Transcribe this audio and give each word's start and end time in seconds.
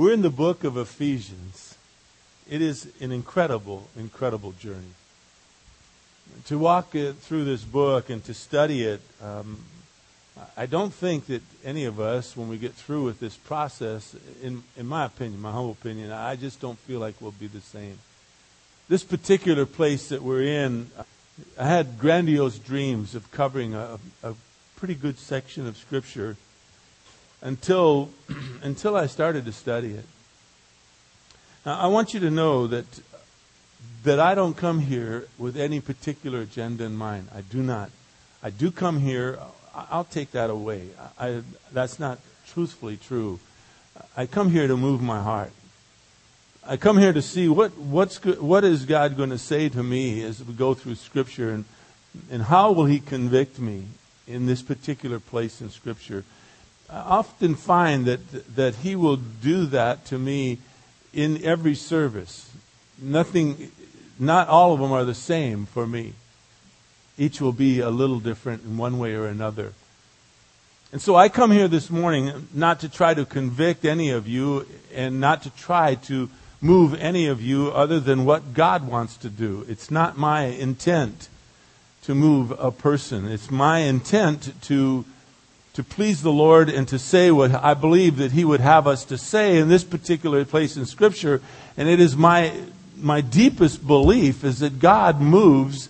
We're 0.00 0.14
in 0.14 0.22
the 0.22 0.30
book 0.30 0.64
of 0.64 0.78
Ephesians. 0.78 1.76
It 2.48 2.62
is 2.62 2.90
an 3.02 3.12
incredible, 3.12 3.86
incredible 3.98 4.52
journey. 4.52 4.94
To 6.46 6.58
walk 6.58 6.92
through 6.92 7.44
this 7.44 7.64
book 7.64 8.08
and 8.08 8.24
to 8.24 8.32
study 8.32 8.82
it, 8.82 9.02
um, 9.22 9.58
I 10.56 10.64
don't 10.64 10.94
think 10.94 11.26
that 11.26 11.42
any 11.62 11.84
of 11.84 12.00
us, 12.00 12.34
when 12.34 12.48
we 12.48 12.56
get 12.56 12.72
through 12.72 13.04
with 13.04 13.20
this 13.20 13.36
process, 13.36 14.16
in, 14.42 14.62
in 14.74 14.86
my 14.86 15.04
opinion, 15.04 15.42
my 15.42 15.52
humble 15.52 15.72
opinion, 15.72 16.12
I 16.12 16.34
just 16.34 16.62
don't 16.62 16.78
feel 16.78 16.98
like 16.98 17.16
we'll 17.20 17.32
be 17.32 17.48
the 17.48 17.60
same. 17.60 17.98
This 18.88 19.04
particular 19.04 19.66
place 19.66 20.08
that 20.08 20.22
we're 20.22 20.44
in, 20.44 20.90
I 21.58 21.66
had 21.66 21.98
grandiose 21.98 22.58
dreams 22.58 23.14
of 23.14 23.30
covering 23.32 23.74
a, 23.74 23.98
a 24.22 24.32
pretty 24.76 24.94
good 24.94 25.18
section 25.18 25.66
of 25.66 25.76
Scripture 25.76 26.38
until, 27.42 28.10
until 28.62 28.96
I 28.96 29.06
started 29.06 29.44
to 29.46 29.52
study 29.52 29.92
it. 29.92 30.04
Now, 31.64 31.78
I 31.78 31.86
want 31.88 32.14
you 32.14 32.20
to 32.20 32.30
know 32.30 32.66
that, 32.66 32.86
that 34.04 34.18
I 34.18 34.34
don't 34.34 34.56
come 34.56 34.80
here 34.80 35.26
with 35.38 35.56
any 35.56 35.80
particular 35.80 36.40
agenda 36.40 36.84
in 36.84 36.96
mind. 36.96 37.28
I 37.34 37.42
do 37.42 37.62
not. 37.62 37.90
I 38.42 38.50
do 38.50 38.70
come 38.70 39.00
here, 39.00 39.38
I'll 39.74 40.04
take 40.04 40.32
that 40.32 40.48
away. 40.48 40.88
I, 41.18 41.42
that's 41.72 41.98
not 41.98 42.18
truthfully 42.46 42.96
true. 42.96 43.38
I 44.16 44.26
come 44.26 44.50
here 44.50 44.66
to 44.66 44.76
move 44.76 45.02
my 45.02 45.22
heart. 45.22 45.52
I 46.66 46.76
come 46.76 46.98
here 46.98 47.12
to 47.12 47.22
see 47.22 47.48
what, 47.48 47.76
what's, 47.76 48.22
what 48.24 48.64
is 48.64 48.84
God 48.84 49.16
going 49.16 49.30
to 49.30 49.38
say 49.38 49.68
to 49.68 49.82
me 49.82 50.22
as 50.22 50.42
we 50.42 50.54
go 50.54 50.74
through 50.74 50.94
Scripture 50.94 51.50
and, 51.50 51.64
and 52.30 52.42
how 52.42 52.72
will 52.72 52.86
He 52.86 53.00
convict 53.00 53.58
me 53.58 53.84
in 54.26 54.46
this 54.46 54.62
particular 54.62 55.18
place 55.18 55.60
in 55.60 55.70
Scripture. 55.70 56.24
I 56.90 56.98
often 56.98 57.54
find 57.54 58.06
that, 58.06 58.56
that 58.56 58.76
He 58.76 58.96
will 58.96 59.16
do 59.16 59.66
that 59.66 60.04
to 60.06 60.18
me 60.18 60.58
in 61.12 61.42
every 61.44 61.74
service. 61.74 62.50
Nothing, 63.00 63.70
not 64.18 64.48
all 64.48 64.74
of 64.74 64.80
them 64.80 64.92
are 64.92 65.04
the 65.04 65.14
same 65.14 65.66
for 65.66 65.86
me. 65.86 66.14
Each 67.16 67.40
will 67.40 67.52
be 67.52 67.80
a 67.80 67.90
little 67.90 68.18
different 68.18 68.64
in 68.64 68.76
one 68.76 68.98
way 68.98 69.14
or 69.14 69.26
another. 69.26 69.72
And 70.92 71.00
so 71.00 71.14
I 71.14 71.28
come 71.28 71.52
here 71.52 71.68
this 71.68 71.90
morning 71.90 72.48
not 72.52 72.80
to 72.80 72.88
try 72.88 73.14
to 73.14 73.24
convict 73.24 73.84
any 73.84 74.10
of 74.10 74.26
you 74.26 74.66
and 74.92 75.20
not 75.20 75.44
to 75.44 75.50
try 75.50 75.94
to 76.06 76.28
move 76.60 76.94
any 76.94 77.26
of 77.26 77.40
you 77.40 77.68
other 77.68 78.00
than 78.00 78.24
what 78.24 78.54
God 78.54 78.86
wants 78.86 79.16
to 79.18 79.30
do. 79.30 79.64
It's 79.68 79.90
not 79.90 80.18
my 80.18 80.46
intent 80.46 81.28
to 82.02 82.14
move 82.14 82.50
a 82.58 82.72
person. 82.72 83.28
It's 83.28 83.50
my 83.50 83.80
intent 83.80 84.60
to 84.62 85.04
to 85.74 85.84
please 85.84 86.22
the 86.22 86.32
Lord 86.32 86.68
and 86.68 86.86
to 86.88 86.98
say 86.98 87.30
what 87.30 87.54
I 87.54 87.74
believe 87.74 88.16
that 88.16 88.32
He 88.32 88.44
would 88.44 88.60
have 88.60 88.86
us 88.86 89.04
to 89.06 89.18
say 89.18 89.58
in 89.58 89.68
this 89.68 89.84
particular 89.84 90.44
place 90.44 90.76
in 90.76 90.86
Scripture. 90.86 91.40
And 91.76 91.88
it 91.88 92.00
is 92.00 92.16
my, 92.16 92.52
my 92.96 93.20
deepest 93.20 93.86
belief 93.86 94.42
is 94.44 94.58
that 94.60 94.80
God 94.80 95.20
moves 95.20 95.88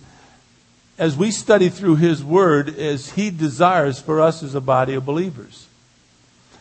as 0.97 1.17
we 1.17 1.31
study 1.31 1.69
through 1.69 1.95
His 1.95 2.23
Word 2.23 2.77
as 2.77 3.11
He 3.11 3.31
desires 3.31 3.99
for 3.99 4.21
us 4.21 4.43
as 4.43 4.53
a 4.53 4.61
body 4.61 4.93
of 4.93 5.05
believers. 5.05 5.67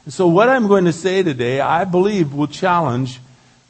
And 0.05 0.15
so 0.15 0.27
what 0.27 0.49
I'm 0.49 0.67
going 0.67 0.87
to 0.87 0.93
say 0.93 1.23
today, 1.23 1.61
I 1.61 1.85
believe 1.85 2.33
will 2.33 2.47
challenge 2.47 3.21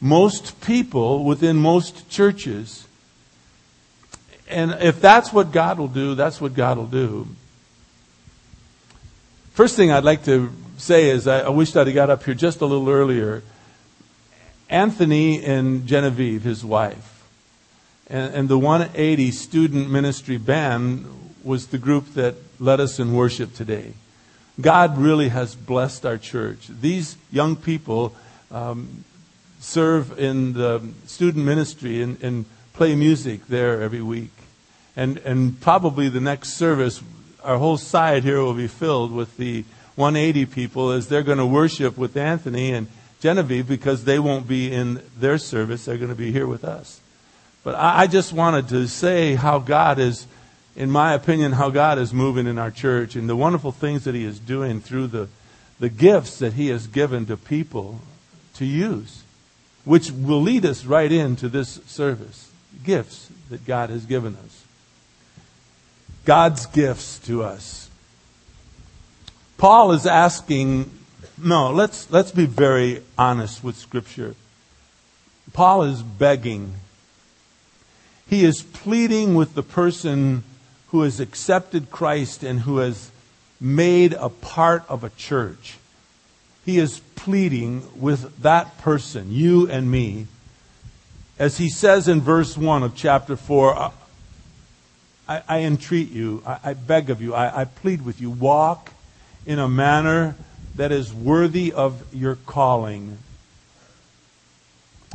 most 0.01 0.61
people 0.61 1.25
within 1.25 1.57
most 1.57 2.09
churches. 2.09 2.87
And 4.48 4.73
if 4.81 5.01
that's 5.01 5.33
what 5.33 5.51
God 5.51 5.79
will 5.79 5.89
do, 5.89 6.14
that's 6.14 6.41
what 6.41 6.55
God 6.55 6.79
will 6.79 6.87
do. 6.87 7.29
First 9.61 9.77
thing 9.77 9.92
I'd 9.92 10.05
like 10.05 10.25
to 10.25 10.50
say 10.78 11.11
is 11.11 11.27
I, 11.27 11.41
I 11.41 11.48
wish 11.50 11.77
I'd 11.77 11.86
have 11.86 11.94
got 11.94 12.08
up 12.08 12.25
here 12.25 12.33
just 12.33 12.62
a 12.62 12.64
little 12.64 12.89
earlier. 12.89 13.42
Anthony 14.70 15.44
and 15.44 15.86
Genevieve, 15.86 16.44
his 16.44 16.64
wife, 16.64 17.27
and, 18.06 18.34
and 18.34 18.48
the 18.48 18.56
180 18.56 19.30
student 19.33 19.91
ministry 19.91 20.39
band 20.39 21.05
was 21.45 21.67
the 21.67 21.77
group 21.77 22.14
that 22.14 22.36
led 22.58 22.80
us 22.80 22.98
in 22.98 23.12
worship 23.12 23.52
today. 23.52 23.92
God 24.58 24.96
really 24.96 25.29
has 25.29 25.55
blessed 25.57 26.06
our 26.06 26.17
church. 26.17 26.67
These 26.67 27.18
young 27.30 27.55
people 27.55 28.17
um, 28.51 29.05
serve 29.58 30.18
in 30.18 30.55
the 30.55 30.80
student 31.05 31.45
ministry 31.45 32.01
and, 32.01 32.23
and, 32.23 32.46
play 32.73 32.95
music 32.95 33.46
there 33.48 33.83
every 33.83 34.01
week. 34.01 34.33
And, 34.96 35.18
and 35.18 35.61
probably 35.61 36.08
the 36.08 36.18
next 36.18 36.55
service 36.55 37.02
our 37.42 37.58
whole 37.58 37.77
side 37.77 38.23
here 38.23 38.40
will 38.40 38.55
be 38.55 38.68
filled 38.68 39.12
with 39.12 39.36
the 39.36 39.64
180 39.96 40.46
people 40.46 40.90
as 40.90 41.08
they're 41.08 41.23
going 41.23 41.39
to 41.39 41.46
worship 41.46 41.96
with 41.96 42.17
Anthony 42.17 42.73
and 42.73 42.86
Genevieve 43.20 43.68
because 43.68 44.05
they 44.05 44.18
won't 44.18 44.48
be 44.48 44.73
in 44.73 45.02
their 45.18 45.39
service. 45.39 45.84
They're 45.84 45.98
going 45.98 46.11
to 46.11 46.14
be 46.14 46.33
here 46.33 46.46
with 46.46 46.64
us. 46.64 47.00
But 47.62 47.74
I, 47.74 48.00
I 48.00 48.06
just 48.06 48.33
wanted 48.33 48.68
to 48.68 48.89
say 48.89 49.34
how 49.34 49.58
God 49.58 49.98
is, 49.98 50.27
in 50.74 50.90
my 50.90 51.12
opinion, 51.12 51.52
how 51.52 51.70
God 51.70 51.98
is 51.98 52.14
moving 52.14 52.46
in 52.46 52.58
our 52.58 52.70
church 52.70 53.17
and 53.17 53.29
the 53.29 53.36
wonderful 53.36 53.73
things 53.73 54.05
that 54.05 54.14
He 54.14 54.24
is 54.24 54.39
doing 54.39 54.80
through 54.80 55.08
the, 55.08 55.29
the 55.79 55.90
gifts 55.90 56.39
that 56.39 56.55
He 56.55 56.68
has 56.68 56.86
given 56.86 57.27
to 57.27 57.36
people 57.36 58.00
to 58.55 58.64
use, 58.64 59.23
which 59.84 60.11
will 60.11 60.40
lead 60.40 60.64
us 60.64 60.84
right 60.84 61.12
into 61.12 61.48
this 61.48 61.80
service. 61.86 62.50
Gifts 62.83 63.30
that 63.50 63.67
God 63.67 63.90
has 63.90 64.06
given 64.06 64.36
us. 64.36 64.64
God's 66.25 66.67
gifts 66.67 67.19
to 67.20 67.42
us. 67.42 67.91
Paul 69.58 69.92
is 69.92 70.07
asking, 70.07 70.91
no, 71.36 71.70
let's, 71.70 72.11
let's 72.11 72.33
be 72.33 72.47
very 72.47 73.03
honest 73.19 73.63
with 73.63 73.77
Scripture. 73.77 74.35
Paul 75.53 75.83
is 75.83 76.03
begging. 76.03 76.75
He 78.29 78.45
is 78.45 78.63
pleading 78.63 79.35
with 79.35 79.55
the 79.55 79.63
person 79.63 80.45
who 80.89 81.03
has 81.03 81.20
accepted 81.20 81.91
Christ 81.91 82.42
and 82.42 82.61
who 82.61 82.79
has 82.79 83.11
made 83.61 84.13
a 84.14 84.29
part 84.29 84.85
of 84.89 85.05
a 85.05 85.11
church. 85.11 85.77
He 86.64 86.79
is 86.79 87.01
pleading 87.17 87.83
with 88.01 88.42
that 88.42 88.79
person, 88.79 89.30
you 89.30 89.69
and 89.70 89.91
me. 89.91 90.27
As 91.39 91.59
he 91.59 91.69
says 91.69 92.09
in 92.09 92.20
verse 92.20 92.57
1 92.57 92.83
of 92.83 92.95
chapter 92.95 93.36
4, 93.36 93.92
I, 95.30 95.42
I 95.48 95.58
entreat 95.61 96.11
you, 96.11 96.42
I, 96.45 96.58
I, 96.64 96.74
beg 96.74 97.08
of 97.08 97.23
you, 97.23 97.35
I, 97.35 97.61
I 97.61 97.64
plead 97.64 98.05
with 98.05 98.20
you, 98.20 98.30
walk 98.30 98.91
in 99.46 99.61
a 99.61 99.68
manner 99.68 100.35
that 100.74 100.91
is 100.91 101.14
worthy 101.14 101.73
of 101.73 102.02
your 102.13 102.35
calling. 102.35 103.17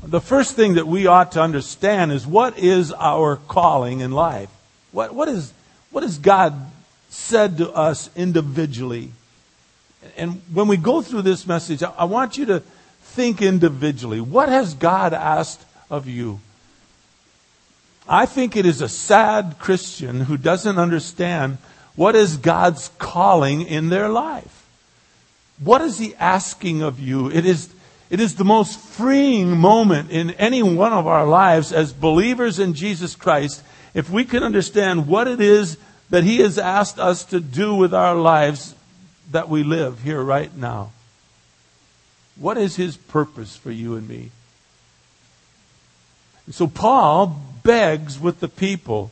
The 0.01 0.21
first 0.21 0.55
thing 0.55 0.75
that 0.75 0.87
we 0.87 1.05
ought 1.05 1.33
to 1.33 1.41
understand 1.41 2.13
is 2.13 2.25
what 2.25 2.57
is 2.57 2.93
our 2.93 3.35
calling 3.35 3.99
in 3.99 4.11
life? 4.11 4.49
What, 4.93 5.13
what, 5.13 5.27
is, 5.27 5.51
what 5.91 6.03
has 6.03 6.17
God 6.17 6.71
said 7.09 7.57
to 7.57 7.69
us 7.71 8.09
individually? 8.15 9.11
And 10.15 10.41
when 10.53 10.69
we 10.69 10.77
go 10.77 11.01
through 11.01 11.23
this 11.23 11.45
message, 11.45 11.83
I 11.83 12.05
want 12.05 12.37
you 12.37 12.45
to 12.45 12.61
think 13.01 13.41
individually. 13.41 14.21
What 14.21 14.47
has 14.47 14.75
God 14.75 15.13
asked 15.13 15.65
of 15.89 16.07
you? 16.07 16.39
I 18.07 18.25
think 18.25 18.55
it 18.55 18.65
is 18.65 18.81
a 18.81 18.89
sad 18.89 19.55
Christian 19.59 20.21
who 20.21 20.37
doesn't 20.37 20.77
understand 20.77 21.57
what 21.95 22.15
is 22.15 22.37
God's 22.37 22.89
calling 22.97 23.61
in 23.61 23.89
their 23.89 24.09
life. 24.09 24.67
What 25.59 25.81
is 25.81 25.97
He 25.97 26.13
asking 26.15 26.81
of 26.81 26.99
you? 26.99 27.31
It 27.31 27.45
is, 27.45 27.73
it 28.09 28.19
is 28.19 28.35
the 28.35 28.45
most 28.45 28.79
freeing 28.79 29.57
moment 29.57 30.11
in 30.11 30.31
any 30.31 30.61
one 30.61 30.93
of 30.93 31.07
our 31.07 31.25
lives 31.25 31.71
as 31.71 31.93
believers 31.93 32.59
in 32.59 32.73
Jesus 32.73 33.15
Christ 33.15 33.63
if 33.93 34.09
we 34.09 34.25
can 34.25 34.43
understand 34.43 35.07
what 35.07 35.27
it 35.27 35.39
is 35.39 35.77
that 36.09 36.23
He 36.23 36.39
has 36.39 36.59
asked 36.59 36.99
us 36.99 37.23
to 37.25 37.39
do 37.39 37.73
with 37.73 37.93
our 37.93 38.15
lives 38.15 38.75
that 39.31 39.49
we 39.49 39.63
live 39.63 40.01
here 40.01 40.21
right 40.21 40.55
now. 40.55 40.91
What 42.35 42.57
is 42.57 42.75
His 42.75 42.97
purpose 42.97 43.55
for 43.55 43.71
you 43.71 43.95
and 43.95 44.07
me? 44.07 44.31
So 46.51 46.67
Paul 46.67 47.41
begs 47.65 48.17
with 48.17 48.39
the 48.39 48.47
people, 48.47 49.11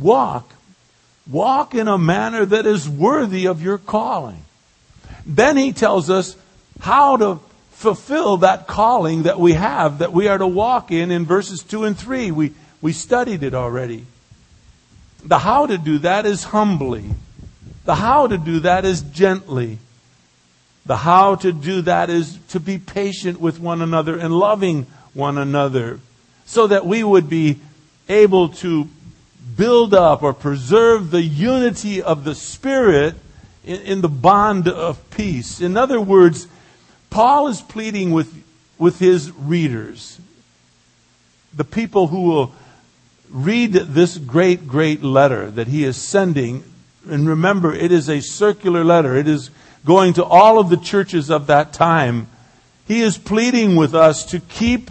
walk, 0.00 0.52
walk 1.30 1.76
in 1.76 1.86
a 1.86 1.98
manner 1.98 2.44
that 2.44 2.66
is 2.66 2.88
worthy 2.88 3.46
of 3.46 3.62
your 3.62 3.78
calling. 3.78 4.42
Then 5.24 5.56
he 5.56 5.72
tells 5.72 6.10
us 6.10 6.36
how 6.80 7.16
to 7.18 7.38
fulfill 7.70 8.38
that 8.38 8.66
calling 8.66 9.22
that 9.22 9.38
we 9.38 9.52
have, 9.52 9.98
that 9.98 10.12
we 10.12 10.26
are 10.26 10.38
to 10.38 10.46
walk 10.46 10.90
in 10.90 11.12
in 11.12 11.24
verses 11.24 11.62
2 11.62 11.84
and 11.84 11.96
3. 11.96 12.32
We, 12.32 12.52
we 12.80 12.92
studied 12.92 13.44
it 13.44 13.54
already. 13.54 14.06
The 15.24 15.38
how 15.38 15.66
to 15.66 15.78
do 15.78 15.98
that 15.98 16.26
is 16.26 16.44
humbly. 16.44 17.04
The 17.84 17.94
how 17.94 18.26
to 18.26 18.38
do 18.38 18.60
that 18.60 18.84
is 18.84 19.02
gently. 19.02 19.78
The 20.86 20.96
how 20.96 21.34
to 21.36 21.52
do 21.52 21.82
that 21.82 22.08
is 22.08 22.38
to 22.48 22.60
be 22.60 22.78
patient 22.78 23.38
with 23.38 23.60
one 23.60 23.82
another 23.82 24.18
and 24.18 24.34
loving 24.34 24.86
one 25.12 25.36
another 25.36 26.00
so 26.50 26.66
that 26.66 26.84
we 26.84 27.04
would 27.04 27.28
be 27.28 27.60
able 28.08 28.48
to 28.48 28.88
build 29.56 29.94
up 29.94 30.20
or 30.20 30.34
preserve 30.34 31.12
the 31.12 31.22
unity 31.22 32.02
of 32.02 32.24
the 32.24 32.34
Spirit 32.34 33.14
in, 33.64 33.80
in, 33.82 34.00
the 34.00 34.08
bond 34.08 34.66
of 34.66 34.98
peace. 35.10 35.60
In 35.60 35.76
other 35.76 36.00
words, 36.00 36.48
Paul 37.08 37.46
is 37.46 37.60
pleading 37.60 38.10
with 38.10 38.34
with 38.78 38.98
his 38.98 39.30
readers, 39.30 40.18
the 41.54 41.62
people 41.62 42.08
who 42.08 42.22
will 42.22 42.52
read 43.28 43.72
this 43.72 44.18
great, 44.18 44.66
great 44.66 45.04
letter 45.04 45.52
that 45.52 45.68
he 45.68 45.84
is 45.84 45.96
sending. 45.96 46.64
And 47.08 47.28
remember, 47.28 47.72
it 47.72 47.92
is 47.92 48.08
a 48.08 48.20
circular 48.20 48.82
letter. 48.82 49.14
It 49.14 49.28
is 49.28 49.50
going 49.86 50.14
to 50.14 50.24
all 50.24 50.58
of 50.58 50.68
the 50.68 50.78
churches 50.78 51.30
of 51.30 51.46
that 51.46 51.72
time. 51.72 52.26
He 52.88 53.02
is 53.02 53.18
pleading 53.18 53.76
with 53.76 53.94
us 53.94 54.24
to 54.26 54.40
keep 54.40 54.90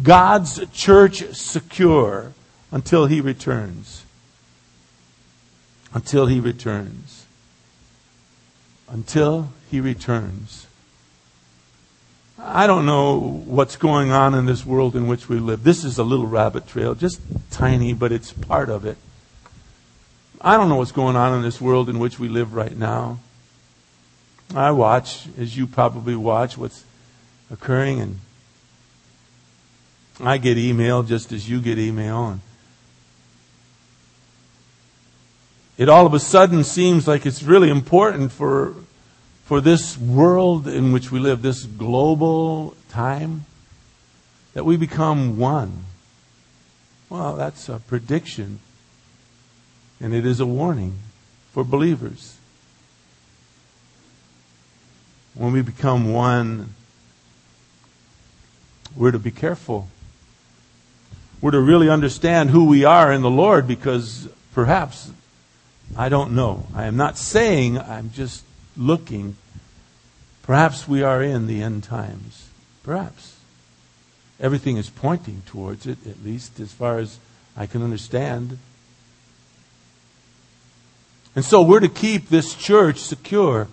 God's 0.00 0.64
church 0.72 1.24
secure 1.34 2.32
until 2.70 3.06
he 3.06 3.20
returns. 3.20 4.04
Until 5.92 6.26
he 6.26 6.38
returns. 6.38 7.26
Until 8.88 9.52
he 9.70 9.80
returns. 9.80 10.66
I 12.38 12.66
don't 12.66 12.86
know 12.86 13.18
what's 13.18 13.76
going 13.76 14.12
on 14.12 14.34
in 14.34 14.46
this 14.46 14.64
world 14.64 14.96
in 14.96 15.06
which 15.06 15.28
we 15.28 15.38
live. 15.38 15.62
This 15.62 15.84
is 15.84 15.98
a 15.98 16.04
little 16.04 16.26
rabbit 16.26 16.66
trail, 16.66 16.94
just 16.94 17.20
tiny, 17.50 17.92
but 17.92 18.12
it's 18.12 18.32
part 18.32 18.70
of 18.70 18.86
it. 18.86 18.96
I 20.40 20.56
don't 20.56 20.68
know 20.68 20.76
what's 20.76 20.92
going 20.92 21.16
on 21.16 21.34
in 21.34 21.42
this 21.42 21.60
world 21.60 21.88
in 21.88 21.98
which 21.98 22.18
we 22.18 22.28
live 22.28 22.54
right 22.54 22.76
now. 22.76 23.18
I 24.54 24.70
watch, 24.70 25.26
as 25.38 25.56
you 25.56 25.66
probably 25.66 26.16
watch, 26.16 26.56
what's 26.56 26.84
occurring, 27.50 28.00
and 28.00 28.20
I 30.22 30.38
get 30.38 30.58
email 30.58 31.02
just 31.02 31.32
as 31.32 31.48
you 31.48 31.60
get 31.60 31.78
email, 31.78 32.28
and 32.28 32.40
it 35.78 35.88
all 35.88 36.04
of 36.04 36.12
a 36.12 36.20
sudden 36.20 36.62
seems 36.62 37.08
like 37.08 37.24
it's 37.24 37.42
really 37.42 37.70
important 37.70 38.32
for 38.32 38.74
for 39.44 39.60
this 39.60 39.98
world 39.98 40.68
in 40.68 40.92
which 40.92 41.10
we 41.10 41.18
live, 41.18 41.42
this 41.42 41.64
global 41.64 42.76
time, 42.88 43.46
that 44.54 44.64
we 44.64 44.76
become 44.76 45.38
one. 45.38 45.86
Well, 47.08 47.34
that's 47.34 47.68
a 47.68 47.80
prediction, 47.80 48.60
and 50.00 50.14
it 50.14 50.24
is 50.24 50.38
a 50.38 50.46
warning 50.46 50.98
for 51.52 51.64
believers. 51.64 52.36
When 55.34 55.52
we 55.52 55.62
become 55.62 56.12
one, 56.12 56.74
we're 58.94 59.10
to 59.10 59.18
be 59.18 59.32
careful. 59.32 59.88
We're 61.40 61.52
to 61.52 61.60
really 61.60 61.88
understand 61.88 62.50
who 62.50 62.66
we 62.66 62.84
are 62.84 63.10
in 63.12 63.22
the 63.22 63.30
Lord 63.30 63.66
because 63.66 64.28
perhaps, 64.52 65.10
I 65.96 66.08
don't 66.08 66.32
know. 66.32 66.66
I 66.74 66.84
am 66.84 66.96
not 66.96 67.16
saying, 67.16 67.78
I'm 67.78 68.10
just 68.12 68.44
looking. 68.76 69.36
Perhaps 70.42 70.86
we 70.86 71.02
are 71.02 71.22
in 71.22 71.46
the 71.46 71.62
end 71.62 71.84
times. 71.84 72.48
Perhaps. 72.82 73.38
Everything 74.38 74.76
is 74.76 74.90
pointing 74.90 75.42
towards 75.46 75.86
it, 75.86 76.06
at 76.06 76.22
least 76.24 76.60
as 76.60 76.72
far 76.72 76.98
as 76.98 77.18
I 77.56 77.66
can 77.66 77.82
understand. 77.82 78.58
And 81.34 81.44
so 81.44 81.62
we're 81.62 81.80
to 81.80 81.88
keep 81.88 82.28
this 82.28 82.54
church 82.54 82.98
secure 82.98 83.68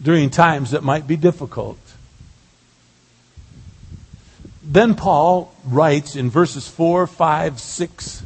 during 0.00 0.30
times 0.30 0.70
that 0.70 0.82
might 0.82 1.06
be 1.06 1.16
difficult. 1.16 1.78
Then 4.70 4.94
Paul 4.94 5.52
writes 5.64 6.14
in 6.14 6.30
verses 6.30 6.68
4, 6.68 7.08
5, 7.08 7.58
6, 7.58 8.22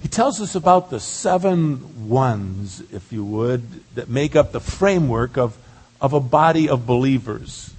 he 0.00 0.06
tells 0.06 0.40
us 0.40 0.54
about 0.54 0.90
the 0.90 1.00
seven 1.00 2.08
ones, 2.08 2.80
if 2.92 3.12
you 3.12 3.24
would, 3.24 3.64
that 3.96 4.08
make 4.08 4.36
up 4.36 4.52
the 4.52 4.60
framework 4.60 5.36
of, 5.36 5.56
of 6.00 6.12
a 6.12 6.20
body 6.20 6.68
of 6.68 6.86
believers. 6.86 7.74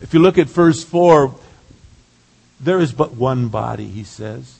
If 0.00 0.12
you 0.12 0.18
look 0.18 0.38
at 0.38 0.48
verse 0.48 0.82
4, 0.82 1.32
there 2.58 2.80
is 2.80 2.90
but 2.90 3.14
one 3.14 3.46
body, 3.46 3.86
he 3.86 4.02
says. 4.02 4.58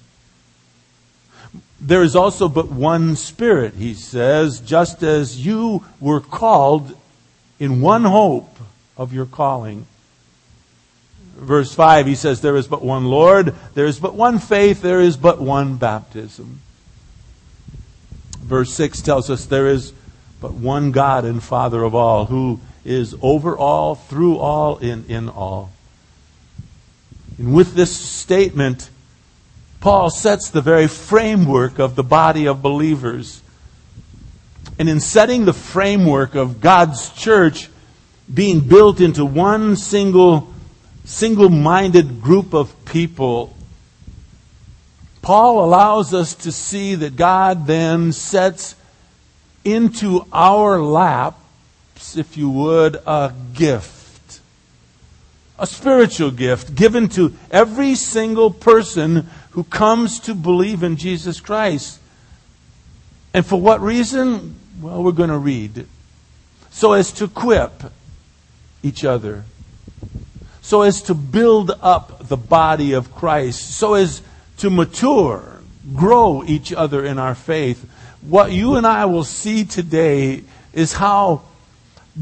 There 1.80 2.04
is 2.04 2.14
also 2.14 2.48
but 2.48 2.70
one 2.70 3.16
Spirit, 3.16 3.74
he 3.74 3.94
says, 3.94 4.60
just 4.60 5.02
as 5.02 5.44
you 5.44 5.84
were 5.98 6.20
called 6.20 6.96
in 7.58 7.80
one 7.80 8.04
hope 8.04 8.58
of 8.96 9.12
your 9.12 9.26
calling 9.26 9.86
verse 11.38 11.74
5, 11.74 12.06
he 12.06 12.14
says, 12.14 12.40
There 12.40 12.56
is 12.56 12.66
but 12.66 12.82
one 12.82 13.04
Lord, 13.04 13.54
there 13.74 13.86
is 13.86 13.98
but 13.98 14.14
one 14.14 14.38
faith, 14.38 14.82
there 14.82 15.00
is 15.00 15.16
but 15.16 15.40
one 15.40 15.76
baptism. 15.76 16.60
Verse 18.42 18.72
6 18.72 19.02
tells 19.02 19.30
us 19.30 19.46
there 19.46 19.66
is 19.66 19.92
but 20.40 20.54
one 20.54 20.92
God 20.92 21.24
and 21.24 21.42
Father 21.42 21.82
of 21.82 21.94
all, 21.94 22.26
who 22.26 22.60
is 22.84 23.14
over 23.20 23.56
all, 23.56 23.94
through 23.94 24.38
all, 24.38 24.78
and 24.78 25.08
in 25.10 25.28
all. 25.28 25.70
And 27.36 27.54
with 27.54 27.74
this 27.74 27.94
statement, 27.94 28.88
Paul 29.80 30.10
sets 30.10 30.50
the 30.50 30.60
very 30.60 30.88
framework 30.88 31.78
of 31.78 31.94
the 31.94 32.02
body 32.02 32.46
of 32.46 32.62
believers. 32.62 33.42
And 34.78 34.88
in 34.88 35.00
setting 35.00 35.44
the 35.44 35.52
framework 35.52 36.34
of 36.34 36.60
God's 36.60 37.10
church 37.10 37.68
being 38.32 38.60
built 38.60 39.00
into 39.00 39.24
one 39.24 39.76
single 39.76 40.52
single 41.08 41.48
minded 41.48 42.20
group 42.20 42.52
of 42.52 42.84
people, 42.84 43.56
Paul 45.22 45.64
allows 45.64 46.12
us 46.12 46.34
to 46.34 46.52
see 46.52 46.94
that 46.96 47.16
God 47.16 47.66
then 47.66 48.12
sets 48.12 48.76
into 49.64 50.26
our 50.32 50.80
laps, 50.80 52.16
if 52.16 52.36
you 52.36 52.50
would, 52.50 52.96
a 53.06 53.32
gift. 53.54 54.40
A 55.58 55.66
spiritual 55.66 56.30
gift 56.30 56.74
given 56.74 57.08
to 57.10 57.34
every 57.50 57.94
single 57.94 58.50
person 58.50 59.28
who 59.52 59.64
comes 59.64 60.20
to 60.20 60.34
believe 60.34 60.82
in 60.82 60.96
Jesus 60.96 61.40
Christ. 61.40 61.98
And 63.32 63.44
for 63.44 63.60
what 63.60 63.80
reason? 63.80 64.56
Well, 64.80 65.02
we're 65.02 65.12
going 65.12 65.30
to 65.30 65.38
read. 65.38 65.86
So 66.70 66.92
as 66.92 67.10
to 67.12 67.24
equip 67.24 67.82
each 68.82 69.04
other 69.04 69.44
so 70.68 70.82
as 70.82 71.00
to 71.00 71.14
build 71.14 71.70
up 71.80 72.28
the 72.28 72.36
body 72.36 72.92
of 72.92 73.14
Christ, 73.14 73.70
so 73.70 73.94
as 73.94 74.20
to 74.58 74.68
mature, 74.68 75.62
grow 75.94 76.44
each 76.44 76.74
other 76.74 77.06
in 77.06 77.18
our 77.18 77.34
faith. 77.34 77.88
What 78.20 78.52
you 78.52 78.76
and 78.76 78.86
I 78.86 79.06
will 79.06 79.24
see 79.24 79.64
today 79.64 80.44
is 80.74 80.92
how 80.92 81.40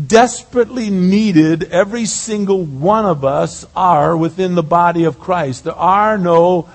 desperately 0.06 0.90
needed 0.90 1.64
every 1.72 2.04
single 2.04 2.62
one 2.62 3.04
of 3.04 3.24
us 3.24 3.66
are 3.74 4.16
within 4.16 4.54
the 4.54 4.62
body 4.62 5.02
of 5.02 5.18
Christ. 5.18 5.64
There 5.64 5.74
are 5.74 6.16
no 6.16 6.68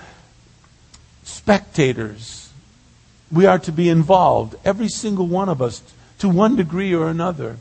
spectators. 1.24 2.52
We 3.32 3.46
are 3.46 3.60
to 3.60 3.72
be 3.72 3.88
involved, 3.88 4.58
every 4.66 4.90
single 4.90 5.26
one 5.26 5.48
of 5.48 5.62
us, 5.62 5.82
to 6.20 6.28
one 6.28 6.58
degree 6.58 6.94
or 6.94 7.08
another. 7.08 7.56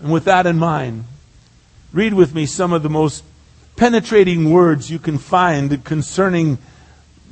And 0.00 0.12
with 0.12 0.26
that 0.26 0.46
in 0.46 0.58
mind, 0.58 1.06
Read 1.96 2.12
with 2.12 2.34
me 2.34 2.44
some 2.44 2.74
of 2.74 2.82
the 2.82 2.90
most 2.90 3.24
penetrating 3.76 4.50
words 4.50 4.90
you 4.90 4.98
can 4.98 5.16
find 5.16 5.82
concerning 5.82 6.58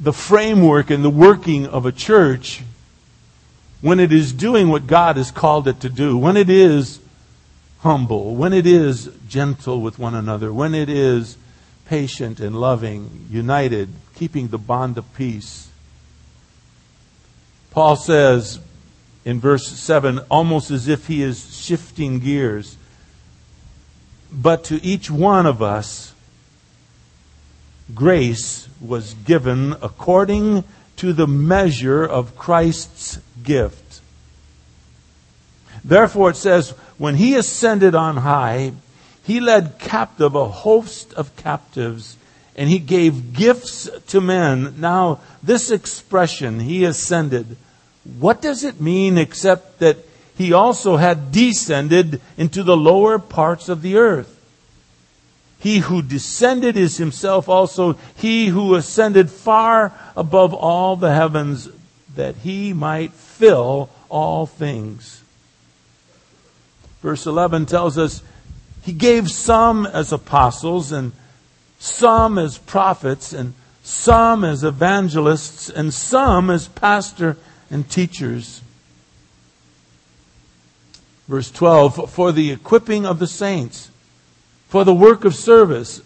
the 0.01 0.15
framework 0.15 0.89
and 0.89 1.05
the 1.05 1.11
working 1.11 1.67
of 1.67 1.85
a 1.85 1.93
church 1.93 2.63
when 3.83 4.01
it 4.01 4.11
is 4.11 4.33
doing 4.33 4.71
what 4.71 4.87
God 4.87 5.19
has 5.19 5.31
called 5.31 5.69
it 5.69 5.81
to 5.81 5.91
do, 5.91 6.17
when 6.17 6.39
it 6.39 6.49
is 6.49 6.99
humble, 7.81 8.37
when 8.37 8.55
it 8.55 8.67
is 8.67 9.11
gentle 9.29 9.83
with 9.83 9.99
one 9.99 10.15
another, 10.15 10.51
when 10.51 10.75
it 10.75 10.89
is 10.89 11.37
patient 11.85 12.41
and 12.41 12.59
loving, 12.59 13.27
united, 13.29 13.91
keeping 14.15 14.49
the 14.49 14.57
bond 14.57 14.97
of 14.97 15.15
peace. 15.15 15.69
Paul 17.71 17.97
says 17.97 18.61
in 19.27 19.41
verse 19.41 19.67
7, 19.67 20.21
almost 20.31 20.71
as 20.71 20.89
if 20.89 21.07
he 21.07 21.21
is 21.23 21.55
shifting 21.55 22.19
gears, 22.19 22.79
but 24.35 24.65
to 24.65 24.85
each 24.85 25.11
one 25.11 25.47
of 25.47 25.63
us, 25.63 26.13
grace 27.95 28.69
was 28.81 29.15
given 29.15 29.73
according 29.83 30.65
to 30.97 31.13
the 31.13 31.27
measure 31.27 32.05
of 32.05 32.37
Christ's 32.37 33.19
gift. 33.43 34.01
Therefore, 35.85 36.31
it 36.31 36.37
says, 36.37 36.71
when 36.99 37.17
he 37.17 37.35
ascended 37.35 37.95
on 37.95 38.19
high, 38.19 38.73
he 39.23 39.41
led 39.41 39.79
captive 39.79 40.35
a 40.35 40.49
host 40.49 41.13
of 41.15 41.35
captives 41.37 42.17
and 42.57 42.71
he 42.71 42.79
gave 42.79 43.33
gifts 43.33 43.89
to 44.09 44.21
men. 44.21 44.75
Now, 44.79 45.21
this 45.43 45.71
expression, 45.71 46.61
he 46.61 46.85
ascended, 46.85 47.57
what 48.19 48.41
does 48.41 48.65
it 48.65 48.81
mean 48.81 49.19
except 49.19 49.81
that 49.81 49.99
he 50.37 50.53
also 50.53 50.97
had 50.97 51.31
descended 51.31 52.21
into 52.37 52.63
the 52.63 52.77
lower 52.77 53.19
parts 53.19 53.69
of 53.69 53.83
the 53.83 53.97
earth. 53.97 54.31
He 55.59 55.79
who 55.79 56.03
descended 56.03 56.77
is 56.77 56.99
himself 56.99 57.49
also 57.49 57.97
he 58.17 58.49
who 58.49 58.75
ascended 58.75 59.31
far 59.31 59.93
above 60.17 60.53
all 60.53 60.97
the 60.97 61.15
heavens 61.15 61.69
that 62.17 62.37
he 62.37 62.73
might 62.73 63.13
fill 63.13 63.89
all 64.09 64.47
things. 64.47 65.23
Verse 67.01 67.27
11 67.27 67.67
tells 67.67 67.97
us 67.97 68.23
He 68.83 68.93
gave 68.93 69.31
some 69.31 69.87
as 69.87 70.13
apostles 70.13 70.93
and 70.93 71.13
some 71.79 72.39
as 72.39 72.59
prophets 72.59 73.33
and 73.33 73.55
some 73.83 74.45
as 74.45 74.65
evangelists 74.65 75.69
and 75.69 75.95
some 75.95 76.51
as 76.51 76.69
pastor 76.69 77.37
and 77.71 77.89
teachers. 77.89 78.63
Verse 81.29 81.51
12, 81.51 82.11
for 82.11 82.33
the 82.33 82.51
equipping 82.51 83.07
of 83.07 83.19
the 83.19 83.27
saints, 83.27 83.91
for 84.69 84.85
the 84.85 84.95
work 84.95 85.25
of 85.25 85.35
service, 85.35 86.03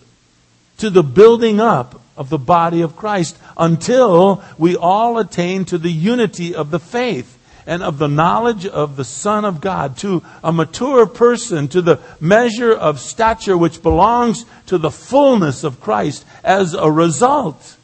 to 0.77 0.91
the 0.91 1.03
building 1.03 1.59
up 1.59 2.01
of 2.17 2.29
the 2.29 2.39
body 2.39 2.83
of 2.83 2.97
Christ, 2.97 3.37
until 3.57 4.43
we 4.59 4.77
all 4.77 5.19
attain 5.19 5.65
to 5.67 5.79
the 5.79 5.91
unity 5.91 6.55
of 6.55 6.71
the 6.71 6.79
faith 6.79 7.37
and 7.67 7.83
of 7.83 7.99
the 7.99 8.09
knowledge 8.09 8.65
of 8.67 8.97
the 8.97 9.05
Son 9.05 9.45
of 9.45 9.61
God, 9.61 9.97
to 9.99 10.23
a 10.43 10.53
mature 10.53 11.05
person, 11.07 11.69
to 11.69 11.83
the 11.83 12.01
measure 12.21 12.73
of 12.73 13.01
stature 13.01 13.59
which 13.59 13.83
belongs 13.83 14.45
to 14.67 14.79
the 14.79 14.91
fullness 14.91 15.65
of 15.65 15.81
Christ. 15.81 16.25
As 16.43 16.75
a 16.75 16.91
result, 16.91 17.77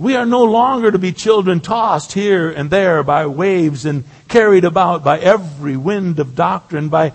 we 0.00 0.16
are 0.16 0.24
no 0.24 0.44
longer 0.44 0.90
to 0.90 0.98
be 0.98 1.12
children 1.12 1.60
tossed 1.60 2.14
here 2.14 2.50
and 2.50 2.70
there 2.70 3.02
by 3.02 3.26
waves 3.26 3.84
and 3.84 4.02
carried 4.28 4.64
about 4.64 5.04
by 5.04 5.18
every 5.18 5.76
wind 5.76 6.18
of 6.18 6.34
doctrine, 6.34 6.88
by 6.88 7.12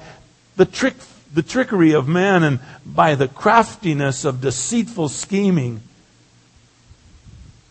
the 0.56 0.68
trick, 0.68 0.94
the 1.34 1.42
trickery 1.42 1.94
of 1.94 2.08
men 2.08 2.44
and 2.44 2.60
by 2.86 3.16
the 3.16 3.28
craftiness 3.28 4.24
of 4.24 4.40
deceitful 4.40 5.10
scheming. 5.10 5.82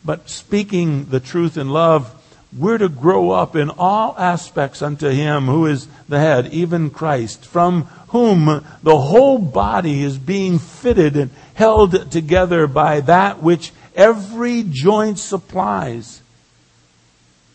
But 0.04 0.28
speaking 0.28 1.04
the 1.04 1.20
truth 1.20 1.56
in 1.56 1.68
love, 1.70 2.12
we're 2.52 2.78
to 2.78 2.88
grow 2.88 3.30
up 3.30 3.54
in 3.54 3.70
all 3.70 4.16
aspects 4.18 4.82
unto 4.82 5.10
Him 5.10 5.44
who 5.44 5.66
is 5.66 5.86
the 6.08 6.18
head, 6.18 6.48
even 6.52 6.90
Christ, 6.90 7.46
from 7.46 7.84
whom 8.08 8.64
the 8.82 8.98
whole 8.98 9.38
body 9.38 10.02
is 10.02 10.18
being 10.18 10.58
fitted 10.58 11.16
and 11.16 11.30
held 11.54 12.10
together 12.10 12.66
by 12.66 12.98
that 13.02 13.40
which 13.40 13.70
every 13.94 14.64
joint 14.68 15.18
supplies, 15.18 16.20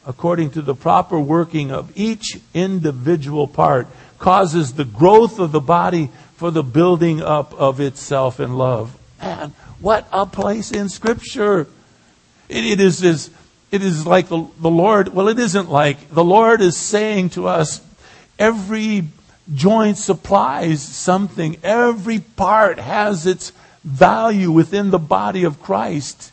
according 0.05 0.51
to 0.51 0.62
the 0.62 0.75
proper 0.75 1.19
working 1.19 1.72
of 1.72 1.91
each 1.96 2.39
individual 2.53 3.48
part, 3.48 3.88
causes 4.17 4.74
the 4.74 4.86
growth 4.86 5.39
of 5.39 5.51
the 5.51 5.62
body 5.62 6.10
for 6.36 6.51
the 6.51 6.63
building 6.63 7.22
up 7.22 7.53
of 7.53 7.79
itself 7.79 8.39
in 8.39 8.53
love. 8.53 8.98
Man, 9.22 9.53
what 9.79 10.08
a 10.12 10.25
place 10.25 10.72
in 10.72 10.89
Scripture! 10.89 11.67
it, 12.50 12.65
it 12.65 12.79
is, 12.79 13.03
is 13.03 13.29
it 13.72 13.84
is 13.84 14.05
like 14.05 14.27
the, 14.27 14.48
the 14.60 14.69
Lord, 14.69 15.10
well, 15.10 15.27
it 15.27 15.38
isn't 15.38 15.69
like. 15.69 16.10
The 16.10 16.24
Lord 16.24 16.60
is 16.62 16.75
saying 16.75 17.31
to 17.31 17.48
us, 17.48 17.81
every 18.38 19.08
joint 19.53 19.98
supplies 19.98 20.81
something. 20.81 21.58
Every 21.63 22.19
part 22.19 22.79
has 22.79 23.27
its 23.27 23.51
value 23.83 24.51
within 24.51 24.91
the 24.91 25.00
body 25.00 25.43
of 25.43 25.62
Christ. 25.62 26.31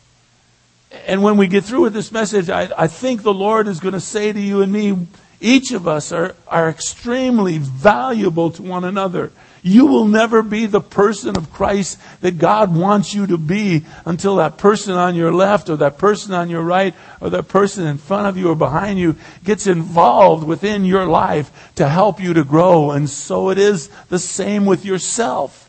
And 1.05 1.21
when 1.23 1.37
we 1.37 1.47
get 1.47 1.63
through 1.63 1.81
with 1.81 1.93
this 1.93 2.11
message, 2.11 2.49
I, 2.49 2.69
I 2.77 2.87
think 2.87 3.23
the 3.23 3.33
Lord 3.33 3.67
is 3.67 3.79
going 3.79 3.93
to 3.93 3.99
say 3.99 4.31
to 4.31 4.39
you 4.39 4.61
and 4.61 4.71
me, 4.71 5.07
each 5.39 5.71
of 5.71 5.87
us 5.87 6.11
are, 6.11 6.35
are 6.47 6.69
extremely 6.69 7.57
valuable 7.57 8.49
to 8.51 8.63
one 8.63 8.83
another. 8.83 9.31
You 9.61 9.85
will 9.85 10.05
never 10.05 10.41
be 10.41 10.65
the 10.65 10.81
person 10.81 11.35
of 11.35 11.51
Christ 11.51 11.99
that 12.21 12.37
God 12.37 12.75
wants 12.75 13.13
you 13.13 13.27
to 13.27 13.37
be 13.37 13.83
until 14.05 14.37
that 14.37 14.57
person 14.57 14.93
on 14.93 15.15
your 15.15 15.33
left 15.33 15.69
or 15.69 15.75
that 15.77 15.97
person 15.97 16.33
on 16.33 16.49
your 16.49 16.61
right 16.61 16.95
or 17.19 17.29
that 17.31 17.49
person 17.49 17.85
in 17.85 17.97
front 17.97 18.27
of 18.27 18.37
you 18.37 18.49
or 18.49 18.55
behind 18.55 18.97
you 18.97 19.15
gets 19.43 19.67
involved 19.67 20.47
within 20.47 20.85
your 20.85 21.05
life 21.05 21.71
to 21.75 21.89
help 21.89 22.21
you 22.21 22.33
to 22.33 22.43
grow. 22.43 22.91
And 22.91 23.09
so 23.09 23.49
it 23.49 23.57
is 23.57 23.89
the 24.09 24.19
same 24.19 24.65
with 24.65 24.85
yourself. 24.85 25.66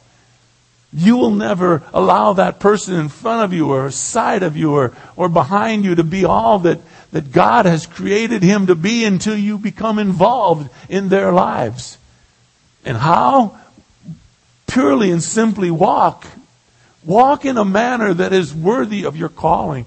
You 0.93 1.17
will 1.17 1.31
never 1.31 1.83
allow 1.93 2.33
that 2.35 2.61
person 2.61 2.95
in 2.95 3.09
front 3.09 3.45
of 3.45 3.53
you 3.53 3.71
or 3.71 3.91
side 3.91 4.43
of 4.43 4.57
you 4.57 4.75
or, 4.75 4.97
or 5.17 5.29
behind 5.29 5.85
you 5.85 5.95
to 5.97 6.05
be 6.05 6.25
all 6.25 6.61
that, 6.61 6.81
that 7.13 7.31
God 7.31 7.67
has 7.67 7.87
created 7.87 8.43
him 8.43 8.67
to 8.69 8.75
be 8.75 9.05
until 9.05 9.37
you 9.37 9.59
become 9.59 9.99
involved 9.99 10.71
in 10.89 11.09
their 11.09 11.33
lives. 11.33 11.99
And 12.85 12.97
how? 12.97 13.59
purely 14.69 15.11
and 15.11 15.23
simply 15.23 15.73
walk. 15.73 16.25
Walk 17.05 17.45
in 17.45 17.57
a 17.57 17.65
manner 17.65 18.15
that 18.15 18.33
is 18.33 18.55
worthy 18.55 19.05
of 19.05 19.17
your 19.17 19.29
calling. 19.29 19.87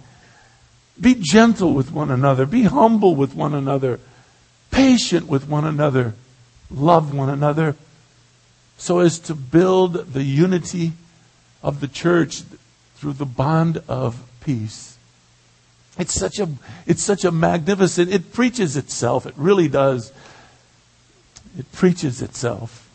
Be 1.00 1.16
gentle 1.16 1.74
with 1.74 1.92
one 1.92 2.12
another. 2.12 2.46
Be 2.46 2.64
humble 2.64 3.16
with 3.16 3.34
one 3.34 3.54
another. 3.54 4.00
Patient 4.72 5.28
with 5.28 5.48
one 5.48 5.64
another. 5.64 6.14
Love 6.70 7.14
one 7.14 7.30
another. 7.30 7.76
So 8.82 8.98
as 8.98 9.20
to 9.20 9.36
build 9.36 9.94
the 10.14 10.24
unity 10.24 10.94
of 11.62 11.82
the 11.82 11.88
church 11.88 12.42
through 12.96 13.14
the 13.14 13.28
bond 13.28 13.84
of 13.88 14.24
peace. 14.44 14.98
It's 16.00 16.16
such 16.16 16.40
a, 16.40 16.50
it's 16.88 17.04
such 17.04 17.24
a 17.24 17.30
magnificent, 17.30 18.12
it 18.12 18.34
preaches 18.34 18.76
itself. 18.76 19.28
It 19.28 19.36
really 19.38 19.68
does. 19.68 20.12
It 21.60 21.72
preaches 21.72 22.24
itself. 22.24 22.90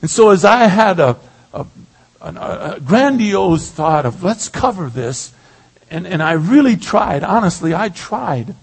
And 0.00 0.10
so 0.10 0.30
as 0.30 0.46
I 0.46 0.68
had 0.68 0.98
a, 0.98 1.18
a, 1.52 1.66
a, 2.22 2.80
grandiose 2.82 3.70
thought 3.70 4.06
of 4.06 4.22
let's 4.22 4.48
cover 4.48 4.88
this, 4.88 5.34
and, 5.90 6.06
and 6.06 6.22
I 6.22 6.32
really 6.32 6.76
tried, 6.76 7.22
honestly, 7.22 7.74
I 7.74 7.90
tried. 7.90 8.54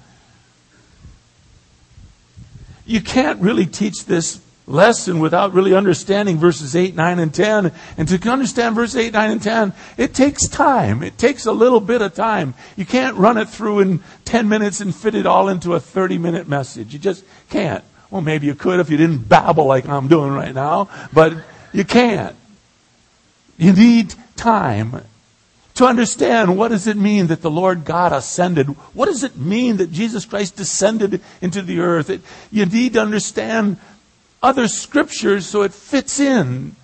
You 2.88 3.02
can't 3.02 3.40
really 3.40 3.68
teach 3.68 4.06
this 4.06 4.42
lesson 4.66 5.20
without 5.20 5.54
really 5.54 5.74
understanding 5.74 6.38
verses 6.38 6.76
8, 6.76 6.96
9, 6.96 7.20
and 7.20 7.34
10. 7.34 7.72
And 7.98 8.08
to 8.08 8.30
understand 8.30 8.76
verses 8.76 8.96
8, 8.96 9.14
9, 9.14 9.32
and 9.32 9.42
10, 9.42 9.74
it 9.98 10.14
takes 10.14 10.48
time. 10.48 11.04
It 11.04 11.18
takes 11.18 11.46
a 11.46 11.52
little 11.52 11.80
bit 11.80 12.02
of 12.02 12.14
time. 12.14 12.54
You 12.76 12.86
can't 12.86 13.18
run 13.18 13.38
it 13.38 13.50
through 13.50 13.80
in 13.80 14.04
10 14.26 14.48
minutes 14.48 14.80
and 14.80 14.96
fit 14.96 15.16
it 15.16 15.26
all 15.26 15.50
into 15.50 15.74
a 15.74 15.80
30 15.80 16.18
minute 16.18 16.48
message. 16.48 16.94
You 16.94 17.00
just 17.00 17.24
can't. 17.50 17.84
Well, 18.10 18.22
maybe 18.22 18.48
you 18.48 18.56
could 18.56 18.80
if 18.80 18.90
you 18.90 18.98
didn't 18.98 19.28
babble 19.28 19.66
like 19.66 19.88
I'm 19.88 20.08
doing 20.08 20.32
right 20.32 20.54
now, 20.54 20.90
but 21.12 21.34
you 21.72 21.84
can't. 21.84 22.36
You 23.58 23.74
need 23.74 24.14
time 24.36 25.04
to 25.76 25.86
understand 25.86 26.56
what 26.56 26.68
does 26.68 26.86
it 26.86 26.98
mean 26.98 27.28
that 27.28 27.42
the 27.42 27.50
Lord 27.50 27.86
God 27.86 28.14
ascended? 28.14 28.68
What 28.94 29.08
does 29.08 29.24
it 29.24 29.38
mean 29.38 29.78
that 29.78 29.92
Jesus 29.92 30.26
Christ 30.26 30.56
descended 30.56 31.22
into 31.42 31.64
the 31.64 31.80
earth? 31.80 32.10
It, 32.12 32.22
you 32.52 32.66
need 32.66 32.94
to 32.94 33.02
understand 33.02 33.78
other 34.44 34.68
scriptures 34.68 35.48
so 35.48 35.64
it 35.64 35.74
fits 35.74 36.20
in. 36.20 36.76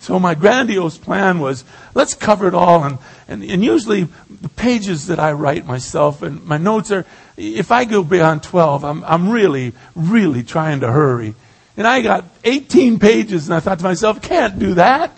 So 0.00 0.18
my 0.18 0.34
grandiose 0.34 0.98
plan 0.98 1.38
was, 1.38 1.64
let's 1.94 2.14
cover 2.14 2.48
it 2.48 2.54
all. 2.54 2.84
And, 2.84 2.98
and, 3.28 3.42
and 3.42 3.64
usually 3.64 4.08
the 4.28 4.50
pages 4.50 5.06
that 5.06 5.18
I 5.18 5.32
write 5.32 5.64
myself 5.64 6.22
and 6.22 6.44
my 6.44 6.58
notes 6.58 6.90
are, 6.90 7.06
if 7.36 7.70
I 7.70 7.84
go 7.84 8.02
beyond 8.02 8.42
12, 8.42 8.84
I'm, 8.84 9.04
I'm 9.04 9.30
really, 9.30 9.72
really 9.94 10.42
trying 10.42 10.80
to 10.80 10.92
hurry. 10.92 11.34
And 11.76 11.86
I 11.86 12.02
got 12.02 12.24
18 12.44 12.98
pages 12.98 13.48
and 13.48 13.54
I 13.54 13.60
thought 13.60 13.78
to 13.78 13.84
myself, 13.84 14.20
can't 14.20 14.58
do 14.58 14.74
that. 14.74 15.10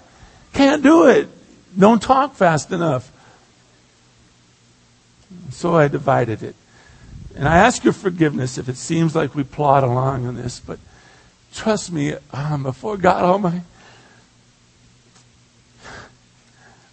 Can't 0.52 0.82
do 0.82 1.08
it. 1.08 1.28
Don't 1.76 2.00
talk 2.00 2.34
fast 2.34 2.70
enough. 2.70 3.10
So 5.50 5.74
I 5.74 5.88
divided 5.88 6.42
it. 6.42 6.54
And 7.36 7.46
I 7.46 7.58
ask 7.58 7.84
your 7.84 7.92
forgiveness 7.92 8.56
if 8.56 8.66
it 8.66 8.76
seems 8.76 9.14
like 9.14 9.34
we 9.34 9.44
plod 9.44 9.84
along 9.84 10.26
on 10.26 10.36
this, 10.36 10.58
but 10.58 10.78
trust 11.52 11.92
me, 11.92 12.14
um, 12.32 12.62
before 12.62 12.96
God 12.96 13.22
Almighty, 13.22 13.60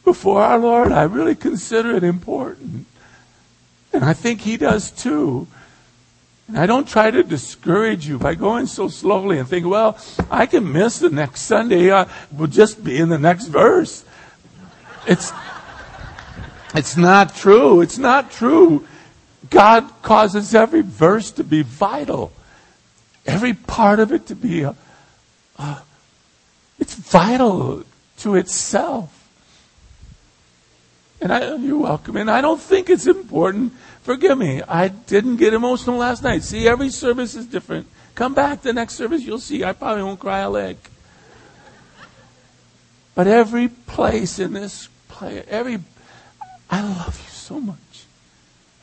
before 0.04 0.42
our 0.42 0.60
Lord, 0.60 0.92
I 0.92 1.04
really 1.04 1.36
consider 1.36 1.96
it 1.96 2.04
important. 2.04 2.88
And 3.94 4.04
I 4.04 4.12
think 4.12 4.42
He 4.42 4.58
does 4.58 4.92
too. 4.92 5.48
And 6.50 6.58
I 6.58 6.66
don't 6.66 6.90
try 6.90 7.10
to 7.10 7.24
discourage 7.24 8.06
you 8.06 8.20
by 8.20 8.36
going 8.36 8.66
so 8.66 8.90
slowly 8.90 9.40
and 9.40 9.48
think, 9.48 9.66
well, 9.66 9.98
I 10.30 10.46
can 10.46 10.70
miss 10.70 11.00
the 11.00 11.10
next 11.10 11.44
Sunday. 11.44 11.90
I 11.90 12.10
will 12.36 12.48
just 12.48 12.84
be 12.84 12.98
in 12.98 13.08
the 13.08 13.18
next 13.18 13.48
verse. 13.48 14.04
It's, 15.08 15.32
it's 16.76 16.98
not 16.98 17.34
true. 17.34 17.80
It's 17.80 17.98
not 17.98 18.30
true. 18.30 18.86
God 19.54 19.88
causes 20.02 20.56
every 20.56 20.82
verse 20.82 21.30
to 21.32 21.44
be 21.44 21.62
vital. 21.62 22.32
Every 23.26 23.54
part 23.54 24.00
of 24.00 24.12
it 24.12 24.26
to 24.28 24.36
be, 24.36 24.66
uh, 24.66 24.74
uh, 25.60 25.80
it's 26.80 26.96
vital 26.96 27.84
to 28.18 28.36
itself. 28.36 29.12
And 31.22 31.32
I, 31.32 31.56
you're 31.56 31.78
welcome. 31.78 32.18
And 32.18 32.32
I 32.32 32.42
don't 32.42 32.60
think 32.60 32.90
it's 32.90 33.06
important. 33.06 33.74
Forgive 34.02 34.40
me. 34.40 34.64
I 34.64 34.88
didn't 34.88 35.38
get 35.38 35.54
emotional 35.54 35.98
last 35.98 36.24
night. 36.24 36.42
See, 36.42 36.68
every 36.68 36.90
service 36.90 37.36
is 37.36 37.46
different. 37.46 37.88
Come 38.16 38.34
back 38.34 38.64
the 38.64 38.74
next 38.74 38.96
service, 38.96 39.22
you'll 39.22 39.40
see. 39.40 39.64
I 39.64 39.74
probably 39.74 40.04
won't 40.04 40.20
cry 40.20 40.40
a 40.40 40.50
leg. 40.50 40.78
But 43.16 43.28
every 43.28 43.68
place 43.68 44.40
in 44.40 44.54
this 44.54 44.90
play, 45.08 45.44
every, 45.48 45.80
I 46.72 46.82
love 46.82 47.22
you 47.24 47.30
so 47.30 47.60
much. 47.60 47.78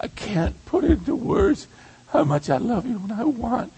I 0.01 0.09
can't 0.09 0.65
put 0.65 0.85
into 0.85 1.15
words 1.15 1.67
how 2.09 2.25
much 2.25 2.49
I 2.49 2.57
love 2.57 2.87
you 2.87 2.97
and 2.97 3.13
I 3.13 3.25
want. 3.25 3.73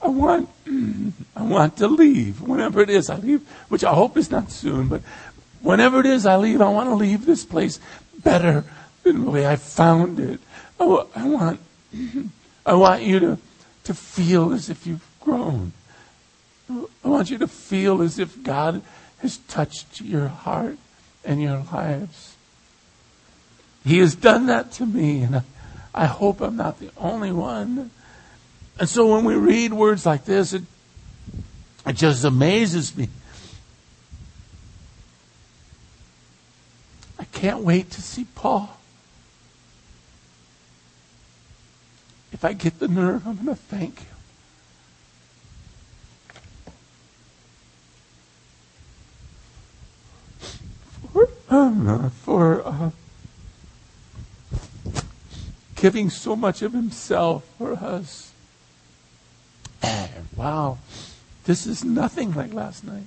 I 0.00 0.08
want, 0.08 0.48
I 1.36 1.42
want 1.42 1.76
to 1.78 1.88
leave. 1.88 2.40
Whenever 2.40 2.80
it 2.80 2.88
is, 2.88 3.10
I 3.10 3.16
leave, 3.16 3.46
which 3.68 3.82
I 3.82 3.92
hope 3.92 4.16
is 4.16 4.30
not 4.30 4.52
soon, 4.52 4.88
but 4.88 5.02
whenever 5.60 5.98
it 6.00 6.06
is 6.06 6.24
I 6.24 6.36
leave, 6.36 6.60
I 6.60 6.68
want 6.68 6.88
to 6.88 6.94
leave 6.94 7.26
this 7.26 7.44
place 7.44 7.80
better 8.22 8.64
than 9.02 9.24
the 9.24 9.30
way 9.30 9.46
I 9.46 9.56
found 9.56 10.20
it. 10.20 10.40
I, 10.78 11.04
I 11.16 11.28
want, 11.28 11.60
I 12.66 12.74
want 12.74 13.02
you 13.02 13.18
to, 13.20 13.38
to 13.84 13.94
feel 13.94 14.52
as 14.52 14.70
if 14.70 14.86
you've 14.86 15.06
grown. 15.20 15.72
I 16.70 17.08
want 17.08 17.30
you 17.30 17.38
to 17.38 17.48
feel 17.48 18.02
as 18.02 18.18
if 18.18 18.42
God 18.42 18.82
has 19.18 19.38
touched 19.38 20.00
your 20.00 20.28
heart 20.28 20.78
and 21.24 21.42
your 21.42 21.64
lives. 21.72 22.33
He 23.84 23.98
has 23.98 24.14
done 24.14 24.46
that 24.46 24.72
to 24.72 24.86
me, 24.86 25.22
and 25.22 25.42
I, 25.94 26.06
hope 26.06 26.40
I'm 26.40 26.56
not 26.56 26.80
the 26.80 26.90
only 26.96 27.32
one. 27.32 27.90
And 28.78 28.88
so 28.88 29.14
when 29.14 29.24
we 29.24 29.34
read 29.34 29.74
words 29.74 30.06
like 30.06 30.24
this, 30.24 30.54
it, 30.54 30.62
it 31.86 31.92
just 31.94 32.24
amazes 32.24 32.96
me. 32.96 33.08
I 37.18 37.24
can't 37.24 37.60
wait 37.60 37.90
to 37.90 38.02
see 38.02 38.26
Paul. 38.34 38.70
If 42.32 42.44
I 42.44 42.54
get 42.54 42.78
the 42.78 42.88
nerve, 42.88 43.26
I'm 43.26 43.36
going 43.36 43.48
to 43.48 43.54
thank 43.54 43.98
him. 43.98 44.08
For, 51.12 51.28
uh, 51.48 52.08
for 52.08 52.66
uh, 52.66 52.90
giving 55.84 56.08
so 56.08 56.34
much 56.34 56.62
of 56.62 56.72
himself 56.72 57.44
for 57.58 57.74
us. 57.74 58.32
And 59.82 60.26
wow, 60.34 60.78
this 61.44 61.66
is 61.66 61.84
nothing 61.84 62.32
like 62.32 62.54
last 62.54 62.84
night. 62.84 63.04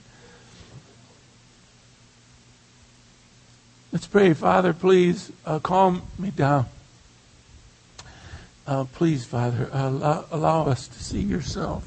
Let's 3.91 4.05
pray. 4.05 4.31
Father, 4.35 4.73
please 4.73 5.31
uh, 5.43 5.57
calm 5.57 6.03
me 6.19 6.29
down. 6.29 6.67
Uh, 8.67 8.83
please, 8.83 9.25
Father, 9.25 9.69
allow, 9.73 10.25
allow, 10.29 10.65
us 10.67 10.87
to 10.87 11.03
see 11.03 11.21
yourself 11.21 11.83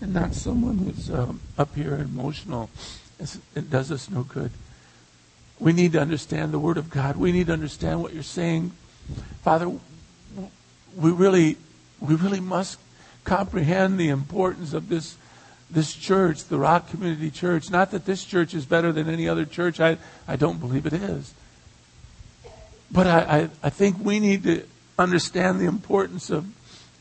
and 0.00 0.14
not 0.14 0.34
someone 0.34 0.78
who's 0.78 1.10
um, 1.10 1.40
up 1.58 1.74
here 1.74 1.94
emotional. 1.94 2.70
It's, 3.18 3.40
it 3.56 3.70
does 3.70 3.90
us 3.90 4.08
no 4.08 4.22
good. 4.22 4.52
We 5.58 5.72
need 5.72 5.90
to 5.94 6.00
understand 6.00 6.52
the 6.52 6.60
Word 6.60 6.76
of 6.76 6.90
God. 6.90 7.16
We 7.16 7.32
need 7.32 7.48
to 7.48 7.52
understand 7.52 8.02
what 8.02 8.14
you're 8.14 8.22
saying. 8.22 8.70
Father, 9.42 9.72
we 10.96 11.10
really, 11.10 11.56
we 12.00 12.14
really 12.14 12.40
must 12.40 12.78
comprehend 13.24 14.00
the 14.00 14.08
importance 14.08 14.72
of 14.72 14.88
this, 14.88 15.16
this 15.70 15.94
church, 15.94 16.44
the 16.44 16.58
Rock 16.58 16.90
Community 16.90 17.30
Church. 17.30 17.70
Not 17.70 17.90
that 17.90 18.06
this 18.06 18.24
church 18.24 18.54
is 18.54 18.64
better 18.64 18.92
than 18.92 19.08
any 19.08 19.28
other 19.28 19.44
church. 19.44 19.78
I, 19.80 19.98
I 20.26 20.36
don't 20.36 20.58
believe 20.58 20.86
it 20.86 20.94
is. 20.94 21.34
But 22.90 23.06
I, 23.06 23.18
I, 23.18 23.48
I 23.64 23.70
think 23.70 23.96
we 24.00 24.20
need 24.20 24.44
to 24.44 24.64
understand 24.98 25.60
the 25.60 25.66
importance 25.66 26.30
of, 26.30 26.46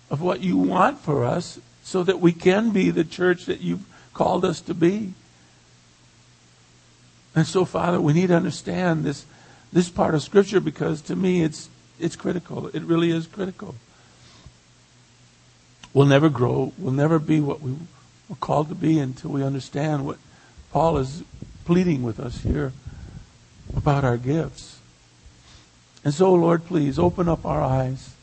of 0.09 0.21
what 0.21 0.41
you 0.41 0.57
want 0.57 0.99
for 0.99 1.23
us 1.23 1.59
so 1.83 2.03
that 2.03 2.19
we 2.19 2.33
can 2.33 2.71
be 2.71 2.89
the 2.89 3.03
church 3.03 3.45
that 3.45 3.61
you've 3.61 3.85
called 4.13 4.43
us 4.43 4.59
to 4.61 4.73
be. 4.73 5.13
And 7.35 7.45
so, 7.45 7.65
Father, 7.65 8.01
we 8.01 8.13
need 8.13 8.27
to 8.27 8.35
understand 8.35 9.03
this, 9.03 9.25
this 9.71 9.89
part 9.89 10.15
of 10.15 10.23
Scripture 10.23 10.59
because 10.59 11.01
to 11.03 11.15
me 11.15 11.43
it's, 11.43 11.69
it's 11.99 12.15
critical. 12.15 12.67
It 12.69 12.81
really 12.83 13.11
is 13.11 13.27
critical. 13.27 13.75
We'll 15.95 16.05
never 16.05 16.27
grow. 16.27 16.73
We'll 16.77 16.91
never 16.91 17.19
be 17.19 17.39
what 17.39 17.61
we 17.61 17.71
were 18.27 18.35
called 18.35 18.67
to 18.67 18.75
be 18.75 18.99
until 18.99 19.31
we 19.31 19.41
understand 19.41 20.05
what 20.05 20.17
Paul 20.73 20.97
is 20.97 21.23
pleading 21.63 22.03
with 22.03 22.19
us 22.19 22.41
here 22.41 22.73
about 23.73 24.03
our 24.03 24.17
gifts. 24.17 24.79
And 26.03 26.13
so, 26.13 26.33
Lord, 26.33 26.65
please 26.65 26.99
open 26.99 27.29
up 27.29 27.45
our 27.45 27.61
eyes 27.61 28.13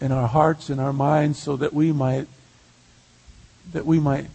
and 0.00 0.10
our 0.10 0.26
hearts 0.26 0.70
and 0.70 0.80
our 0.80 0.94
minds 0.94 1.38
so 1.38 1.54
that 1.56 1.74
we 1.74 1.92
might 1.92 2.26
that 3.72 3.84
we 3.84 4.00
might 4.00 4.30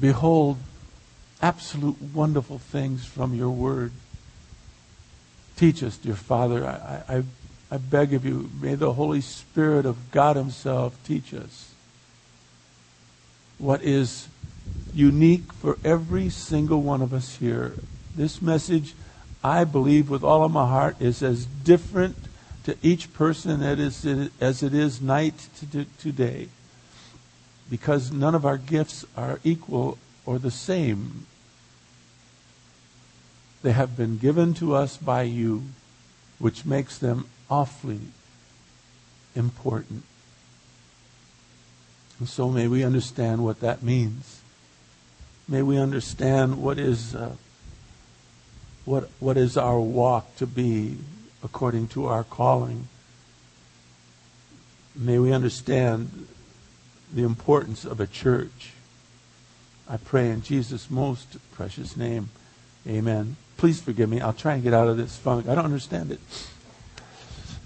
behold 0.00 0.58
absolute 1.40 2.02
wonderful 2.12 2.58
things 2.58 3.06
from 3.06 3.34
your 3.34 3.50
word. 3.50 3.92
Teach 5.56 5.84
us, 5.84 5.96
dear 5.96 6.16
Father. 6.16 6.66
I, 6.66 7.14
I, 7.14 7.18
I 7.18 7.22
beg 7.78 8.14
of 8.14 8.24
you, 8.24 8.50
may 8.60 8.74
the 8.74 8.94
Holy 8.94 9.20
Spirit 9.20 9.86
of 9.86 10.10
God 10.10 10.36
Himself 10.36 10.98
teach 11.04 11.32
us 11.32 11.72
what 13.58 13.82
is 13.82 14.28
unique 14.92 15.52
for 15.52 15.78
every 15.84 16.28
single 16.30 16.82
one 16.82 17.02
of 17.02 17.12
us 17.12 17.36
here. 17.36 17.74
This 18.14 18.42
message, 18.42 18.94
I 19.44 19.64
believe 19.64 20.10
with 20.10 20.24
all 20.24 20.44
of 20.44 20.50
my 20.50 20.66
heart, 20.66 20.96
is 21.00 21.22
as 21.22 21.46
different 21.46 22.16
to 22.64 22.76
each 22.82 23.12
person 23.12 23.62
as 23.62 24.62
it 24.62 24.74
is 24.74 25.00
night 25.00 25.48
to 25.70 25.84
today. 25.98 26.48
Because 27.70 28.10
none 28.10 28.34
of 28.34 28.44
our 28.44 28.58
gifts 28.58 29.04
are 29.16 29.38
equal 29.44 29.96
or 30.26 30.38
the 30.38 30.50
same. 30.50 31.26
They 33.62 33.72
have 33.72 33.96
been 33.96 34.18
given 34.18 34.54
to 34.54 34.74
us 34.74 34.96
by 34.96 35.22
you, 35.22 35.64
which 36.38 36.64
makes 36.64 36.98
them 36.98 37.26
awfully 37.50 38.00
important. 39.34 40.04
And 42.18 42.28
so 42.28 42.48
may 42.48 42.68
we 42.68 42.84
understand 42.84 43.42
what 43.42 43.60
that 43.60 43.82
means. 43.82 44.40
May 45.48 45.62
we 45.62 45.78
understand 45.78 46.62
what 46.62 46.78
is 46.78 47.14
uh, 47.14 47.34
what 48.84 49.10
what 49.18 49.36
is 49.36 49.56
our 49.56 49.80
walk 49.80 50.36
to 50.36 50.46
be 50.46 50.98
according 51.42 51.88
to 51.88 52.06
our 52.06 52.24
calling. 52.24 52.88
May 54.94 55.18
we 55.18 55.32
understand 55.32 56.28
the 57.12 57.24
importance 57.24 57.84
of 57.84 58.00
a 58.00 58.06
church. 58.06 58.72
I 59.88 59.96
pray 59.96 60.30
in 60.30 60.42
Jesus' 60.42 60.90
most 60.90 61.36
precious 61.52 61.96
name. 61.96 62.30
Amen. 62.86 63.36
Please 63.56 63.80
forgive 63.80 64.08
me. 64.08 64.20
I'll 64.20 64.32
try 64.32 64.54
and 64.54 64.62
get 64.62 64.72
out 64.72 64.88
of 64.88 64.96
this 64.96 65.16
funk. 65.16 65.48
I 65.48 65.54
don't 65.54 65.64
understand 65.64 66.12
it. 66.12 66.20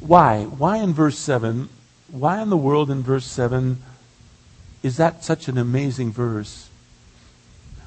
Why? 0.00 0.44
Why 0.44 0.78
in 0.78 0.92
verse 0.92 1.18
7? 1.18 1.68
Why 2.10 2.40
in 2.42 2.50
the 2.50 2.56
world 2.56 2.90
in 2.90 3.02
verse 3.02 3.26
7 3.26 3.82
is 4.82 4.98
that 4.98 5.24
such 5.24 5.48
an 5.48 5.56
amazing 5.56 6.12
verse? 6.12 6.68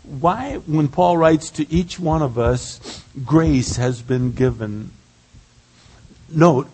Why, 0.04 0.56
when 0.66 0.88
Paul 0.88 1.18
writes 1.18 1.50
to 1.52 1.72
each 1.72 2.00
one 2.00 2.22
of 2.22 2.40
us, 2.40 3.04
grace 3.26 3.76
has 3.76 4.02
been 4.02 4.32
given? 4.32 4.92
Note, 6.30 6.70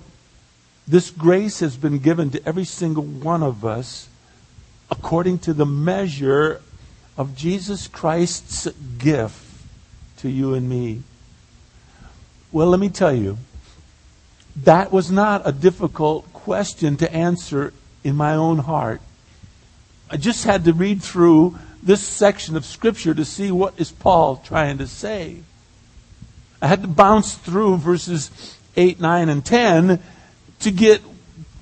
this 0.87 1.09
grace 1.09 1.59
has 1.59 1.77
been 1.77 1.99
given 1.99 2.29
to 2.31 2.47
every 2.47 2.65
single 2.65 3.03
one 3.03 3.43
of 3.43 3.65
us 3.65 4.07
according 4.89 5.39
to 5.39 5.53
the 5.53 5.65
measure 5.65 6.61
of 7.17 7.35
Jesus 7.35 7.87
Christ's 7.87 8.67
gift 8.97 9.45
to 10.17 10.29
you 10.29 10.53
and 10.53 10.69
me. 10.69 11.03
Well, 12.51 12.67
let 12.67 12.79
me 12.79 12.89
tell 12.89 13.13
you, 13.13 13.37
that 14.57 14.91
was 14.91 15.11
not 15.11 15.41
a 15.45 15.51
difficult 15.51 16.31
question 16.33 16.97
to 16.97 17.11
answer 17.11 17.73
in 18.03 18.15
my 18.15 18.35
own 18.35 18.59
heart. 18.59 19.01
I 20.09 20.17
just 20.17 20.45
had 20.45 20.65
to 20.65 20.73
read 20.73 21.01
through 21.01 21.57
this 21.81 22.01
section 22.01 22.55
of 22.55 22.65
Scripture 22.65 23.13
to 23.13 23.25
see 23.25 23.51
what 23.51 23.73
is 23.77 23.91
Paul 23.91 24.37
trying 24.37 24.77
to 24.77 24.87
say. 24.87 25.37
I 26.61 26.67
had 26.67 26.81
to 26.81 26.87
bounce 26.87 27.33
through 27.33 27.77
verses 27.77 28.57
8, 28.77 28.99
9, 28.99 29.29
and 29.29 29.43
10 29.45 30.01
to 30.61 30.71
get 30.71 31.01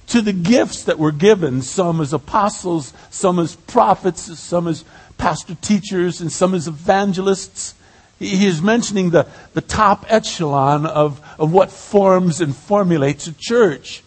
to 0.07 0.21
the 0.21 0.33
gifts 0.33 0.83
that 0.83 0.99
were 0.99 1.11
given, 1.11 1.61
some 1.61 2.01
as 2.01 2.13
apostles, 2.13 2.93
some 3.09 3.39
as 3.39 3.55
prophets, 3.55 4.37
some 4.37 4.67
as 4.67 4.83
pastor 5.17 5.55
teachers, 5.55 6.19
and 6.19 6.31
some 6.31 6.53
as 6.53 6.67
evangelists. 6.67 7.73
He 8.21 8.45
is 8.45 8.61
mentioning 8.61 9.09
the, 9.09 9.25
the 9.53 9.61
top 9.61 10.05
echelon 10.07 10.85
of, 10.85 11.19
of 11.39 11.51
what 11.51 11.71
forms 11.71 12.39
and 12.39 12.55
formulates 12.55 13.25
a 13.25 13.33
church. 13.33 14.03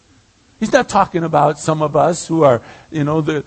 He's 0.57 0.71
not 0.71 0.87
talking 0.87 1.25
about 1.25 1.59
some 1.59 1.81
of 1.81 1.97
us 1.97 2.25
who 2.25 2.43
are, 2.43 2.61
you 2.91 3.03
know, 3.03 3.19
the, 3.19 3.43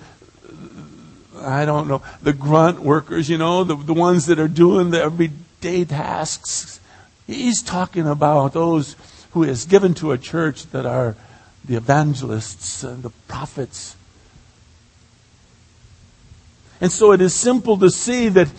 I 1.37 1.65
don't 1.65 1.87
know, 1.87 2.03
the 2.21 2.33
grunt 2.33 2.81
workers, 2.81 3.31
you 3.31 3.39
know, 3.39 3.63
the, 3.63 3.75
the 3.75 3.95
ones 3.95 4.27
that 4.27 4.37
are 4.37 4.47
doing 4.47 4.91
the 4.91 5.01
everyday 5.01 5.85
tasks. 5.85 6.79
He's 7.25 7.63
talking 7.63 8.07
about 8.07 8.53
those 8.53 8.95
who 9.31 9.41
he 9.41 9.65
given 9.65 9.95
to 9.95 10.11
a 10.11 10.19
church 10.19 10.67
that 10.67 10.85
are 10.85 11.15
the 11.65 11.77
evangelists 11.77 12.83
and 12.83 13.01
the 13.01 13.09
prophets. 13.27 13.95
And 16.79 16.91
so 16.91 17.11
it 17.11 17.21
is 17.21 17.33
simple 17.33 17.75
to 17.79 17.89
see 17.89 18.29
that 18.29 18.49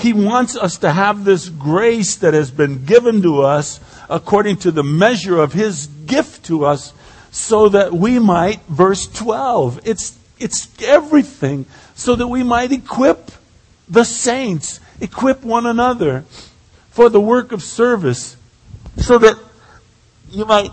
he 0.00 0.12
wants 0.12 0.56
us 0.56 0.78
to 0.78 0.92
have 0.92 1.24
this 1.24 1.48
grace 1.48 2.16
that 2.16 2.34
has 2.34 2.50
been 2.50 2.84
given 2.84 3.22
to 3.22 3.42
us 3.42 3.80
according 4.08 4.56
to 4.58 4.70
the 4.70 4.82
measure 4.82 5.38
of 5.38 5.52
His 5.52 5.86
gift 5.86 6.44
to 6.46 6.64
us 6.64 6.92
so 7.30 7.68
that 7.68 7.92
we 7.92 8.18
might, 8.18 8.60
verse 8.62 9.06
12, 9.06 9.80
it's, 9.84 10.18
it's 10.38 10.68
everything 10.82 11.66
so 11.94 12.16
that 12.16 12.26
we 12.26 12.42
might 12.42 12.72
equip 12.72 13.30
the 13.88 14.04
saints, 14.04 14.80
equip 15.00 15.42
one 15.42 15.66
another 15.66 16.24
for 16.90 17.08
the 17.08 17.20
work 17.20 17.52
of 17.52 17.62
service 17.62 18.36
so 18.96 19.18
that 19.18 19.38
you 20.30 20.44
might 20.44 20.70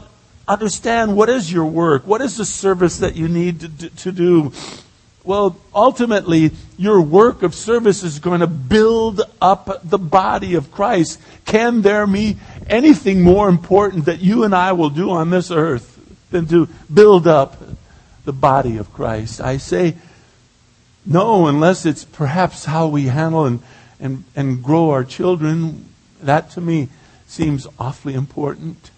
understand 0.47 1.15
what 1.15 1.29
is 1.29 1.51
your 1.51 1.65
work, 1.65 2.07
what 2.07 2.21
is 2.21 2.37
the 2.37 2.45
service 2.45 2.99
that 2.99 3.15
you 3.15 3.27
need 3.27 3.59
to, 3.59 3.89
to 3.89 4.11
do. 4.11 4.51
Well, 5.27 5.57
ultimately, 5.75 6.51
your 6.77 7.01
work 7.01 7.43
of 7.43 7.53
service 7.53 8.01
is 8.01 8.19
going 8.19 8.39
to 8.39 8.47
build 8.47 9.19
up 9.41 9.81
the 9.83 9.97
body 9.97 10.55
of 10.55 10.71
Christ. 10.71 11.19
Can 11.43 11.81
there 11.81 12.07
be 12.07 12.37
anything 12.67 13.23
more 13.23 13.49
important 13.49 14.05
that 14.05 14.21
you 14.21 14.45
and 14.45 14.55
I 14.55 14.71
will 14.71 14.89
do 14.89 15.11
on 15.11 15.29
this 15.29 15.51
earth 15.51 15.99
than 16.31 16.47
to 16.47 16.69
build 16.91 17.27
up 17.27 17.61
the 18.23 18.31
body 18.31 18.77
of 18.77 18.93
Christ? 18.93 19.41
I 19.41 19.57
say 19.57 19.97
no, 21.05 21.47
unless 21.47 21.85
it's 21.85 22.05
perhaps 22.05 22.63
how 22.63 22.87
we 22.87 23.07
handle 23.07 23.43
and, 23.43 23.59
and, 23.99 24.23
and 24.33 24.63
grow 24.63 24.91
our 24.91 25.03
children. 25.03 25.89
That 26.21 26.51
to 26.51 26.61
me 26.61 26.87
seems 27.27 27.67
awfully 27.77 28.13
important. 28.13 28.91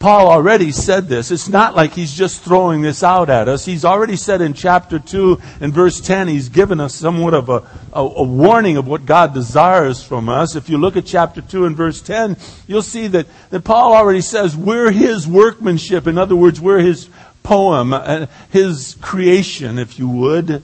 Paul 0.00 0.30
already 0.30 0.72
said 0.72 1.08
this. 1.08 1.30
It's 1.30 1.50
not 1.50 1.76
like 1.76 1.92
he's 1.92 2.14
just 2.14 2.40
throwing 2.40 2.80
this 2.80 3.02
out 3.02 3.28
at 3.28 3.48
us. 3.48 3.66
He's 3.66 3.84
already 3.84 4.16
said 4.16 4.40
in 4.40 4.54
chapter 4.54 4.98
2 4.98 5.38
and 5.60 5.74
verse 5.74 6.00
10, 6.00 6.26
he's 6.26 6.48
given 6.48 6.80
us 6.80 6.94
somewhat 6.94 7.34
of 7.34 7.50
a, 7.50 7.68
a, 7.92 8.00
a, 8.00 8.22
warning 8.22 8.78
of 8.78 8.86
what 8.86 9.04
God 9.04 9.34
desires 9.34 10.02
from 10.02 10.30
us. 10.30 10.56
If 10.56 10.70
you 10.70 10.78
look 10.78 10.96
at 10.96 11.04
chapter 11.04 11.42
2 11.42 11.66
and 11.66 11.76
verse 11.76 12.00
10, 12.00 12.38
you'll 12.66 12.80
see 12.80 13.08
that, 13.08 13.26
that 13.50 13.62
Paul 13.62 13.92
already 13.92 14.22
says 14.22 14.56
we're 14.56 14.90
his 14.90 15.28
workmanship. 15.28 16.06
In 16.06 16.16
other 16.16 16.34
words, 16.34 16.62
we're 16.62 16.78
his 16.78 17.10
poem, 17.42 17.92
uh, 17.92 18.24
his 18.48 18.96
creation, 19.02 19.78
if 19.78 19.98
you 19.98 20.08
would. 20.08 20.62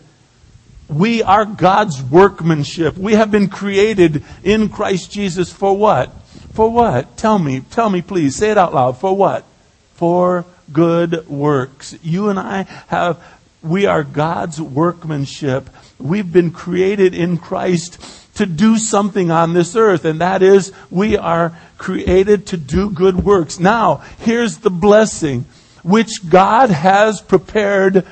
We 0.88 1.22
are 1.22 1.44
God's 1.44 2.02
workmanship. 2.02 2.96
We 2.96 3.12
have 3.12 3.30
been 3.30 3.48
created 3.48 4.24
in 4.42 4.70
Christ 4.70 5.10
Jesus 5.10 5.52
for 5.52 5.76
what? 5.76 6.10
For 6.56 6.70
what? 6.70 7.18
Tell 7.18 7.38
me, 7.38 7.60
tell 7.60 7.90
me 7.90 8.00
please. 8.00 8.34
Say 8.34 8.50
it 8.50 8.56
out 8.56 8.72
loud. 8.72 8.96
For 8.96 9.14
what? 9.14 9.44
For 9.92 10.46
good 10.72 11.28
works. 11.28 11.94
You 12.02 12.30
and 12.30 12.38
I 12.38 12.62
have, 12.86 13.22
we 13.62 13.84
are 13.84 14.02
God's 14.02 14.58
workmanship. 14.58 15.68
We've 15.98 16.32
been 16.32 16.52
created 16.52 17.14
in 17.14 17.36
Christ 17.36 18.00
to 18.36 18.46
do 18.46 18.78
something 18.78 19.30
on 19.30 19.52
this 19.52 19.76
earth, 19.76 20.06
and 20.06 20.22
that 20.22 20.40
is 20.40 20.72
we 20.90 21.18
are 21.18 21.54
created 21.76 22.46
to 22.46 22.56
do 22.56 22.88
good 22.88 23.22
works. 23.22 23.60
Now, 23.60 23.96
here's 24.20 24.56
the 24.56 24.70
blessing 24.70 25.44
which 25.82 26.26
God 26.26 26.70
has 26.70 27.20
prepared 27.20 28.06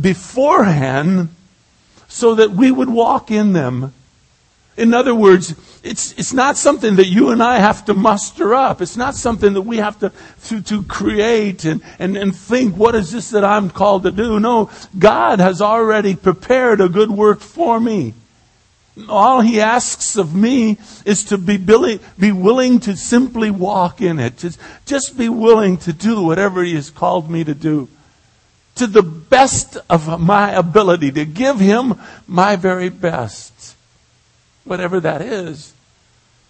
beforehand 0.00 1.28
so 2.08 2.34
that 2.36 2.50
we 2.50 2.70
would 2.70 2.88
walk 2.88 3.30
in 3.30 3.52
them. 3.52 3.92
In 4.80 4.94
other 4.94 5.14
words, 5.14 5.54
it's, 5.82 6.12
it's 6.12 6.32
not 6.32 6.56
something 6.56 6.96
that 6.96 7.06
you 7.06 7.32
and 7.32 7.42
I 7.42 7.58
have 7.58 7.84
to 7.84 7.94
muster 7.94 8.54
up. 8.54 8.80
It's 8.80 8.96
not 8.96 9.14
something 9.14 9.52
that 9.52 9.60
we 9.60 9.76
have 9.76 9.98
to, 10.00 10.10
to, 10.44 10.62
to 10.62 10.82
create 10.84 11.66
and, 11.66 11.82
and, 11.98 12.16
and 12.16 12.34
think, 12.34 12.76
what 12.76 12.94
is 12.94 13.12
this 13.12 13.28
that 13.30 13.44
I'm 13.44 13.68
called 13.68 14.04
to 14.04 14.10
do? 14.10 14.40
No, 14.40 14.70
God 14.98 15.38
has 15.38 15.60
already 15.60 16.16
prepared 16.16 16.80
a 16.80 16.88
good 16.88 17.10
work 17.10 17.40
for 17.40 17.78
me. 17.78 18.14
All 19.06 19.42
he 19.42 19.60
asks 19.60 20.16
of 20.16 20.34
me 20.34 20.78
is 21.04 21.24
to 21.24 21.36
be, 21.36 21.58
willing, 21.58 22.00
be 22.18 22.32
willing 22.32 22.80
to 22.80 22.96
simply 22.96 23.50
walk 23.50 24.00
in 24.00 24.18
it. 24.18 24.38
To 24.38 24.56
just 24.86 25.18
be 25.18 25.28
willing 25.28 25.76
to 25.78 25.92
do 25.92 26.22
whatever 26.22 26.64
he 26.64 26.74
has 26.74 26.88
called 26.88 27.30
me 27.30 27.44
to 27.44 27.54
do. 27.54 27.88
To 28.76 28.86
the 28.86 29.02
best 29.02 29.76
of 29.90 30.18
my 30.18 30.52
ability, 30.52 31.12
to 31.12 31.26
give 31.26 31.60
him 31.60 32.00
my 32.26 32.56
very 32.56 32.88
best 32.88 33.59
whatever 34.70 35.00
that 35.00 35.20
is. 35.20 35.74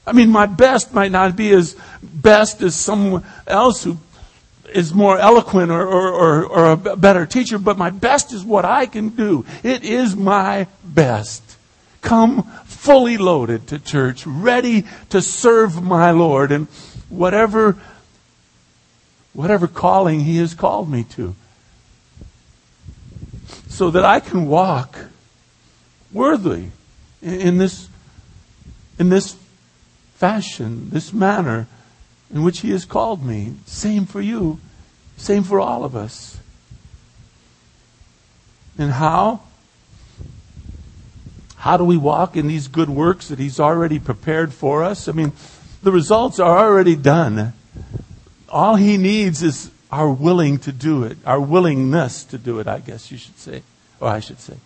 I 0.07 0.13
mean, 0.13 0.29
my 0.29 0.45
best 0.45 0.93
might 0.93 1.11
not 1.11 1.37
be 1.37 1.53
as 1.53 1.75
best 2.03 2.61
as 2.61 2.77
someone 2.77 3.25
else 3.47 3.83
who 3.83 3.97
is 4.75 4.93
more 4.93 5.19
eloquent 5.19 5.71
or, 5.73 5.87
or, 5.87 6.13
or, 6.13 6.45
or, 6.45 6.73
a 6.73 6.97
better 6.97 7.25
teacher, 7.25 7.59
but 7.59 7.79
my 7.79 7.89
best 7.89 8.35
is 8.35 8.45
what 8.45 8.67
I 8.67 8.85
can 8.85 9.09
do. 9.09 9.47
It 9.63 9.85
is 9.85 10.15
my 10.15 10.67
best. 10.85 11.43
Come 12.03 12.43
fully 12.67 13.17
loaded 13.17 13.67
to 13.69 13.79
church, 13.79 14.27
ready 14.27 14.85
to 15.09 15.23
serve 15.23 15.83
my 15.83 16.11
Lord 16.11 16.53
and 16.53 16.69
whatever, 17.09 17.79
whatever 19.33 19.67
calling 19.67 20.21
He 20.21 20.37
has 20.37 20.53
called 20.53 20.91
me 20.91 21.05
to. 21.05 21.35
So 23.69 23.91
that 23.91 24.05
I 24.05 24.21
can 24.21 24.47
walk 24.47 25.07
worthy 26.13 26.67
in 27.23 27.59
this 27.59 27.90
in 29.01 29.09
this 29.09 29.35
fashion, 30.15 30.91
this 30.91 31.11
manner 31.11 31.67
in 32.33 32.43
which 32.45 32.61
He 32.61 32.71
has 32.71 32.85
called 32.85 33.25
me. 33.25 33.55
Same 33.65 34.05
for 34.05 34.21
you, 34.21 34.61
same 35.17 35.43
for 35.43 35.59
all 35.59 35.85
of 35.85 35.97
us. 35.97 36.39
And 38.79 38.93
how? 38.93 39.41
How 41.57 41.79
do 41.79 41.85
we 41.85 41.97
walk 41.97 42.37
in 42.37 42.47
these 42.47 42.69
good 42.69 42.91
works 42.91 43.29
that 43.29 43.39
He's 43.39 43.59
already 43.59 43.99
prepared 43.99 44.53
for 44.53 44.85
us? 44.85 45.09
I 45.09 45.13
mean, 45.13 45.33
the 45.83 45.91
results 45.91 46.39
are 46.39 46.59
already 46.59 46.95
done. 46.95 47.55
All 48.51 48.77
He 48.77 48.99
needs 48.99 49.43
is 49.43 49.71
our 49.91 50.11
willing 50.11 50.59
to 50.59 50.73
do 50.73 51.05
it, 51.05 51.17
our 51.25 51.41
willingness 51.41 52.25
to 52.25 52.39
do 52.39 52.61
it, 52.61 52.69
I 52.69 52.81
guess 52.81 53.11
you 53.11 53.17
should 53.17 53.39
say, 53.39 53.63
or 53.99 54.09
I 54.09 54.21
should 54.21 54.41
say. 54.41 54.57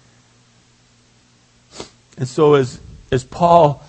And 2.18 2.26
so 2.26 2.54
as, 2.54 2.80
as 3.12 3.22
Paul 3.22 3.82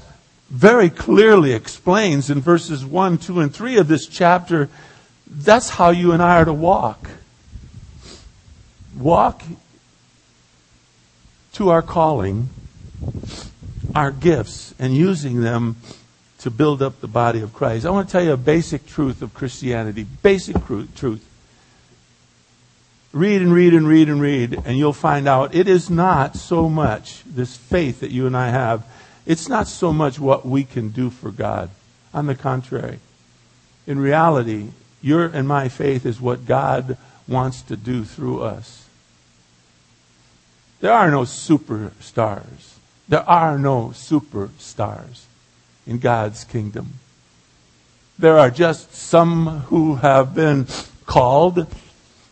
very 0.56 0.90
clearly 0.90 1.52
explains 1.54 2.30
in 2.30 2.42
verses 2.42 2.86
1, 2.86 3.18
2, 3.18 3.40
and 3.42 3.54
3 3.54 3.78
of 3.78 3.88
this 3.88 4.08
chapter 4.08 4.70
that's 5.28 5.70
how 5.70 5.90
you 5.90 6.12
and 6.12 6.22
I 6.22 6.42
are 6.42 6.46
to 6.46 6.54
walk. 6.54 7.10
Walk 8.98 9.44
to 11.54 11.70
our 11.70 11.82
calling, 11.82 12.50
our 13.94 14.12
gifts, 14.12 14.74
and 14.80 14.96
using 14.96 15.42
them 15.42 15.78
to 16.40 16.52
build 16.52 16.82
up 16.82 17.02
the 17.02 17.08
body 17.08 17.42
of 17.42 17.54
Christ. 17.54 17.86
I 17.86 17.90
want 17.90 18.08
to 18.08 18.12
tell 18.12 18.24
you 18.24 18.34
a 18.34 18.38
basic 18.38 18.86
truth 18.86 19.22
of 19.22 19.34
Christianity. 19.34 20.06
Basic 20.22 20.56
truth. 20.66 21.28
Read 23.12 23.42
and 23.42 23.54
read 23.54 23.74
and 23.74 23.88
read 23.88 24.10
and 24.10 24.22
read, 24.22 24.62
and 24.66 24.78
you'll 24.78 24.94
find 24.94 25.28
out 25.28 25.56
it 25.56 25.68
is 25.68 25.90
not 25.90 26.36
so 26.36 26.70
much 26.70 27.24
this 27.26 27.56
faith 27.56 28.02
that 28.02 28.12
you 28.12 28.28
and 28.28 28.36
I 28.36 28.50
have 28.50 28.86
it's 29.26 29.50
not 29.50 29.68
so 29.68 29.92
much 29.92 30.20
what 30.20 30.46
we 30.46 30.64
can 30.64 30.90
do 30.90 31.10
for 31.10 31.32
God. 31.32 31.70
On 32.14 32.28
the 32.28 32.36
contrary, 32.36 33.00
in 33.86 34.00
reality, 34.00 34.70
your 35.02 35.26
and 35.26 35.48
my 35.48 35.68
faith 35.68 36.06
is 36.06 36.22
what 36.22 36.46
God 36.46 36.98
wants 37.28 37.62
to 37.64 37.76
do 37.76 38.06
through 38.06 38.44
us. 38.44 38.88
There 40.80 40.94
are 40.94 41.12
no 41.12 41.22
superstars. 41.22 42.76
There 43.08 43.28
are 43.28 43.58
no 43.60 43.90
superstars 43.90 45.24
in 45.86 46.00
God's 46.00 46.44
kingdom. 46.44 46.94
There 48.18 48.40
are 48.40 48.50
just 48.50 48.94
some 48.94 49.62
who 49.68 49.96
have 49.96 50.34
been 50.34 50.68
called 51.06 51.68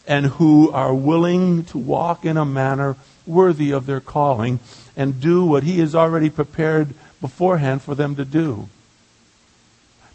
and 0.07 0.25
who 0.27 0.71
are 0.71 0.93
willing 0.93 1.65
to 1.65 1.77
walk 1.77 2.25
in 2.25 2.37
a 2.37 2.45
manner 2.45 2.95
worthy 3.25 3.71
of 3.71 3.85
their 3.85 3.99
calling 4.01 4.59
and 4.95 5.19
do 5.19 5.45
what 5.45 5.63
He 5.63 5.79
has 5.79 5.95
already 5.95 6.29
prepared 6.29 6.93
beforehand 7.21 7.81
for 7.81 7.95
them 7.95 8.15
to 8.15 8.25
do. 8.25 8.69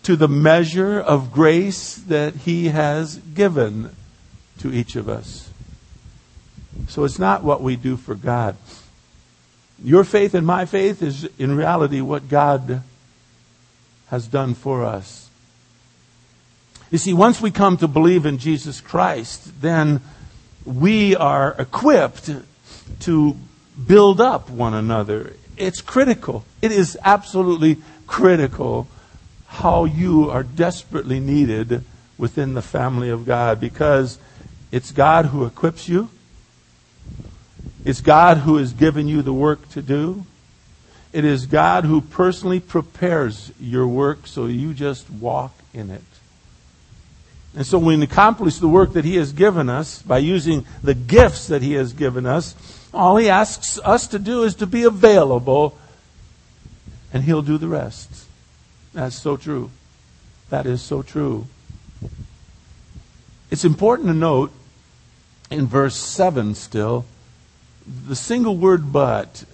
To 0.04 0.16
the 0.16 0.28
measure 0.28 1.00
of 1.00 1.32
grace 1.32 1.94
that 1.94 2.34
He 2.34 2.68
has 2.68 3.16
given 3.16 3.94
to 4.58 4.72
each 4.72 4.96
of 4.96 5.08
us. 5.08 5.50
So 6.88 7.04
it's 7.04 7.18
not 7.18 7.42
what 7.42 7.62
we 7.62 7.76
do 7.76 7.96
for 7.96 8.14
God. 8.14 8.56
Your 9.82 10.04
faith 10.04 10.34
and 10.34 10.46
my 10.46 10.64
faith 10.64 11.02
is 11.02 11.28
in 11.38 11.56
reality 11.56 12.00
what 12.00 12.28
God 12.28 12.82
has 14.08 14.26
done 14.26 14.54
for 14.54 14.84
us. 14.84 15.28
You 16.90 16.98
see, 16.98 17.12
once 17.12 17.40
we 17.40 17.50
come 17.50 17.76
to 17.78 17.88
believe 17.88 18.24
in 18.24 18.38
Jesus 18.38 18.80
Christ, 18.80 19.60
then 19.60 20.00
we 20.64 21.14
are 21.14 21.54
equipped 21.58 22.30
to 23.00 23.36
build 23.86 24.20
up 24.20 24.50
one 24.50 24.74
another. 24.74 25.34
It's 25.56 25.80
critical. 25.80 26.44
It 26.62 26.72
is 26.72 26.98
absolutely 27.04 27.78
critical 28.06 28.88
how 29.46 29.84
you 29.84 30.30
are 30.30 30.42
desperately 30.42 31.20
needed 31.20 31.84
within 32.16 32.54
the 32.54 32.62
family 32.62 33.08
of 33.08 33.24
God 33.24 33.60
because 33.60 34.18
it's 34.70 34.92
God 34.92 35.26
who 35.26 35.44
equips 35.44 35.88
you. 35.88 36.10
It's 37.84 38.00
God 38.00 38.38
who 38.38 38.56
has 38.56 38.72
given 38.72 39.08
you 39.08 39.22
the 39.22 39.32
work 39.32 39.68
to 39.70 39.80
do. 39.80 40.26
It 41.12 41.24
is 41.24 41.46
God 41.46 41.84
who 41.84 42.00
personally 42.00 42.60
prepares 42.60 43.50
your 43.58 43.86
work 43.86 44.26
so 44.26 44.46
you 44.46 44.74
just 44.74 45.08
walk 45.08 45.54
in 45.72 45.90
it. 45.90 46.02
And 47.54 47.66
so 47.66 47.78
we 47.78 48.00
accomplish 48.02 48.58
the 48.58 48.68
work 48.68 48.92
that 48.92 49.04
He 49.04 49.16
has 49.16 49.32
given 49.32 49.70
us 49.70 50.02
by 50.02 50.18
using 50.18 50.66
the 50.82 50.94
gifts 50.94 51.46
that 51.46 51.62
He 51.62 51.72
has 51.74 51.92
given 51.94 52.26
us. 52.26 52.54
All 52.92 53.16
He 53.16 53.28
asks 53.28 53.78
us 53.84 54.06
to 54.08 54.18
do 54.18 54.42
is 54.42 54.54
to 54.56 54.66
be 54.66 54.84
available, 54.84 55.76
and 57.12 57.24
He'll 57.24 57.42
do 57.42 57.58
the 57.58 57.68
rest. 57.68 58.26
That's 58.94 59.16
so 59.16 59.36
true. 59.36 59.70
That 60.50 60.66
is 60.66 60.80
so 60.80 61.02
true. 61.02 61.46
It's 63.50 63.64
important 63.64 64.08
to 64.08 64.14
note 64.14 64.52
in 65.50 65.66
verse 65.66 65.96
7 65.96 66.54
still 66.54 67.06
the 68.06 68.16
single 68.16 68.56
word 68.56 68.92
but, 68.92 69.44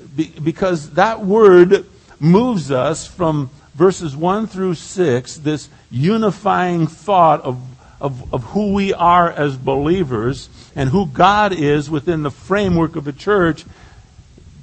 because 0.42 0.90
that 0.90 1.20
word 1.20 1.87
moves 2.18 2.70
us 2.70 3.07
from 3.07 3.51
verses 3.75 4.16
1 4.16 4.47
through 4.47 4.75
6, 4.75 5.37
this 5.38 5.68
unifying 5.90 6.87
thought 6.87 7.40
of 7.42 7.61
of, 8.05 8.35
of 8.35 8.45
who 8.45 8.75
we 8.75 8.93
are 8.93 9.31
as 9.31 9.57
believers 9.57 10.51
and 10.77 10.90
who 10.90 11.07
God 11.07 11.55
is 11.55 11.88
within 11.88 12.23
the 12.23 12.31
framework 12.31 12.97
of 12.97 13.05
the 13.05 13.14
church 13.14 13.64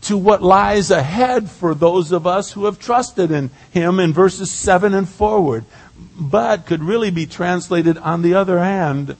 to 0.02 0.16
what 0.16 0.44
lies 0.44 0.92
ahead 0.92 1.50
for 1.50 1.74
those 1.74 2.12
of 2.12 2.28
us 2.28 2.52
who 2.52 2.66
have 2.66 2.78
trusted 2.78 3.32
in 3.32 3.50
Him 3.72 4.00
in 4.00 4.14
verses 4.14 4.52
7 4.52 4.94
and 4.94 5.10
forward. 5.10 5.66
But 6.20 6.68
could 6.68 6.84
really 6.84 7.10
be 7.10 7.26
translated 7.26 7.98
on 7.98 8.22
the 8.22 8.36
other 8.36 8.60
hand. 8.60 9.16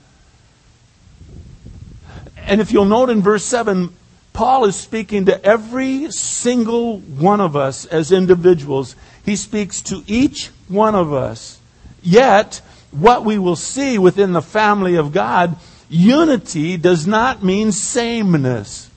And 2.36 2.60
if 2.60 2.72
you'll 2.72 2.84
note 2.84 3.10
in 3.10 3.22
verse 3.22 3.44
7, 3.44 3.92
Paul 4.32 4.66
is 4.66 4.76
speaking 4.76 5.26
to 5.26 5.44
every 5.44 6.12
single 6.12 7.00
one 7.00 7.40
of 7.40 7.56
us 7.56 7.86
as 7.86 8.12
individuals. 8.12 8.94
He 9.24 9.34
speaks 9.34 9.82
to 9.82 10.04
each 10.06 10.50
one 10.68 10.94
of 10.94 11.12
us. 11.12 11.58
Yet, 12.02 12.60
what 12.92 13.24
we 13.24 13.38
will 13.38 13.56
see 13.56 13.98
within 13.98 14.32
the 14.32 14.42
family 14.42 14.96
of 14.96 15.12
God, 15.12 15.56
unity 15.88 16.76
does 16.76 17.06
not 17.06 17.42
mean 17.42 17.72
sameness. 17.72 18.90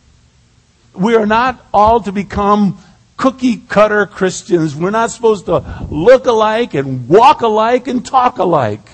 We 0.94 1.16
are 1.16 1.26
not 1.26 1.66
all 1.74 2.02
to 2.02 2.12
become 2.12 2.78
cookie 3.18 3.58
cutter 3.58 4.06
Christians. 4.06 4.76
We're 4.76 4.92
not 4.92 5.12
supposed 5.12 5.46
to 5.46 5.88
look 5.90 6.26
alike 6.26 6.74
and 6.74 7.08
walk 7.08 7.42
alike 7.42 7.88
and 7.88 8.06
talk 8.06 8.38
alike. 8.38 8.88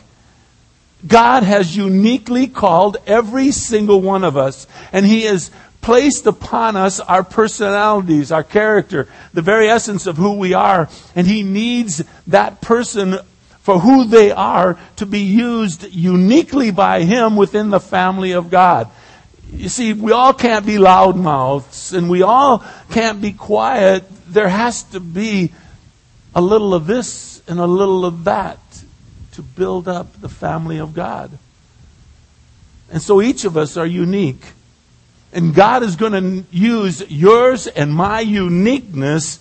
God 1.05 1.43
has 1.43 1.75
uniquely 1.75 2.47
called 2.47 2.97
every 3.07 3.51
single 3.51 4.01
one 4.01 4.23
of 4.23 4.37
us, 4.37 4.67
and 4.93 5.05
He 5.05 5.23
has 5.23 5.49
placed 5.81 6.27
upon 6.27 6.75
us 6.75 6.99
our 6.99 7.23
personalities, 7.23 8.31
our 8.31 8.43
character, 8.43 9.07
the 9.33 9.41
very 9.41 9.67
essence 9.67 10.05
of 10.05 10.17
who 10.17 10.33
we 10.33 10.53
are, 10.53 10.89
and 11.15 11.25
He 11.25 11.41
needs 11.41 12.03
that 12.27 12.61
person 12.61 13.17
for 13.61 13.79
who 13.79 14.05
they 14.05 14.31
are 14.31 14.77
to 14.97 15.05
be 15.05 15.19
used 15.19 15.83
uniquely 15.93 16.71
by 16.71 17.03
Him 17.03 17.35
within 17.35 17.69
the 17.69 17.79
family 17.79 18.31
of 18.31 18.49
God. 18.49 18.89
You 19.51 19.69
see, 19.69 19.93
we 19.93 20.11
all 20.11 20.33
can't 20.33 20.65
be 20.65 20.75
loudmouths 20.75 21.93
and 21.93 22.09
we 22.09 22.21
all 22.23 22.63
can't 22.89 23.21
be 23.21 23.33
quiet. 23.33 24.03
There 24.27 24.49
has 24.49 24.83
to 24.83 24.99
be 24.99 25.51
a 26.33 26.41
little 26.41 26.73
of 26.73 26.87
this 26.87 27.41
and 27.47 27.59
a 27.59 27.67
little 27.67 28.05
of 28.05 28.23
that 28.23 28.59
to 29.33 29.41
build 29.41 29.87
up 29.87 30.19
the 30.21 30.29
family 30.29 30.77
of 30.77 30.93
God. 30.93 31.37
And 32.89 33.01
so 33.01 33.21
each 33.21 33.45
of 33.45 33.57
us 33.57 33.77
are 33.77 33.85
unique. 33.85 34.45
And 35.33 35.53
God 35.53 35.83
is 35.83 35.95
going 35.95 36.11
to 36.11 36.45
use 36.51 37.09
yours 37.09 37.67
and 37.67 37.93
my 37.93 38.19
uniqueness 38.19 39.39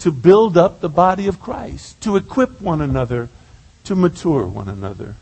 to 0.00 0.12
build 0.12 0.56
up 0.56 0.80
the 0.80 0.88
body 0.88 1.26
of 1.26 1.40
Christ, 1.40 2.00
to 2.02 2.16
equip 2.16 2.60
one 2.60 2.80
another, 2.80 3.28
to 3.84 3.96
mature 3.96 4.46
one 4.46 4.68
another. 4.68 5.16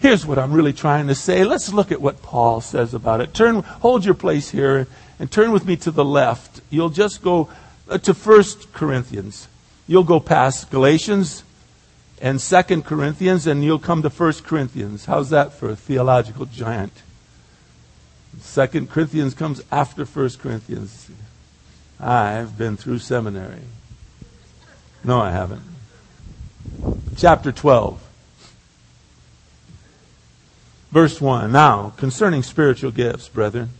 Here's 0.00 0.24
what 0.24 0.38
I'm 0.38 0.52
really 0.52 0.72
trying 0.72 1.08
to 1.08 1.14
say. 1.14 1.44
Let's 1.44 1.72
look 1.72 1.92
at 1.92 2.00
what 2.00 2.22
Paul 2.22 2.60
says 2.60 2.94
about 2.94 3.20
it. 3.20 3.34
Turn, 3.34 3.62
hold 3.62 4.04
your 4.04 4.14
place 4.14 4.50
here 4.50 4.86
and 5.18 5.30
turn 5.30 5.52
with 5.52 5.66
me 5.66 5.76
to 5.76 5.90
the 5.90 6.04
left. 6.04 6.62
You'll 6.70 6.88
just 6.88 7.22
go 7.22 7.50
uh, 7.88 7.98
to 7.98 8.14
1 8.14 8.44
Corinthians. 8.72 9.46
You'll 9.86 10.04
go 10.04 10.18
past 10.18 10.70
Galatians 10.70 11.44
and 12.22 12.40
2 12.40 12.82
Corinthians 12.82 13.46
and 13.46 13.62
you'll 13.62 13.78
come 13.78 14.02
to 14.02 14.08
1 14.08 14.32
Corinthians. 14.44 15.04
How's 15.04 15.28
that 15.30 15.52
for 15.52 15.68
a 15.68 15.76
theological 15.76 16.46
giant? 16.46 16.92
2 18.54 18.86
Corinthians 18.86 19.34
comes 19.34 19.62
after 19.70 20.06
1 20.06 20.30
Corinthians. 20.38 21.10
I've 22.00 22.56
been 22.56 22.76
through 22.76 23.00
seminary. 23.00 23.62
No, 25.04 25.20
I 25.20 25.30
haven't. 25.30 25.62
Chapter 27.16 27.52
12. 27.52 28.02
Verse 30.90 31.20
1. 31.20 31.52
Now, 31.52 31.92
concerning 31.96 32.42
spiritual 32.42 32.90
gifts, 32.90 33.28
brethren, 33.28 33.70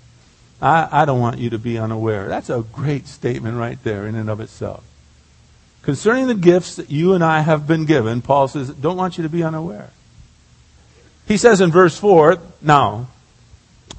I, 0.61 0.89
I 0.91 1.05
don't 1.05 1.21
want 1.21 1.39
you 1.39 1.51
to 1.51 1.59
be 1.59 1.79
unaware. 1.79 2.29
That's 2.29 2.51
a 2.51 2.65
great 2.73 3.07
statement 3.07 3.57
right 3.57 3.83
there 3.83 4.07
in 4.07 4.15
and 4.15 4.29
of 4.29 4.41
itself. 4.41 4.85
Concerning 5.83 6.27
the 6.27 6.35
gifts 6.35 6.77
that 6.77 6.91
you 6.91 7.15
and 7.15 7.25
I 7.25 7.41
have 7.41 7.67
been 7.67 7.87
given, 7.87 8.21
Paul 8.21 8.49
says, 8.49 8.69
don't 8.69 8.99
want 8.99 9.17
you 9.17 9.23
to 9.23 9.31
be 9.31 9.43
unaware. 9.43 9.91
He 11.27 11.37
says 11.37 11.61
in 11.61 11.71
verse 11.71 11.99
4, 11.99 12.39
now, 12.61 13.09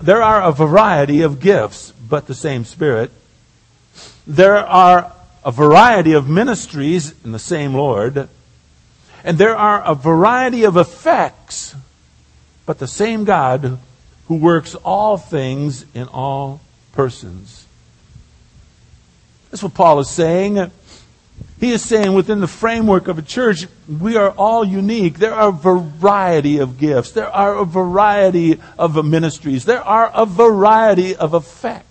there 0.01 0.21
are 0.21 0.43
a 0.43 0.51
variety 0.51 1.21
of 1.21 1.39
gifts, 1.39 1.91
but 1.91 2.27
the 2.27 2.35
same 2.35 2.65
Spirit 2.65 3.11
there 4.27 4.57
are 4.57 5.11
a 5.43 5.51
variety 5.51 6.13
of 6.13 6.29
ministries 6.29 7.13
in 7.23 7.31
the 7.31 7.39
same 7.39 7.73
Lord, 7.73 8.29
and 9.23 9.37
there 9.37 9.55
are 9.55 9.81
a 9.83 9.95
variety 9.95 10.63
of 10.63 10.77
effects, 10.77 11.75
but 12.65 12.79
the 12.79 12.87
same 12.87 13.23
God 13.23 13.79
who 14.27 14.35
works 14.35 14.75
all 14.75 15.17
things 15.17 15.85
in 15.93 16.07
all 16.07 16.61
persons. 16.91 17.65
That's 19.49 19.63
what 19.63 19.73
Paul 19.73 19.99
is 19.99 20.09
saying. 20.09 20.71
He 21.59 21.71
is 21.71 21.83
saying 21.83 22.13
within 22.13 22.39
the 22.39 22.47
framework 22.47 23.07
of 23.07 23.17
a 23.17 23.21
church, 23.21 23.67
we 23.87 24.15
are 24.15 24.31
all 24.31 24.63
unique. 24.63 25.19
There 25.19 25.33
are 25.33 25.49
a 25.49 25.51
variety 25.51 26.59
of 26.59 26.79
gifts. 26.79 27.11
There 27.11 27.29
are 27.29 27.55
a 27.57 27.65
variety 27.65 28.59
of 28.79 29.03
ministries. 29.05 29.65
There 29.65 29.83
are 29.83 30.09
a 30.13 30.25
variety 30.25 31.15
of 31.15 31.33
effects 31.33 31.90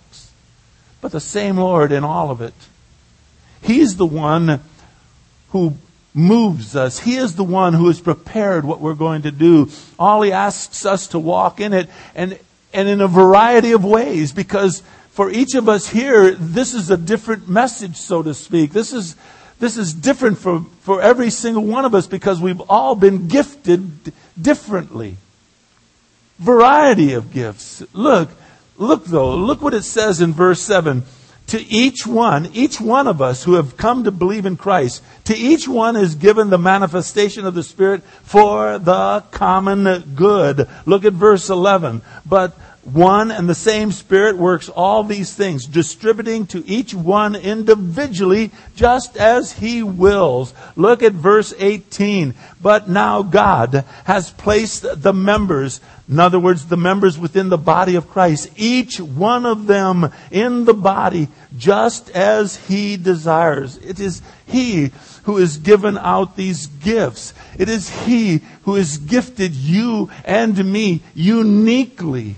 but 1.01 1.11
the 1.11 1.19
same 1.19 1.57
Lord 1.57 1.91
in 1.91 2.03
all 2.03 2.31
of 2.31 2.41
it. 2.41 2.53
He's 3.61 3.97
the 3.97 4.05
one 4.05 4.61
who 5.49 5.77
moves 6.13 6.75
us. 6.75 6.99
He 6.99 7.15
is 7.15 7.35
the 7.35 7.43
one 7.43 7.73
who 7.73 7.87
has 7.87 7.99
prepared 7.99 8.65
what 8.65 8.79
we're 8.79 8.93
going 8.93 9.23
to 9.23 9.31
do. 9.31 9.69
All 9.97 10.21
he 10.21 10.31
asks 10.31 10.85
us 10.85 11.07
to 11.09 11.19
walk 11.19 11.59
in 11.59 11.73
it 11.73 11.89
and, 12.15 12.37
and 12.73 12.87
in 12.87 13.01
a 13.01 13.07
variety 13.07 13.71
of 13.71 13.83
ways 13.83 14.31
because 14.31 14.83
for 15.11 15.29
each 15.29 15.55
of 15.55 15.67
us 15.67 15.89
here, 15.89 16.31
this 16.31 16.73
is 16.73 16.89
a 16.89 16.97
different 16.97 17.47
message, 17.47 17.97
so 17.97 18.23
to 18.23 18.33
speak. 18.33 18.71
This 18.71 18.93
is, 18.93 19.15
this 19.59 19.77
is 19.77 19.93
different 19.93 20.37
for, 20.37 20.65
for 20.81 21.01
every 21.01 21.29
single 21.29 21.63
one 21.63 21.85
of 21.85 21.93
us 21.93 22.07
because 22.07 22.39
we've 22.39 22.61
all 22.61 22.95
been 22.95 23.27
gifted 23.27 24.13
differently. 24.41 25.17
Variety 26.39 27.13
of 27.13 27.31
gifts. 27.31 27.83
Look, 27.93 28.29
Look 28.81 29.05
though, 29.05 29.35
look 29.35 29.61
what 29.61 29.75
it 29.75 29.83
says 29.83 30.21
in 30.21 30.33
verse 30.33 30.59
7. 30.59 31.03
To 31.47 31.61
each 31.67 32.07
one, 32.07 32.49
each 32.53 32.81
one 32.81 33.07
of 33.07 33.21
us 33.21 33.43
who 33.43 33.53
have 33.53 33.77
come 33.77 34.05
to 34.05 34.11
believe 34.11 34.47
in 34.47 34.57
Christ, 34.57 35.03
to 35.25 35.37
each 35.37 35.67
one 35.67 35.95
is 35.95 36.15
given 36.15 36.49
the 36.49 36.57
manifestation 36.57 37.45
of 37.45 37.53
the 37.53 37.61
Spirit 37.61 38.01
for 38.23 38.79
the 38.79 39.23
common 39.29 40.15
good. 40.15 40.67
Look 40.87 41.05
at 41.05 41.13
verse 41.13 41.47
11. 41.47 42.01
But 42.25 42.57
one 42.83 43.29
and 43.29 43.47
the 43.47 43.55
same 43.55 43.91
Spirit 43.91 44.37
works 44.37 44.67
all 44.67 45.03
these 45.03 45.33
things, 45.33 45.65
distributing 45.65 46.47
to 46.47 46.65
each 46.67 46.93
one 46.95 47.35
individually 47.35 48.51
just 48.75 49.17
as 49.17 49.53
He 49.53 49.83
wills. 49.83 50.53
Look 50.75 51.03
at 51.03 51.13
verse 51.13 51.53
18. 51.57 52.33
But 52.59 52.89
now 52.89 53.21
God 53.21 53.85
has 54.05 54.31
placed 54.31 55.03
the 55.03 55.13
members, 55.13 55.79
in 56.09 56.19
other 56.19 56.39
words, 56.39 56.65
the 56.65 56.77
members 56.77 57.19
within 57.19 57.49
the 57.49 57.57
body 57.57 57.95
of 57.95 58.09
Christ, 58.09 58.49
each 58.55 58.99
one 58.99 59.45
of 59.45 59.67
them 59.67 60.11
in 60.31 60.65
the 60.65 60.73
body 60.73 61.27
just 61.57 62.09
as 62.09 62.55
He 62.67 62.97
desires. 62.97 63.77
It 63.77 63.99
is 63.99 64.23
He 64.47 64.91
who 65.23 65.37
has 65.37 65.57
given 65.57 65.99
out 65.99 66.35
these 66.35 66.65
gifts. 66.65 67.35
It 67.59 67.69
is 67.69 67.89
He 68.05 68.41
who 68.63 68.73
has 68.75 68.97
gifted 68.97 69.53
you 69.53 70.09
and 70.25 70.65
me 70.65 71.03
uniquely 71.13 72.37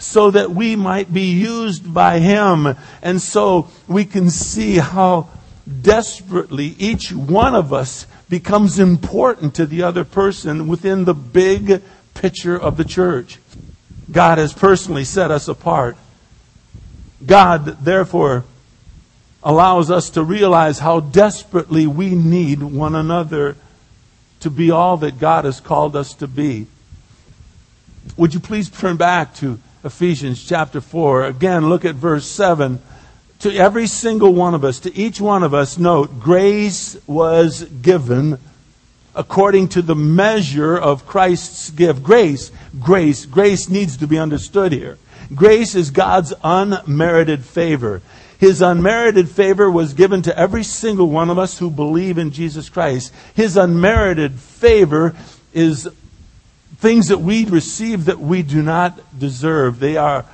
so 0.00 0.30
that 0.30 0.50
we 0.50 0.74
might 0.74 1.12
be 1.12 1.30
used 1.30 1.92
by 1.92 2.18
Him. 2.18 2.74
And 3.02 3.20
so 3.20 3.68
we 3.86 4.04
can 4.04 4.30
see 4.30 4.78
how 4.78 5.28
desperately 5.80 6.74
each 6.78 7.12
one 7.12 7.54
of 7.54 7.72
us 7.72 8.06
becomes 8.28 8.78
important 8.78 9.54
to 9.56 9.66
the 9.66 9.82
other 9.82 10.04
person 10.04 10.66
within 10.66 11.04
the 11.04 11.14
big 11.14 11.82
picture 12.14 12.58
of 12.58 12.76
the 12.76 12.84
church. 12.84 13.38
God 14.10 14.38
has 14.38 14.52
personally 14.52 15.04
set 15.04 15.30
us 15.30 15.48
apart. 15.48 15.96
God, 17.24 17.84
therefore, 17.84 18.44
allows 19.42 19.90
us 19.90 20.10
to 20.10 20.24
realize 20.24 20.78
how 20.78 21.00
desperately 21.00 21.86
we 21.86 22.14
need 22.14 22.62
one 22.62 22.94
another 22.94 23.56
to 24.40 24.50
be 24.50 24.70
all 24.70 24.96
that 24.98 25.18
God 25.18 25.44
has 25.44 25.60
called 25.60 25.94
us 25.94 26.14
to 26.14 26.26
be. 26.26 26.66
Would 28.16 28.32
you 28.32 28.40
please 28.40 28.70
turn 28.70 28.96
back 28.96 29.34
to 29.36 29.60
Ephesians 29.82 30.44
chapter 30.44 30.80
4? 30.80 31.24
Again, 31.24 31.68
look 31.68 31.84
at 31.84 31.94
verse 31.94 32.26
7. 32.26 32.80
To 33.40 33.54
every 33.54 33.86
single 33.86 34.34
one 34.34 34.54
of 34.54 34.64
us, 34.64 34.80
to 34.80 34.94
each 34.94 35.20
one 35.20 35.42
of 35.42 35.54
us, 35.54 35.78
note, 35.78 36.20
grace 36.20 36.98
was 37.06 37.64
given 37.64 38.38
according 39.14 39.68
to 39.68 39.82
the 39.82 39.94
measure 39.94 40.76
of 40.76 41.06
Christ's 41.06 41.70
gift. 41.70 42.02
Grace, 42.02 42.52
grace, 42.78 43.24
grace 43.24 43.70
needs 43.70 43.96
to 43.96 44.06
be 44.06 44.18
understood 44.18 44.72
here. 44.72 44.98
Grace 45.34 45.74
is 45.74 45.90
God's 45.90 46.34
unmerited 46.44 47.44
favor. 47.44 48.02
His 48.38 48.60
unmerited 48.60 49.28
favor 49.30 49.70
was 49.70 49.94
given 49.94 50.22
to 50.22 50.38
every 50.38 50.62
single 50.62 51.08
one 51.08 51.30
of 51.30 51.38
us 51.38 51.58
who 51.58 51.70
believe 51.70 52.18
in 52.18 52.30
Jesus 52.30 52.68
Christ. 52.68 53.12
His 53.34 53.56
unmerited 53.56 54.38
favor 54.38 55.14
is 55.52 55.88
things 56.80 57.08
that 57.08 57.18
we 57.18 57.44
receive 57.44 58.06
that 58.06 58.18
we 58.18 58.42
do 58.42 58.62
not 58.62 59.18
deserve. 59.18 59.78
They 59.78 59.96
are, 59.96 60.24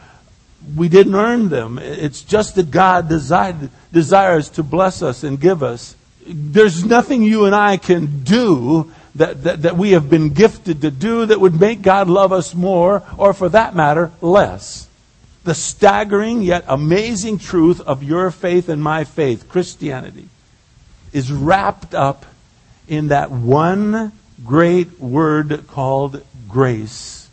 we 0.75 0.89
didn't 0.89 1.15
earn 1.15 1.49
them. 1.49 1.79
It's 1.79 2.23
just 2.23 2.55
that 2.55 2.71
God 2.71 3.09
desired, 3.09 3.71
desires 3.93 4.49
to 4.51 4.63
bless 4.63 5.03
us 5.03 5.23
and 5.25 5.41
give 5.41 5.63
us 5.63 5.97
there's 6.27 6.85
nothing 6.85 7.23
you 7.23 7.45
and 7.45 7.55
I 7.55 7.77
can 7.77 8.23
do 8.25 8.93
that, 9.15 9.45
that, 9.45 9.63
that 9.63 9.77
we 9.77 9.93
have 9.93 10.11
been 10.11 10.31
gifted 10.31 10.83
to 10.83 10.91
do 10.91 11.27
that 11.27 11.41
would 11.41 11.59
make 11.59 11.83
God 11.83 12.09
love 12.09 12.33
us 12.33 12.55
more, 12.55 13.03
or 13.17 13.33
for 13.33 13.49
that 13.51 13.75
matter, 13.75 14.13
less. 14.21 14.89
The 15.45 15.55
staggering 15.55 16.43
yet 16.43 16.65
amazing 16.67 17.39
truth 17.39 17.81
of 17.81 18.03
your 18.03 18.31
faith 18.31 18.69
and 18.69 18.83
my 18.83 19.05
faith, 19.05 19.49
Christianity, 19.49 20.29
is 21.13 21.33
wrapped 21.33 21.95
up 21.95 22.27
in 22.89 23.09
that 23.09 23.31
one 23.31 24.13
great 24.45 25.01
word 25.01 25.67
called 25.69 26.23
grace. 26.57 27.29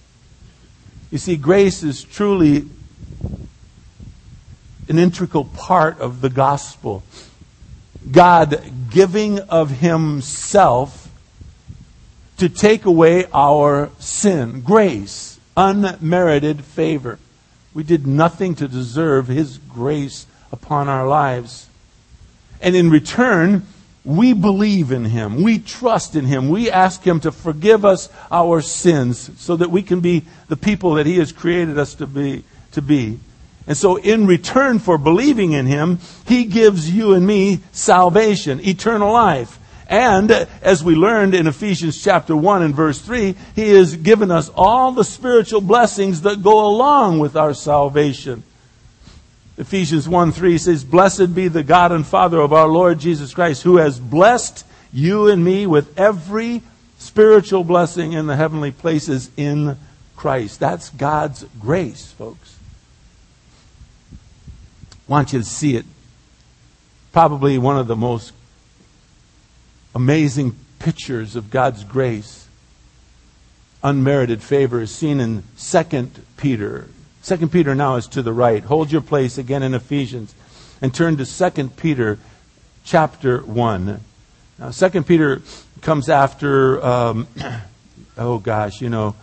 You 1.09 1.17
see, 1.17 1.37
grace 1.37 1.81
is 1.81 2.03
truly 2.03 2.67
an 4.89 4.99
integral 4.99 5.45
part 5.45 5.97
of 6.01 6.19
the 6.19 6.29
gospel. 6.29 7.03
God 8.11 8.61
giving 8.91 9.39
of 9.39 9.79
Himself 9.79 11.09
to 12.35 12.49
take 12.49 12.83
away 12.83 13.23
our 13.33 13.91
sin. 13.97 14.59
Grace, 14.59 15.39
unmerited 15.55 16.65
favor. 16.65 17.17
We 17.73 17.83
did 17.83 18.05
nothing 18.05 18.55
to 18.55 18.67
deserve 18.67 19.29
His 19.29 19.57
grace 19.57 20.27
upon 20.51 20.89
our 20.89 21.07
lives. 21.07 21.69
And 22.59 22.75
in 22.75 22.89
return, 22.89 23.65
we 24.05 24.33
believe 24.33 24.91
in 24.91 25.05
Him. 25.05 25.41
We 25.41 25.59
trust 25.59 26.15
in 26.15 26.25
Him. 26.25 26.49
We 26.49 26.69
ask 26.69 27.03
Him 27.03 27.19
to 27.21 27.31
forgive 27.31 27.85
us 27.85 28.09
our 28.31 28.61
sins 28.61 29.31
so 29.37 29.55
that 29.55 29.71
we 29.71 29.81
can 29.81 30.01
be 30.01 30.23
the 30.49 30.57
people 30.57 30.95
that 30.95 31.05
He 31.05 31.17
has 31.19 31.31
created 31.31 31.77
us 31.77 31.95
to 31.95 32.07
be. 32.07 32.43
To 32.73 32.81
be. 32.81 33.19
And 33.65 33.77
so, 33.77 33.95
in 33.95 34.27
return 34.27 34.79
for 34.79 34.97
believing 34.97 35.53
in 35.53 35.67
Him, 35.67 35.99
He 36.27 36.45
gives 36.45 36.91
you 36.91 37.13
and 37.13 37.25
me 37.25 37.61
salvation, 37.71 38.59
eternal 38.65 39.13
life. 39.13 39.59
And 39.87 40.31
as 40.31 40.83
we 40.83 40.95
learned 40.95 41.35
in 41.35 41.47
Ephesians 41.47 42.01
chapter 42.01 42.35
1 42.35 42.61
and 42.61 42.75
verse 42.75 42.99
3, 42.99 43.35
He 43.55 43.69
has 43.69 43.95
given 43.95 44.31
us 44.31 44.49
all 44.55 44.91
the 44.91 45.03
spiritual 45.03 45.61
blessings 45.61 46.21
that 46.21 46.43
go 46.43 46.65
along 46.65 47.19
with 47.19 47.37
our 47.37 47.53
salvation. 47.53 48.43
Ephesians 49.57 50.07
1 50.09 50.31
3 50.31 50.57
says, 50.57 50.83
Blessed 50.83 51.35
be 51.35 51.47
the 51.47 51.63
God 51.63 51.91
and 51.91 52.05
Father 52.05 52.39
of 52.39 52.53
our 52.53 52.67
Lord 52.67 52.99
Jesus 52.99 53.33
Christ, 53.33 53.63
who 53.63 53.77
has 53.77 53.99
blessed 53.99 54.65
you 54.91 55.27
and 55.27 55.43
me 55.43 55.67
with 55.67 55.97
every 55.97 56.61
spiritual 56.97 57.63
blessing 57.63 58.13
in 58.13 58.27
the 58.27 58.35
heavenly 58.35 58.71
places 58.71 59.29
in 59.37 59.77
Christ. 60.15 60.59
That's 60.59 60.89
God's 60.89 61.45
grace, 61.59 62.11
folks 62.11 62.53
want 65.07 65.33
you 65.33 65.39
to 65.39 65.45
see 65.45 65.75
it. 65.75 65.85
Probably 67.11 67.57
one 67.57 67.77
of 67.77 67.87
the 67.87 67.95
most 67.95 68.33
amazing 69.93 70.55
pictures 70.79 71.35
of 71.35 71.51
God's 71.51 71.83
grace, 71.83 72.47
unmerited 73.83 74.41
favor, 74.41 74.81
is 74.81 74.93
seen 74.93 75.19
in 75.19 75.43
2 75.59 76.09
Peter. 76.37 76.87
2 77.23 77.47
Peter 77.47 77.73
now 77.73 77.95
is 77.95 78.07
to 78.07 78.21
the 78.21 78.33
right. 78.33 78.63
Hold 78.63 78.91
your 78.91 79.01
place 79.01 79.37
again 79.37 79.63
in 79.63 79.73
Ephesians 79.73 80.35
and 80.81 80.93
turn 80.93 81.15
to 81.15 81.25
2 81.25 81.69
Peter 81.69 82.19
chapter 82.83 83.39
1. 83.39 83.99
Now, 84.59 84.71
2 84.71 85.03
Peter 85.03 85.41
comes 85.81 86.09
after, 86.09 86.83
um, 86.83 87.27
oh 88.17 88.39
gosh, 88.39 88.81
you 88.81 88.89
know, 88.89 89.15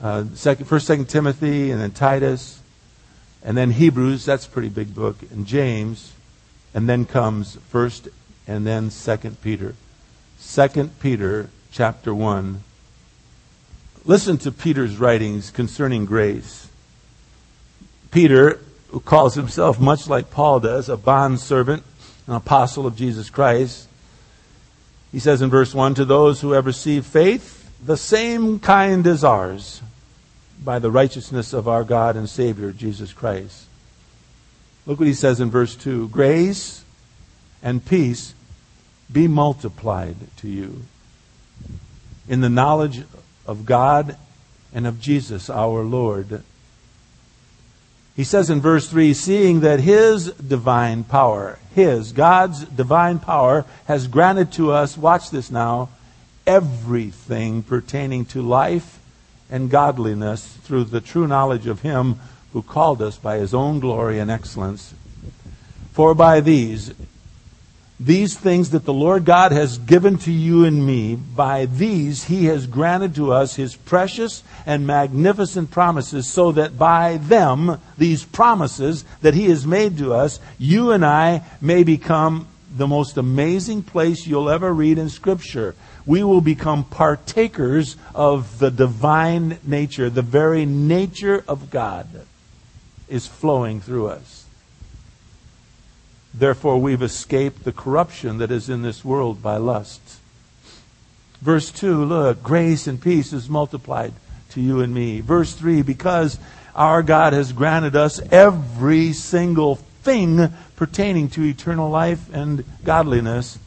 uh, 0.00 0.24
second, 0.34 0.66
first, 0.66 0.86
second 0.86 1.08
Timothy, 1.08 1.72
and 1.72 1.80
then 1.80 1.90
Titus, 1.90 2.60
and 3.42 3.56
then 3.56 3.72
Hebrews, 3.72 4.24
that's 4.24 4.46
a 4.46 4.50
pretty 4.50 4.68
big 4.68 4.94
book, 4.94 5.16
and 5.32 5.44
James, 5.44 6.12
and 6.74 6.88
then 6.88 7.04
comes 7.04 7.56
1st 7.72 8.08
and 8.46 8.64
then 8.64 8.90
2nd 8.90 9.34
Peter. 9.42 9.74
2nd 10.40 10.90
Peter 11.00 11.50
chapter 11.72 12.14
1. 12.14 12.62
Listen 14.04 14.38
to 14.38 14.52
Peter's 14.52 14.96
writings 14.96 15.50
concerning 15.50 16.04
grace. 16.04 16.67
Peter, 18.10 18.60
who 18.88 19.00
calls 19.00 19.34
himself, 19.34 19.78
much 19.80 20.08
like 20.08 20.30
Paul 20.30 20.60
does, 20.60 20.88
a 20.88 20.96
bondservant, 20.96 21.82
an 22.26 22.34
apostle 22.34 22.86
of 22.86 22.96
Jesus 22.96 23.30
Christ, 23.30 23.88
he 25.12 25.18
says 25.18 25.42
in 25.42 25.50
verse 25.50 25.74
1 25.74 25.94
To 25.94 26.04
those 26.04 26.40
who 26.40 26.52
have 26.52 26.66
received 26.66 27.06
faith, 27.06 27.70
the 27.84 27.96
same 27.96 28.58
kind 28.58 29.06
as 29.06 29.24
ours, 29.24 29.80
by 30.62 30.78
the 30.78 30.90
righteousness 30.90 31.52
of 31.52 31.68
our 31.68 31.84
God 31.84 32.16
and 32.16 32.28
Savior, 32.28 32.72
Jesus 32.72 33.12
Christ. 33.12 33.66
Look 34.86 34.98
what 34.98 35.08
he 35.08 35.14
says 35.14 35.40
in 35.40 35.50
verse 35.50 35.76
2 35.76 36.08
Grace 36.08 36.84
and 37.62 37.84
peace 37.84 38.34
be 39.10 39.28
multiplied 39.28 40.16
to 40.38 40.48
you 40.48 40.82
in 42.28 42.40
the 42.40 42.48
knowledge 42.48 43.02
of 43.46 43.64
God 43.64 44.16
and 44.72 44.86
of 44.86 45.00
Jesus 45.00 45.48
our 45.48 45.82
Lord. 45.82 46.42
He 48.18 48.24
says 48.24 48.50
in 48.50 48.60
verse 48.60 48.88
3 48.88 49.14
Seeing 49.14 49.60
that 49.60 49.78
His 49.78 50.32
divine 50.32 51.04
power, 51.04 51.60
His, 51.72 52.10
God's 52.10 52.64
divine 52.64 53.20
power, 53.20 53.64
has 53.84 54.08
granted 54.08 54.50
to 54.54 54.72
us, 54.72 54.98
watch 54.98 55.30
this 55.30 55.52
now, 55.52 55.90
everything 56.44 57.62
pertaining 57.62 58.24
to 58.24 58.42
life 58.42 58.98
and 59.48 59.70
godliness 59.70 60.44
through 60.64 60.86
the 60.86 61.00
true 61.00 61.28
knowledge 61.28 61.68
of 61.68 61.82
Him 61.82 62.18
who 62.52 62.60
called 62.60 63.00
us 63.00 63.16
by 63.16 63.36
His 63.36 63.54
own 63.54 63.78
glory 63.78 64.18
and 64.18 64.32
excellence. 64.32 64.94
For 65.92 66.12
by 66.12 66.40
these, 66.40 66.92
these 68.00 68.36
things 68.38 68.70
that 68.70 68.84
the 68.84 68.92
Lord 68.92 69.24
God 69.24 69.52
has 69.52 69.78
given 69.78 70.18
to 70.18 70.32
you 70.32 70.64
and 70.64 70.86
me, 70.86 71.16
by 71.16 71.66
these 71.66 72.24
He 72.24 72.46
has 72.46 72.66
granted 72.66 73.14
to 73.16 73.32
us 73.32 73.56
His 73.56 73.76
precious 73.76 74.42
and 74.66 74.86
magnificent 74.86 75.70
promises, 75.70 76.28
so 76.28 76.52
that 76.52 76.78
by 76.78 77.16
them, 77.16 77.80
these 77.96 78.24
promises 78.24 79.04
that 79.22 79.34
He 79.34 79.46
has 79.46 79.66
made 79.66 79.98
to 79.98 80.14
us, 80.14 80.40
you 80.58 80.92
and 80.92 81.04
I 81.04 81.42
may 81.60 81.82
become 81.82 82.46
the 82.76 82.86
most 82.86 83.16
amazing 83.16 83.82
place 83.82 84.26
you'll 84.26 84.50
ever 84.50 84.72
read 84.72 84.98
in 84.98 85.08
Scripture 85.08 85.74
we 86.08 86.24
will 86.24 86.40
become 86.40 86.84
partakers 86.84 87.96
of 88.14 88.58
the 88.58 88.70
divine 88.70 89.58
nature. 89.62 90.08
The 90.08 90.22
very 90.22 90.64
nature 90.64 91.44
of 91.46 91.70
God 91.70 92.08
is 93.10 93.26
flowing 93.26 93.82
through 93.82 94.08
us. 94.08 94.46
Therefore, 96.34 96.78
we've 96.78 97.02
escaped 97.02 97.64
the 97.64 97.72
corruption 97.72 98.38
that 98.38 98.50
is 98.50 98.68
in 98.68 98.82
this 98.82 99.04
world 99.04 99.42
by 99.42 99.56
lust. 99.56 100.00
Verse 101.40 101.70
2, 101.70 102.04
look, 102.04 102.42
grace 102.42 102.86
and 102.86 103.00
peace 103.00 103.32
is 103.32 103.48
multiplied 103.48 104.12
to 104.50 104.60
you 104.60 104.80
and 104.80 104.92
me. 104.92 105.20
Verse 105.20 105.54
3, 105.54 105.82
because 105.82 106.38
our 106.74 107.02
God 107.02 107.32
has 107.32 107.52
granted 107.52 107.96
us 107.96 108.20
every 108.30 109.12
single 109.12 109.76
thing 109.76 110.52
pertaining 110.76 111.28
to 111.30 111.44
eternal 111.44 111.90
life 111.90 112.32
and 112.32 112.64
godliness 112.84 113.58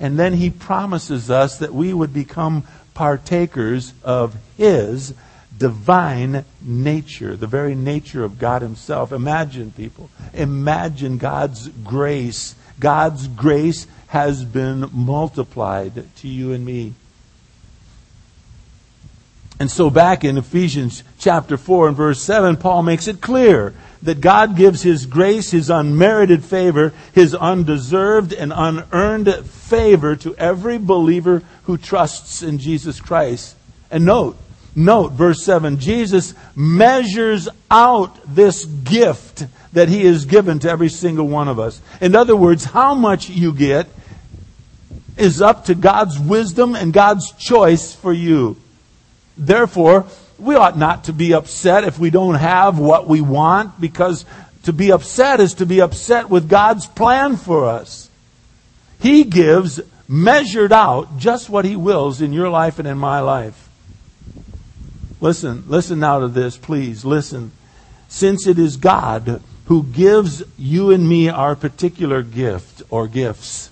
and 0.00 0.18
then 0.18 0.34
he 0.34 0.50
promises 0.50 1.30
us 1.30 1.58
that 1.58 1.74
we 1.74 1.92
would 1.92 2.12
become 2.12 2.64
partakers 2.94 3.92
of 4.04 4.36
his 4.56 5.14
divine 5.58 6.44
nature, 6.62 7.36
the 7.36 7.46
very 7.46 7.74
nature 7.74 8.24
of 8.24 8.38
God 8.38 8.62
himself. 8.62 9.12
Imagine, 9.12 9.72
people, 9.72 10.08
imagine 10.32 11.18
God's 11.18 11.68
grace. 11.68 12.54
God's 12.78 13.28
grace 13.28 13.86
has 14.08 14.44
been 14.44 14.88
multiplied 14.92 16.04
to 16.16 16.28
you 16.28 16.52
and 16.52 16.64
me. 16.64 16.94
And 19.60 19.70
so 19.70 19.90
back 19.90 20.24
in 20.24 20.38
Ephesians 20.38 21.02
chapter 21.18 21.56
4 21.56 21.88
and 21.88 21.96
verse 21.96 22.22
7, 22.22 22.56
Paul 22.56 22.84
makes 22.84 23.08
it 23.08 23.20
clear 23.20 23.74
that 24.02 24.20
God 24.20 24.56
gives 24.56 24.82
His 24.82 25.06
grace, 25.06 25.50
His 25.50 25.68
unmerited 25.68 26.44
favor, 26.44 26.92
His 27.12 27.34
undeserved 27.34 28.32
and 28.32 28.52
unearned 28.54 29.44
favor 29.46 30.14
to 30.16 30.36
every 30.36 30.78
believer 30.78 31.42
who 31.64 31.76
trusts 31.76 32.40
in 32.42 32.58
Jesus 32.58 33.00
Christ. 33.00 33.56
And 33.90 34.04
note, 34.04 34.38
note 34.74 35.12
verse 35.12 35.42
7, 35.42 35.78
Jesus 35.78 36.34
measures 36.54 37.48
out 37.70 38.18
this 38.26 38.64
gift 38.64 39.46
that 39.72 39.88
He 39.88 40.06
has 40.06 40.24
given 40.24 40.58
to 40.60 40.70
every 40.70 40.88
single 40.88 41.28
one 41.28 41.48
of 41.48 41.58
us. 41.58 41.80
In 42.00 42.16
other 42.16 42.36
words, 42.36 42.64
how 42.64 42.94
much 42.94 43.28
you 43.28 43.52
get 43.52 43.86
is 45.16 45.42
up 45.42 45.66
to 45.66 45.74
God's 45.74 46.18
wisdom 46.18 46.74
and 46.74 46.92
God's 46.92 47.32
choice 47.32 47.94
for 47.94 48.12
you. 48.12 48.56
Therefore, 49.36 50.06
we 50.38 50.54
ought 50.54 50.78
not 50.78 51.04
to 51.04 51.12
be 51.12 51.34
upset 51.34 51.84
if 51.84 51.98
we 51.98 52.10
don't 52.10 52.36
have 52.36 52.78
what 52.78 53.08
we 53.08 53.20
want 53.20 53.80
because 53.80 54.24
to 54.64 54.72
be 54.72 54.92
upset 54.92 55.40
is 55.40 55.54
to 55.54 55.66
be 55.66 55.80
upset 55.80 56.30
with 56.30 56.48
God's 56.48 56.86
plan 56.86 57.36
for 57.36 57.66
us. 57.66 58.08
He 59.00 59.24
gives 59.24 59.80
measured 60.06 60.72
out 60.72 61.18
just 61.18 61.50
what 61.50 61.64
He 61.64 61.76
wills 61.76 62.20
in 62.20 62.32
your 62.32 62.48
life 62.48 62.78
and 62.78 62.88
in 62.88 62.98
my 62.98 63.20
life. 63.20 63.67
Listen, 65.20 65.64
listen 65.66 65.98
now 65.98 66.20
to 66.20 66.28
this, 66.28 66.56
please. 66.56 67.04
Listen. 67.04 67.52
Since 68.08 68.46
it 68.46 68.58
is 68.58 68.76
God 68.76 69.42
who 69.66 69.82
gives 69.82 70.42
you 70.56 70.90
and 70.90 71.06
me 71.06 71.28
our 71.28 71.54
particular 71.54 72.22
gift 72.22 72.82
or 72.88 73.06
gifts, 73.06 73.70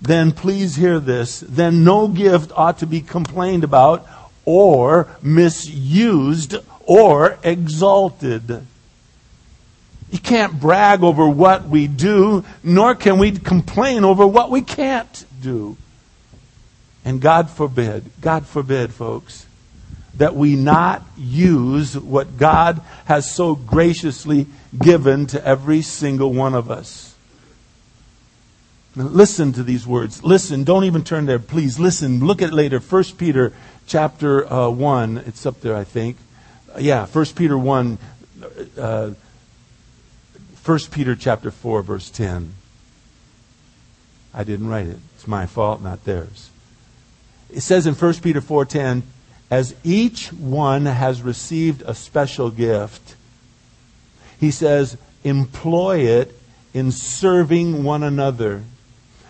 then 0.00 0.32
please 0.32 0.76
hear 0.76 1.00
this. 1.00 1.40
Then 1.40 1.82
no 1.82 2.06
gift 2.08 2.52
ought 2.54 2.78
to 2.78 2.86
be 2.86 3.00
complained 3.00 3.64
about 3.64 4.06
or 4.44 5.08
misused 5.22 6.56
or 6.82 7.38
exalted. 7.42 8.66
You 10.10 10.18
can't 10.20 10.60
brag 10.60 11.02
over 11.02 11.28
what 11.28 11.66
we 11.66 11.88
do, 11.88 12.44
nor 12.62 12.94
can 12.94 13.18
we 13.18 13.32
complain 13.32 14.04
over 14.04 14.24
what 14.24 14.50
we 14.50 14.60
can't 14.60 15.24
do. 15.40 15.76
And 17.04 17.20
God 17.20 17.50
forbid, 17.50 18.10
God 18.20 18.46
forbid, 18.46 18.92
folks, 18.92 19.43
that 20.16 20.34
we 20.34 20.56
not 20.56 21.02
use 21.16 21.98
what 21.98 22.38
God 22.38 22.80
has 23.06 23.30
so 23.30 23.54
graciously 23.54 24.46
given 24.78 25.26
to 25.26 25.44
every 25.44 25.82
single 25.82 26.32
one 26.32 26.54
of 26.54 26.70
us. 26.70 27.14
Listen 28.96 29.52
to 29.52 29.64
these 29.64 29.86
words. 29.86 30.22
Listen. 30.22 30.62
Don't 30.62 30.84
even 30.84 31.02
turn 31.02 31.26
there, 31.26 31.40
please. 31.40 31.80
Listen. 31.80 32.24
Look 32.24 32.42
at 32.42 32.50
it 32.50 32.54
later. 32.54 32.78
1 32.78 33.04
Peter 33.18 33.52
chapter 33.88 34.50
uh, 34.52 34.68
1. 34.68 35.18
It's 35.26 35.44
up 35.46 35.60
there, 35.60 35.76
I 35.76 35.82
think. 35.82 36.16
Uh, 36.72 36.78
yeah, 36.78 37.06
1 37.06 37.24
Peter 37.34 37.58
1. 37.58 37.98
Uh, 38.78 39.10
1 40.64 40.78
Peter 40.92 41.16
chapter 41.16 41.50
4, 41.50 41.82
verse 41.82 42.08
10. 42.08 42.54
I 44.32 44.44
didn't 44.44 44.68
write 44.68 44.86
it. 44.86 44.98
It's 45.16 45.26
my 45.26 45.46
fault, 45.46 45.82
not 45.82 46.04
theirs. 46.04 46.50
It 47.50 47.60
says 47.60 47.86
in 47.86 47.94
1 47.94 48.14
Peter 48.14 48.40
4:10, 48.40 49.02
as 49.54 49.72
each 49.84 50.32
one 50.32 50.84
has 50.84 51.22
received 51.22 51.80
a 51.82 51.94
special 51.94 52.50
gift, 52.50 53.14
he 54.40 54.50
says, 54.50 54.96
employ 55.22 55.98
it 55.98 56.36
in 56.72 56.90
serving 56.90 57.84
one 57.84 58.02
another. 58.02 58.64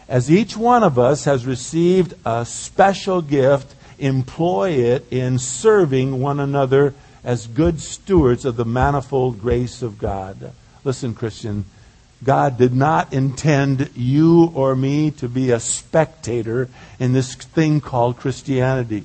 As 0.08 0.30
each 0.30 0.56
one 0.56 0.82
of 0.82 0.98
us 0.98 1.24
has 1.24 1.44
received 1.44 2.14
a 2.24 2.46
special 2.46 3.20
gift, 3.20 3.74
employ 3.98 4.70
it 4.70 5.04
in 5.10 5.38
serving 5.38 6.18
one 6.18 6.40
another 6.40 6.94
as 7.22 7.46
good 7.46 7.78
stewards 7.78 8.46
of 8.46 8.56
the 8.56 8.64
manifold 8.64 9.38
grace 9.42 9.82
of 9.82 9.98
God. 9.98 10.52
Listen, 10.84 11.14
Christian, 11.14 11.66
God 12.24 12.56
did 12.56 12.72
not 12.72 13.12
intend 13.12 13.90
you 13.94 14.50
or 14.54 14.74
me 14.74 15.10
to 15.10 15.28
be 15.28 15.50
a 15.50 15.60
spectator 15.60 16.70
in 16.98 17.12
this 17.12 17.34
thing 17.34 17.82
called 17.82 18.16
Christianity, 18.16 19.04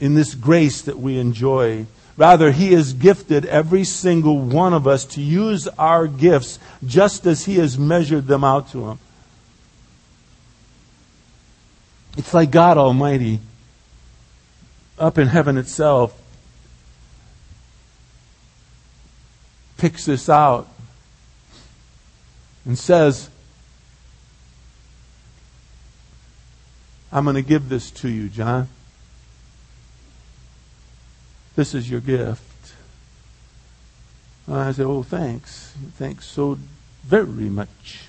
in 0.00 0.14
this 0.14 0.34
grace 0.34 0.82
that 0.82 0.98
we 0.98 1.18
enjoy. 1.18 1.86
Rather, 2.16 2.52
He 2.52 2.72
has 2.72 2.92
gifted 2.92 3.44
every 3.46 3.84
single 3.84 4.38
one 4.38 4.74
of 4.74 4.86
us 4.86 5.04
to 5.06 5.20
use 5.20 5.68
our 5.78 6.06
gifts 6.06 6.58
just 6.84 7.26
as 7.26 7.44
He 7.44 7.56
has 7.56 7.78
measured 7.78 8.26
them 8.26 8.44
out 8.44 8.70
to 8.72 8.88
Him. 8.90 8.98
It's 12.16 12.34
like 12.34 12.50
God 12.50 12.78
Almighty 12.78 13.40
up 14.98 15.18
in 15.18 15.28
heaven 15.28 15.56
itself 15.56 16.20
picks 19.78 20.04
this 20.04 20.28
out 20.28 20.68
and 22.66 22.76
says, 22.76 23.30
I'm 27.10 27.24
going 27.24 27.36
to 27.36 27.42
give 27.42 27.70
this 27.70 27.90
to 27.92 28.08
you, 28.08 28.28
John. 28.28 28.68
This 31.58 31.74
is 31.74 31.90
your 31.90 31.98
gift. 31.98 32.72
I 34.48 34.70
said, 34.70 34.86
Oh, 34.86 35.02
thanks. 35.02 35.74
Thanks 35.96 36.24
so 36.24 36.56
very 37.02 37.50
much. 37.50 38.04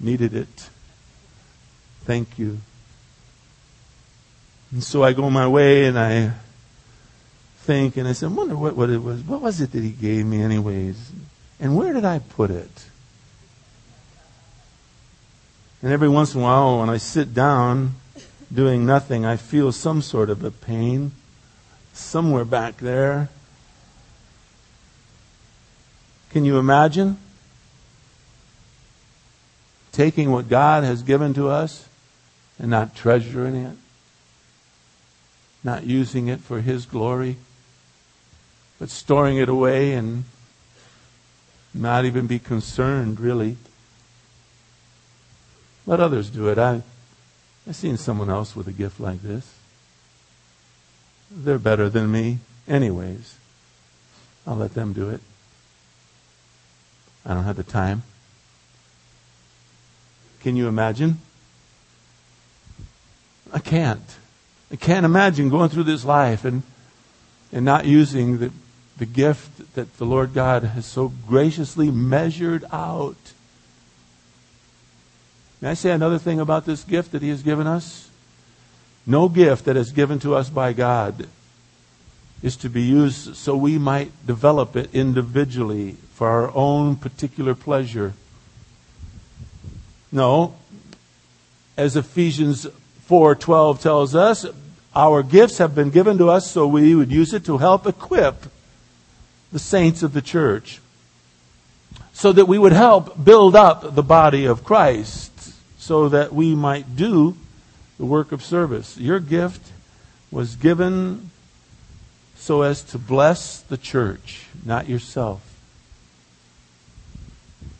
Needed 0.00 0.34
it. 0.34 0.70
Thank 2.02 2.36
you. 2.36 2.58
And 4.72 4.82
so 4.82 5.04
I 5.04 5.12
go 5.12 5.30
my 5.30 5.46
way 5.46 5.84
and 5.84 5.96
I 5.96 6.32
think 7.58 7.96
and 7.96 8.08
I 8.08 8.12
said, 8.12 8.30
I 8.30 8.32
wonder 8.32 8.56
what, 8.56 8.74
what 8.74 8.90
it 8.90 9.00
was. 9.00 9.20
What 9.22 9.40
was 9.40 9.60
it 9.60 9.70
that 9.70 9.84
he 9.84 9.90
gave 9.90 10.26
me 10.26 10.42
anyways? 10.42 11.12
And 11.60 11.76
where 11.76 11.92
did 11.92 12.04
I 12.04 12.18
put 12.18 12.50
it? 12.50 12.86
And 15.80 15.92
every 15.92 16.08
once 16.08 16.34
in 16.34 16.40
a 16.40 16.42
while 16.42 16.80
when 16.80 16.90
I 16.90 16.96
sit 16.96 17.34
down 17.34 17.94
doing 18.52 18.84
nothing, 18.84 19.24
I 19.24 19.36
feel 19.36 19.70
some 19.70 20.02
sort 20.02 20.28
of 20.28 20.42
a 20.42 20.50
pain 20.50 21.12
somewhere 21.94 22.44
back 22.44 22.78
there. 22.78 23.28
Can 26.30 26.44
you 26.44 26.58
imagine? 26.58 27.18
Taking 29.92 30.30
what 30.30 30.48
God 30.48 30.84
has 30.84 31.02
given 31.02 31.34
to 31.34 31.48
us 31.48 31.88
and 32.58 32.70
not 32.70 32.94
treasuring 32.94 33.56
it? 33.56 33.76
not 35.64 35.84
using 35.84 36.28
it 36.28 36.40
for 36.40 36.60
His 36.60 36.84
glory, 36.84 37.36
but 38.78 38.90
storing 38.90 39.38
it 39.38 39.48
away 39.48 39.94
and 39.94 40.24
not 41.72 42.04
even 42.04 42.26
be 42.26 42.38
concerned, 42.38 43.18
really. 43.18 43.56
Let 45.86 46.00
others 46.00 46.28
do 46.30 46.48
it. 46.48 46.58
I, 46.58 46.82
I've 47.66 47.74
seen 47.74 47.96
someone 47.96 48.30
else 48.30 48.54
with 48.54 48.68
a 48.68 48.72
gift 48.72 49.00
like 49.00 49.22
this. 49.22 49.54
They're 51.36 51.58
better 51.58 51.88
than 51.88 52.12
me. 52.12 52.38
Anyways, 52.68 53.36
I'll 54.46 54.56
let 54.56 54.74
them 54.74 54.92
do 54.92 55.10
it. 55.10 55.20
I 57.26 57.34
don't 57.34 57.44
have 57.44 57.56
the 57.56 57.64
time. 57.64 58.02
Can 60.40 60.56
you 60.56 60.68
imagine? 60.68 61.20
I 63.52 63.58
can't. 63.58 64.16
I 64.70 64.76
can't 64.76 65.04
imagine 65.04 65.48
going 65.48 65.70
through 65.70 65.84
this 65.84 66.04
life 66.04 66.44
and, 66.44 66.62
and 67.52 67.64
not 67.64 67.86
using 67.86 68.38
the, 68.38 68.52
the 68.98 69.06
gift 69.06 69.74
that 69.74 69.96
the 69.96 70.04
Lord 70.04 70.34
God 70.34 70.62
has 70.62 70.86
so 70.86 71.12
graciously 71.26 71.90
measured 71.90 72.64
out. 72.72 73.16
May 75.60 75.70
I 75.70 75.74
say 75.74 75.90
another 75.90 76.18
thing 76.18 76.40
about 76.40 76.66
this 76.66 76.84
gift 76.84 77.12
that 77.12 77.22
He 77.22 77.30
has 77.30 77.42
given 77.42 77.66
us? 77.66 78.10
No 79.06 79.28
gift 79.28 79.66
that 79.66 79.76
is 79.76 79.92
given 79.92 80.18
to 80.20 80.34
us 80.34 80.48
by 80.48 80.72
God 80.72 81.26
is 82.42 82.56
to 82.56 82.68
be 82.68 82.82
used 82.82 83.36
so 83.36 83.56
we 83.56 83.78
might 83.78 84.26
develop 84.26 84.76
it 84.76 84.94
individually 84.94 85.96
for 86.14 86.28
our 86.28 86.54
own 86.54 86.96
particular 86.96 87.54
pleasure. 87.54 88.14
No, 90.12 90.54
as 91.76 91.96
Ephesians 91.96 92.66
4:12 93.08 93.80
tells 93.80 94.14
us, 94.14 94.46
our 94.94 95.22
gifts 95.22 95.58
have 95.58 95.74
been 95.74 95.90
given 95.90 96.18
to 96.18 96.30
us 96.30 96.50
so 96.50 96.66
we 96.66 96.94
would 96.94 97.10
use 97.10 97.34
it 97.34 97.44
to 97.46 97.58
help 97.58 97.86
equip 97.86 98.46
the 99.52 99.58
saints 99.58 100.02
of 100.02 100.12
the 100.12 100.22
church. 100.22 100.80
So 102.12 102.32
that 102.32 102.46
we 102.46 102.58
would 102.58 102.72
help 102.72 103.22
build 103.22 103.56
up 103.56 103.94
the 103.94 104.02
body 104.02 104.44
of 104.44 104.64
Christ 104.64 105.32
so 105.78 106.08
that 106.08 106.32
we 106.32 106.54
might 106.54 106.96
do 106.96 107.36
the 107.98 108.06
work 108.06 108.32
of 108.32 108.42
service. 108.42 108.96
Your 108.96 109.20
gift 109.20 109.72
was 110.30 110.56
given 110.56 111.30
so 112.36 112.62
as 112.62 112.82
to 112.82 112.98
bless 112.98 113.60
the 113.60 113.76
church, 113.76 114.46
not 114.64 114.88
yourself. 114.88 115.42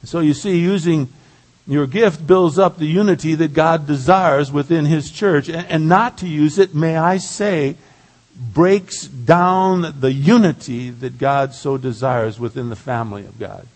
So 0.04 0.20
you 0.20 0.34
see, 0.34 0.58
using 0.58 1.08
your 1.66 1.86
gift 1.86 2.26
builds 2.26 2.58
up 2.58 2.78
the 2.78 2.86
unity 2.86 3.34
that 3.34 3.54
God 3.54 3.86
desires 3.86 4.52
within 4.52 4.84
His 4.84 5.10
church. 5.10 5.48
And, 5.48 5.88
not 5.88 6.18
to 6.18 6.28
use 6.28 6.58
it, 6.58 6.74
may 6.74 6.96
I 6.96 7.16
say, 7.16 7.76
breaks 8.36 9.06
down 9.06 10.00
the 10.00 10.12
unity 10.12 10.90
that 10.90 11.18
God 11.18 11.54
so 11.54 11.78
desires 11.78 12.38
within 12.38 12.68
the 12.68 12.76
family 12.76 13.24
of 13.24 13.38
God. 13.38 13.66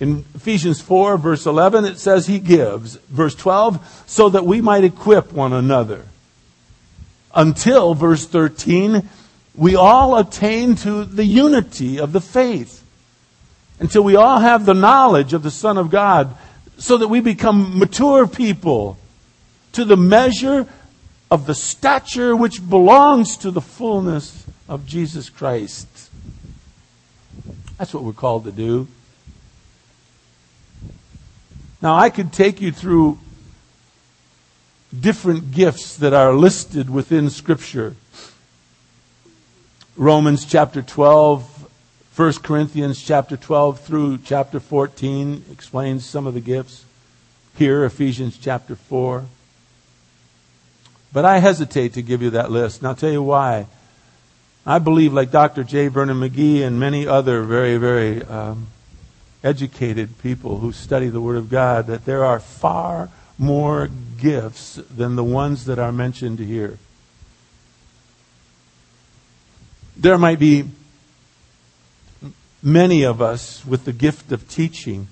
In 0.00 0.24
Ephesians 0.34 0.80
4, 0.80 1.18
verse 1.18 1.46
11, 1.46 1.84
it 1.84 1.98
says 1.98 2.26
He 2.26 2.38
gives. 2.38 2.96
Verse 3.08 3.34
12, 3.34 4.04
so 4.06 4.28
that 4.28 4.46
we 4.46 4.60
might 4.60 4.84
equip 4.84 5.32
one 5.32 5.52
another. 5.52 6.04
Until, 7.34 7.94
verse 7.94 8.24
13, 8.26 9.08
we 9.56 9.74
all 9.74 10.16
attain 10.16 10.76
to 10.76 11.04
the 11.04 11.24
unity 11.24 11.98
of 11.98 12.12
the 12.12 12.20
faith. 12.20 12.84
Until 13.80 14.02
we 14.02 14.16
all 14.16 14.38
have 14.38 14.66
the 14.66 14.74
knowledge 14.74 15.32
of 15.32 15.42
the 15.42 15.50
Son 15.50 15.78
of 15.78 15.90
God, 15.90 16.36
so 16.78 16.96
that 16.96 17.08
we 17.08 17.20
become 17.20 17.78
mature 17.78 18.26
people 18.26 18.98
to 19.72 19.84
the 19.84 19.96
measure 19.96 20.66
of 21.30 21.46
the 21.46 21.54
stature 21.54 22.34
which 22.34 22.66
belongs 22.68 23.36
to 23.38 23.50
the 23.50 23.60
fullness 23.60 24.46
of 24.68 24.86
Jesus 24.86 25.28
Christ. 25.28 25.88
That's 27.76 27.92
what 27.92 28.04
we're 28.04 28.12
called 28.12 28.44
to 28.44 28.52
do. 28.52 28.88
Now, 31.80 31.96
I 31.96 32.10
could 32.10 32.32
take 32.32 32.60
you 32.60 32.72
through 32.72 33.18
different 34.98 35.52
gifts 35.52 35.96
that 35.98 36.12
are 36.12 36.32
listed 36.34 36.90
within 36.90 37.30
Scripture. 37.30 37.94
Romans 39.96 40.44
chapter 40.44 40.82
12, 40.82 41.68
1 42.16 42.32
Corinthians 42.42 43.00
chapter 43.00 43.36
12 43.36 43.80
through 43.80 44.18
chapter 44.18 44.58
14 44.58 45.44
explains 45.52 46.04
some 46.04 46.26
of 46.26 46.34
the 46.34 46.40
gifts. 46.40 46.84
Here, 47.56 47.84
Ephesians 47.84 48.38
chapter 48.38 48.74
4. 48.74 49.26
But 51.12 51.24
I 51.24 51.38
hesitate 51.38 51.94
to 51.94 52.02
give 52.02 52.22
you 52.22 52.30
that 52.30 52.50
list, 52.50 52.78
and 52.78 52.88
I'll 52.88 52.94
tell 52.96 53.12
you 53.12 53.22
why. 53.22 53.66
I 54.66 54.80
believe, 54.80 55.12
like 55.12 55.30
Dr. 55.30 55.64
J. 55.64 55.88
Vernon 55.88 56.20
McGee 56.20 56.62
and 56.62 56.78
many 56.78 57.06
other 57.06 57.42
very, 57.42 57.76
very 57.76 58.22
um, 58.24 58.66
educated 59.42 60.18
people 60.18 60.58
who 60.58 60.72
study 60.72 61.08
the 61.08 61.20
Word 61.20 61.36
of 61.36 61.48
God, 61.48 61.86
that 61.86 62.04
there 62.04 62.24
are 62.24 62.40
far 62.40 63.10
more 63.38 63.88
gifts 64.18 64.74
than 64.74 65.16
the 65.16 65.24
ones 65.24 65.64
that 65.66 65.78
are 65.78 65.92
mentioned 65.92 66.38
here. 66.38 66.78
There 69.96 70.18
might 70.18 70.38
be 70.38 70.64
many 72.62 73.04
of 73.04 73.22
us 73.22 73.64
with 73.64 73.84
the 73.84 73.92
gift 73.92 74.32
of 74.32 74.48
teaching, 74.48 75.08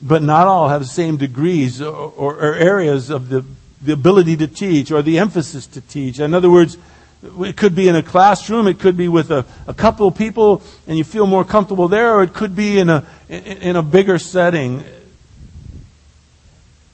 but 0.00 0.22
not 0.22 0.46
all 0.46 0.68
have 0.68 0.80
the 0.80 0.86
same 0.86 1.16
degrees 1.16 1.82
or, 1.82 1.94
or, 1.94 2.34
or 2.34 2.54
areas 2.54 3.10
of 3.10 3.28
the 3.28 3.44
the 3.80 3.92
ability 3.92 4.36
to 4.36 4.46
teach 4.46 4.90
or 4.90 5.02
the 5.02 5.18
emphasis 5.18 5.66
to 5.66 5.80
teach. 5.80 6.18
In 6.18 6.34
other 6.34 6.50
words, 6.50 6.76
it 7.22 7.56
could 7.56 7.74
be 7.74 7.88
in 7.88 7.96
a 7.96 8.02
classroom, 8.02 8.66
it 8.66 8.78
could 8.78 8.96
be 8.96 9.08
with 9.08 9.30
a, 9.30 9.44
a 9.66 9.74
couple 9.74 10.06
of 10.06 10.16
people 10.16 10.62
and 10.86 10.96
you 10.96 11.04
feel 11.04 11.26
more 11.26 11.44
comfortable 11.44 11.88
there, 11.88 12.14
or 12.14 12.22
it 12.22 12.32
could 12.32 12.54
be 12.54 12.78
in 12.78 12.88
a, 12.88 13.06
in, 13.28 13.42
in 13.42 13.76
a 13.76 13.82
bigger 13.82 14.18
setting. 14.18 14.84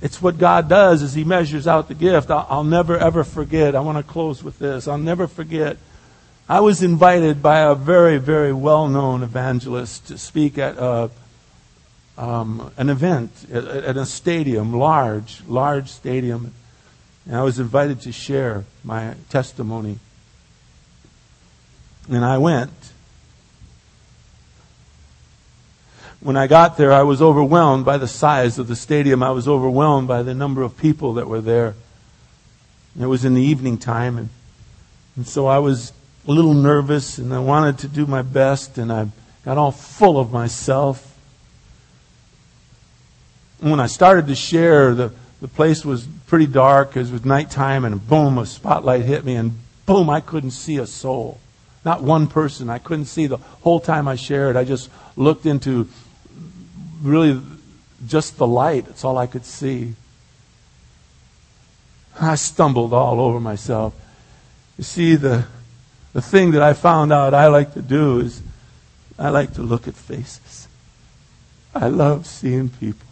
It's 0.00 0.20
what 0.20 0.38
God 0.38 0.68
does 0.68 1.02
as 1.02 1.14
He 1.14 1.24
measures 1.24 1.66
out 1.66 1.88
the 1.88 1.94
gift. 1.94 2.30
I'll, 2.30 2.46
I'll 2.48 2.64
never 2.64 2.96
ever 2.96 3.24
forget. 3.24 3.74
I 3.74 3.80
want 3.80 3.98
to 3.98 4.04
close 4.04 4.42
with 4.42 4.58
this. 4.58 4.88
I'll 4.88 4.98
never 4.98 5.26
forget. 5.26 5.76
I 6.48 6.60
was 6.60 6.82
invited 6.82 7.42
by 7.42 7.60
a 7.60 7.74
very, 7.74 8.18
very 8.18 8.52
well 8.52 8.88
known 8.88 9.22
evangelist 9.22 10.08
to 10.08 10.18
speak 10.18 10.58
at 10.58 10.76
a, 10.76 11.10
um, 12.18 12.72
an 12.76 12.90
event 12.90 13.30
at, 13.52 13.64
at 13.64 13.96
a 13.96 14.06
stadium, 14.06 14.72
large, 14.74 15.42
large 15.46 15.90
stadium 15.90 16.52
and 17.26 17.36
I 17.36 17.42
was 17.42 17.58
invited 17.58 18.00
to 18.02 18.12
share 18.12 18.64
my 18.82 19.14
testimony. 19.30 19.98
And 22.10 22.24
I 22.24 22.38
went. 22.38 22.70
When 26.20 26.36
I 26.36 26.46
got 26.46 26.76
there, 26.76 26.92
I 26.92 27.02
was 27.02 27.20
overwhelmed 27.20 27.84
by 27.84 27.98
the 27.98 28.08
size 28.08 28.58
of 28.58 28.66
the 28.66 28.76
stadium. 28.76 29.22
I 29.22 29.30
was 29.30 29.46
overwhelmed 29.46 30.08
by 30.08 30.22
the 30.22 30.34
number 30.34 30.62
of 30.62 30.76
people 30.76 31.14
that 31.14 31.28
were 31.28 31.40
there. 31.40 31.74
It 32.98 33.06
was 33.06 33.24
in 33.24 33.34
the 33.34 33.42
evening 33.42 33.78
time, 33.78 34.16
and, 34.16 34.28
and 35.16 35.26
so 35.26 35.46
I 35.46 35.58
was 35.58 35.92
a 36.26 36.30
little 36.30 36.54
nervous, 36.54 37.18
and 37.18 37.34
I 37.34 37.40
wanted 37.40 37.78
to 37.78 37.88
do 37.88 38.06
my 38.06 38.22
best, 38.22 38.78
and 38.78 38.92
I 38.92 39.08
got 39.44 39.58
all 39.58 39.72
full 39.72 40.18
of 40.18 40.30
myself. 40.32 41.18
And 43.60 43.70
when 43.70 43.80
I 43.80 43.86
started 43.86 44.28
to 44.28 44.34
share, 44.34 44.94
the 44.94 45.12
the 45.44 45.48
place 45.48 45.84
was 45.84 46.06
pretty 46.26 46.46
dark. 46.46 46.96
It 46.96 47.10
was 47.10 47.22
nighttime, 47.22 47.84
and 47.84 48.08
boom, 48.08 48.38
a 48.38 48.46
spotlight 48.46 49.02
hit 49.02 49.26
me, 49.26 49.34
and 49.34 49.58
boom, 49.84 50.08
I 50.08 50.22
couldn't 50.22 50.52
see 50.52 50.78
a 50.78 50.86
soul. 50.86 51.38
Not 51.84 52.02
one 52.02 52.26
person. 52.26 52.70
I 52.70 52.78
couldn't 52.78 53.06
see 53.06 53.26
the 53.26 53.36
whole 53.36 53.80
time 53.80 54.08
I 54.08 54.16
shared. 54.16 54.56
I 54.56 54.64
just 54.64 54.90
looked 55.16 55.46
into 55.46 55.88
really 57.02 57.40
just 58.06 58.38
the 58.38 58.46
light. 58.46 58.86
That's 58.86 59.04
all 59.04 59.18
I 59.18 59.26
could 59.26 59.44
see. 59.44 59.94
I 62.20 62.36
stumbled 62.36 62.92
all 62.92 63.20
over 63.20 63.40
myself. 63.40 63.94
You 64.78 64.84
see, 64.84 65.16
the, 65.16 65.44
the 66.12 66.22
thing 66.22 66.52
that 66.52 66.62
I 66.62 66.72
found 66.72 67.12
out 67.12 67.34
I 67.34 67.48
like 67.48 67.74
to 67.74 67.82
do 67.82 68.20
is 68.20 68.42
I 69.18 69.28
like 69.30 69.54
to 69.54 69.62
look 69.62 69.86
at 69.86 69.94
faces. 69.94 70.68
I 71.74 71.88
love 71.88 72.26
seeing 72.26 72.68
people 72.68 73.06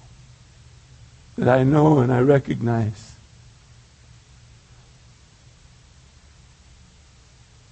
that 1.37 1.49
I 1.49 1.65
know 1.65 1.99
and 1.99 2.13
I 2.13 2.21
recognize. 2.21 3.12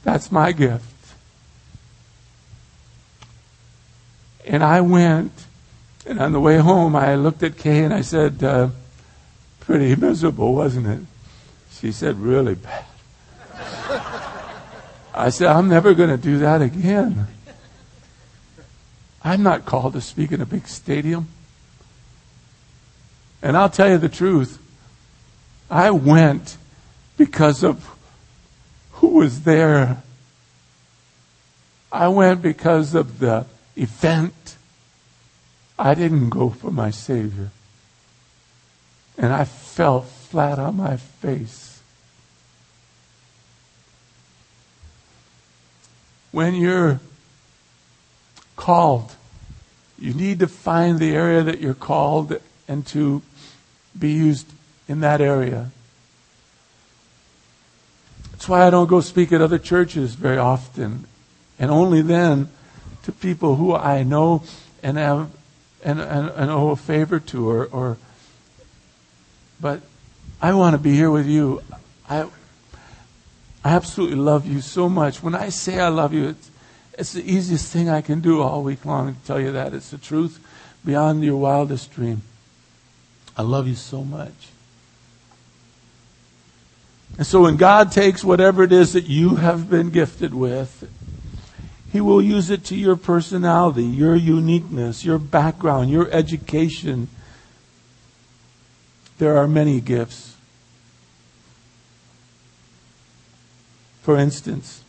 That's 0.03 0.33
my 0.33 0.53
gift. 0.53 0.85
And 4.47 4.65
I 4.65 4.81
went, 4.81 5.33
and 6.07 6.21
on 6.21 6.33
the 6.33 6.41
way 6.41 6.59
home, 6.59 6.97
I 6.97 7.15
looked 7.15 7.43
at 7.43 7.59
Kay 7.59 7.85
and 7.85 7.95
I 7.95 8.01
said, 8.01 8.43
uh, 8.43 8.69
Pretty 9.61 9.95
miserable, 9.95 10.55
wasn't 10.55 10.87
it? 10.87 11.01
She 11.73 11.93
said, 11.93 12.19
Really 12.19 12.55
bad. 12.55 12.85
I 15.15 15.31
said, 15.31 15.49
I'm 15.49 15.69
never 15.69 15.95
going 15.95 16.09
to 16.11 16.17
do 16.17 16.39
that 16.39 16.63
again. 16.63 17.27
I'm 19.23 19.43
not 19.43 19.67
called 19.67 19.93
to 19.93 20.01
speak 20.01 20.33
in 20.33 20.41
a 20.41 20.47
big 20.47 20.67
stadium. 20.67 21.29
And 23.43 23.57
I'll 23.57 23.69
tell 23.69 23.89
you 23.89 23.99
the 23.99 24.09
truth. 24.09 24.59
I 25.71 25.91
went 25.91 26.57
because 27.17 27.63
of 27.63 27.89
who 29.01 29.09
was 29.09 29.43
there. 29.43 30.03
I 31.91 32.09
went 32.09 32.43
because 32.43 32.95
of 32.95 33.19
the 33.19 33.47
event. 33.75 34.57
I 35.79 35.95
didn't 35.95 36.29
go 36.29 36.51
for 36.51 36.71
my 36.71 36.91
Savior. 36.91 37.51
And 39.17 39.33
I 39.33 39.45
fell 39.45 40.03
flat 40.03 40.59
on 40.59 40.77
my 40.77 40.99
face. 40.99 41.81
When 46.31 46.55
you're 46.55 47.01
called, 48.57 49.17
you 49.99 50.13
need 50.13 50.39
to 50.41 50.47
find 50.47 50.99
the 50.99 51.15
area 51.15 51.43
that 51.43 51.61
you're 51.61 51.75
called 51.75 52.39
and 52.69 52.87
to 52.89 53.23
be 53.99 54.13
used 54.13 54.47
in 54.87 55.01
that 55.01 55.23
area. 55.23 55.73
That's 58.41 58.49
why 58.49 58.67
I 58.67 58.71
don't 58.71 58.89
go 58.89 59.03
speak 59.03 59.33
at 59.33 59.43
other 59.43 59.59
churches 59.59 60.15
very 60.15 60.39
often, 60.39 61.05
and 61.59 61.71
only 61.71 62.01
then 62.01 62.49
to 63.03 63.13
people 63.13 63.57
who 63.57 63.75
I 63.75 64.03
know 64.03 64.45
and 64.83 64.97
have 64.97 65.29
and, 65.85 66.01
and, 66.01 66.31
and 66.31 66.51
owe 66.51 66.71
a 66.71 66.77
favor 66.77 67.21
to, 67.21 67.51
or, 67.51 67.67
or 67.67 67.99
but 69.61 69.83
I 70.41 70.55
want 70.55 70.73
to 70.73 70.79
be 70.79 70.93
here 70.95 71.11
with 71.11 71.27
you. 71.27 71.63
I 72.09 72.31
I 73.63 73.75
absolutely 73.75 74.17
love 74.17 74.47
you 74.47 74.63
so 74.63 74.89
much. 74.89 75.23
When 75.23 75.35
I 75.35 75.51
say 75.51 75.79
I 75.79 75.89
love 75.89 76.15
you, 76.15 76.29
it's, 76.29 76.51
it's 76.99 77.13
the 77.13 77.31
easiest 77.31 77.71
thing 77.71 77.91
I 77.91 78.01
can 78.01 78.21
do 78.21 78.41
all 78.41 78.63
week 78.63 78.87
long 78.87 79.17
to 79.17 79.21
tell 79.27 79.39
you 79.39 79.53
that. 79.53 79.75
It's 79.75 79.91
the 79.91 79.99
truth 79.99 80.43
beyond 80.83 81.23
your 81.23 81.37
wildest 81.37 81.93
dream. 81.93 82.23
I 83.37 83.43
love 83.43 83.69
you 83.69 83.75
so 83.75 84.03
much. 84.03 84.50
And 87.19 87.27
so 87.27 87.43
when 87.43 87.57
God 87.57 87.93
takes 87.93 88.25
whatever 88.25 88.63
it 88.63 88.73
is 88.73 88.95
that 88.95 89.07
you 89.07 89.37
have 89.37 89.69
been 89.69 89.91
gifted 89.91 90.33
with, 90.33 90.91
He 91.93 92.01
will 92.01 92.23
use 92.23 92.51
it 92.51 92.65
to 92.67 92.77
your 92.77 92.97
personality, 92.97 93.85
your 93.85 94.17
uniqueness, 94.17 95.05
your 95.05 95.19
background, 95.19 95.91
your 95.91 96.11
education. 96.11 97.09
There 99.19 99.37
are 99.37 99.47
many 99.47 99.81
gifts. 99.81 100.37
For 104.03 104.17
instance, 104.17 104.83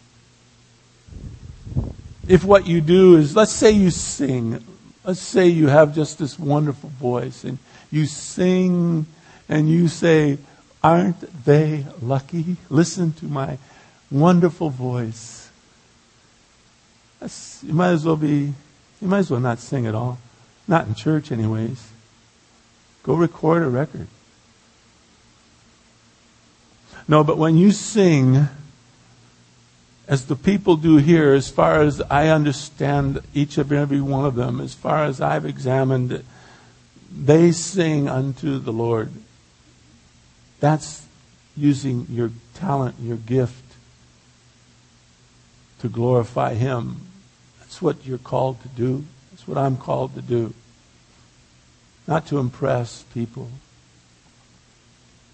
if 2.28 2.45
what 2.45 2.65
you 2.65 2.80
do 2.80 3.17
is, 3.17 3.36
let's 3.36 3.51
say 3.51 3.72
you 3.72 3.91
sing, 3.91 4.63
let's 5.03 5.19
say 5.19 5.47
you 5.47 5.67
have 5.67 5.93
just 5.93 6.17
this 6.17 6.39
wonderful 6.39 6.89
voice 6.89 7.43
and 7.43 7.57
you 7.91 8.05
sing 8.05 9.05
and 9.49 9.69
you 9.69 9.89
say, 9.89 10.38
Aren't 10.84 11.45
they 11.45 11.86
lucky? 12.01 12.57
Listen 12.69 13.13
to 13.13 13.25
my 13.25 13.57
wonderful 14.09 14.69
voice. 14.69 15.49
That's, 17.19 17.63
you 17.63 17.73
might 17.73 17.91
as 17.91 18.05
well 18.05 18.15
be, 18.15 18.53
you 18.99 19.07
might 19.07 19.19
as 19.19 19.32
well 19.32 19.39
not 19.39 19.59
sing 19.59 19.86
at 19.86 19.93
all. 19.93 20.17
Not 20.67 20.88
in 20.88 20.95
church, 20.95 21.32
anyways. 21.32 21.89
Go 23.03 23.13
record 23.13 23.63
a 23.63 23.69
record. 23.69 24.07
No, 27.07 27.23
but 27.23 27.38
when 27.38 27.57
you 27.57 27.71
sing, 27.71 28.47
as 30.07 30.25
the 30.25 30.36
people 30.36 30.77
do 30.77 30.97
here, 30.97 31.34
as 31.34 31.49
far 31.49 31.82
as 31.82 32.01
I 32.09 32.29
understand 32.29 33.21
each 33.34 33.57
of 33.57 33.71
every 33.71 34.01
one 34.01 34.25
of 34.25 34.36
them, 34.36 34.59
as 34.59 34.73
far 34.73 35.05
as 35.05 35.21
I've 35.21 35.45
examined 35.45 36.11
it, 36.11 36.25
they 37.11 37.51
sing 37.51 38.07
unto 38.07 38.59
the 38.59 38.71
Lord. 38.71 39.11
That's 40.62 41.05
using 41.57 42.05
your 42.09 42.32
talent, 42.53 42.95
your 43.01 43.18
gift 43.18 43.66
to 45.80 45.89
glorify 45.89 46.53
Him. 46.53 47.07
That's 47.59 47.82
what 47.82 48.05
you're 48.05 48.20
called 48.20 48.62
to 48.62 48.68
do. 48.70 49.03
That's 49.32 49.47
what 49.47 49.57
I'm 49.57 49.76
called 49.76 50.14
to 50.16 50.22
do. 50.22 50.53
Not 52.07 52.28
to 52.28 52.38
impress 52.38 53.03
people, 53.14 53.49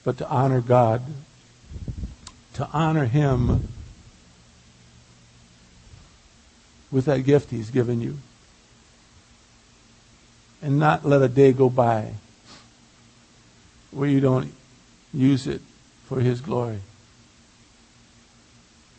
but 0.03 0.17
to 0.17 0.29
honor 0.29 0.61
God, 0.61 1.03
to 2.53 2.67
honor 2.71 3.05
Him 3.05 3.67
with 6.89 7.05
that 7.05 7.25
gift 7.25 7.51
He's 7.51 7.69
given 7.69 7.99
you. 7.99 8.17
And 10.61 10.79
not 10.79 11.05
let 11.05 11.21
a 11.21 11.27
day 11.27 11.51
go 11.51 11.69
by 11.69 12.13
where 13.91 14.09
you 14.09 14.21
don't 14.21 14.53
use 15.13 15.47
it 15.47 15.61
for 16.05 16.19
His 16.19 16.41
glory. 16.41 16.79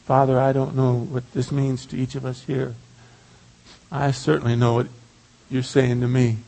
Father, 0.05 0.39
I 0.41 0.53
don't 0.53 0.75
know 0.75 0.95
what 0.95 1.33
this 1.33 1.53
means 1.53 1.85
to 1.87 1.97
each 1.97 2.15
of 2.15 2.25
us 2.25 2.45
here. 2.45 2.75
I 3.93 4.11
certainly 4.11 4.57
know 4.57 4.75
what 4.75 4.89
you're 5.51 5.63
saying 5.63 6.01
to 6.01 6.09
me. 6.09 6.39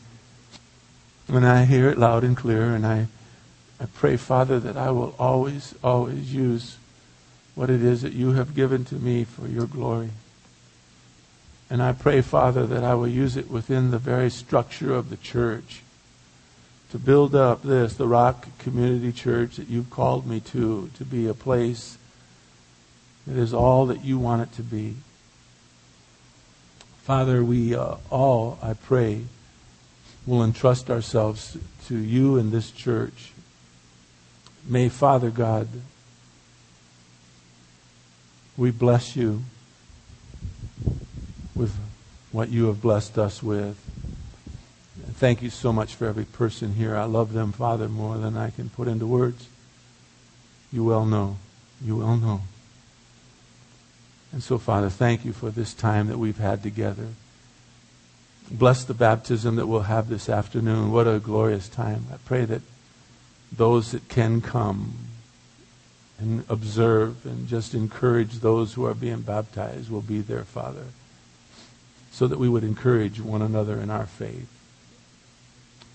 And 1.27 1.45
I 1.45 1.65
hear 1.65 1.89
it 1.89 1.97
loud 1.97 2.23
and 2.23 2.35
clear, 2.35 2.73
and 2.75 2.85
I, 2.85 3.07
I 3.79 3.85
pray, 3.85 4.17
Father, 4.17 4.59
that 4.59 4.77
I 4.77 4.91
will 4.91 5.15
always, 5.17 5.75
always 5.83 6.33
use 6.33 6.77
what 7.55 7.69
it 7.69 7.83
is 7.83 8.01
that 8.01 8.13
you 8.13 8.33
have 8.33 8.55
given 8.55 8.83
to 8.85 8.95
me 8.95 9.23
for 9.23 9.47
your 9.47 9.67
glory. 9.67 10.09
And 11.69 11.81
I 11.81 11.93
pray, 11.93 12.21
Father, 12.21 12.65
that 12.67 12.83
I 12.83 12.95
will 12.95 13.07
use 13.07 13.37
it 13.37 13.49
within 13.49 13.91
the 13.91 13.97
very 13.97 14.29
structure 14.29 14.93
of 14.93 15.09
the 15.09 15.17
church 15.17 15.83
to 16.91 16.99
build 16.99 17.33
up 17.33 17.63
this, 17.63 17.93
the 17.93 18.07
Rock 18.07 18.47
Community 18.59 19.13
Church 19.13 19.55
that 19.55 19.69
you've 19.69 19.89
called 19.89 20.27
me 20.27 20.41
to, 20.41 20.89
to 20.97 21.05
be 21.05 21.25
a 21.25 21.33
place 21.33 21.97
that 23.25 23.37
is 23.37 23.53
all 23.53 23.85
that 23.85 24.03
you 24.03 24.19
want 24.19 24.41
it 24.41 24.53
to 24.55 24.61
be. 24.61 24.95
Father, 27.03 27.43
we 27.45 27.73
uh, 27.73 27.95
all, 28.09 28.59
I 28.61 28.73
pray, 28.73 29.23
will 30.25 30.43
entrust 30.43 30.89
ourselves 30.89 31.57
to 31.87 31.97
you 31.97 32.37
and 32.37 32.51
this 32.51 32.71
church. 32.71 33.31
May, 34.67 34.89
Father 34.89 35.29
God, 35.29 35.69
we 38.57 38.69
bless 38.69 39.15
you 39.15 39.43
with 41.55 41.73
what 42.33 42.49
you 42.49 42.65
have 42.65 42.81
blessed 42.81 43.17
us 43.17 43.41
with. 43.41 43.90
Thank 45.21 45.43
you 45.43 45.51
so 45.51 45.71
much 45.71 45.93
for 45.93 46.07
every 46.07 46.25
person 46.25 46.73
here. 46.73 46.95
I 46.95 47.03
love 47.03 47.31
them, 47.31 47.51
Father, 47.51 47.87
more 47.87 48.17
than 48.17 48.35
I 48.35 48.49
can 48.49 48.71
put 48.71 48.87
into 48.87 49.05
words. 49.05 49.47
You 50.73 50.83
well 50.83 51.05
know. 51.05 51.37
You 51.79 51.97
well 51.97 52.17
know. 52.17 52.41
And 54.31 54.41
so, 54.41 54.57
Father, 54.57 54.89
thank 54.89 55.23
you 55.23 55.31
for 55.31 55.51
this 55.51 55.75
time 55.75 56.07
that 56.07 56.17
we've 56.17 56.39
had 56.39 56.63
together. 56.63 57.09
Bless 58.49 58.83
the 58.83 58.95
baptism 58.95 59.57
that 59.57 59.67
we'll 59.67 59.81
have 59.81 60.09
this 60.09 60.27
afternoon. 60.27 60.91
What 60.91 61.07
a 61.07 61.19
glorious 61.19 61.69
time. 61.69 62.07
I 62.11 62.17
pray 62.25 62.45
that 62.45 62.63
those 63.55 63.91
that 63.91 64.09
can 64.09 64.41
come 64.41 64.95
and 66.17 66.45
observe 66.49 67.27
and 67.27 67.47
just 67.47 67.75
encourage 67.75 68.39
those 68.39 68.73
who 68.73 68.87
are 68.87 68.95
being 68.95 69.21
baptized 69.21 69.91
will 69.91 70.01
be 70.01 70.21
there, 70.21 70.45
Father, 70.45 70.85
so 72.11 72.25
that 72.25 72.39
we 72.39 72.49
would 72.49 72.63
encourage 72.63 73.21
one 73.21 73.43
another 73.43 73.79
in 73.79 73.91
our 73.91 74.07
faith. 74.07 74.49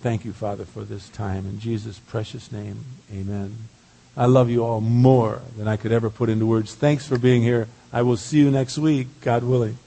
Thank 0.01 0.25
you, 0.25 0.33
Father, 0.33 0.65
for 0.65 0.85
this 0.85 1.09
time. 1.09 1.47
In 1.47 1.59
Jesus' 1.59 1.99
precious 1.99 2.53
name, 2.53 2.85
amen. 3.13 3.57
I 4.17 4.27
love 4.27 4.49
you 4.49 4.65
all 4.65 4.81
more 4.81 5.43
than 5.57 5.69
I 5.69 5.77
could 5.77 5.93
ever 5.93 6.11
put 6.11 6.29
into 6.29 6.47
words. 6.47 6.75
Thanks 6.75 7.07
for 7.07 7.19
being 7.19 7.43
here. 7.43 7.69
I 7.93 8.03
will 8.03 8.17
see 8.17 8.39
you 8.39 8.51
next 8.51 8.79
week, 8.79 9.09
God 9.21 9.43
willing. 9.43 9.79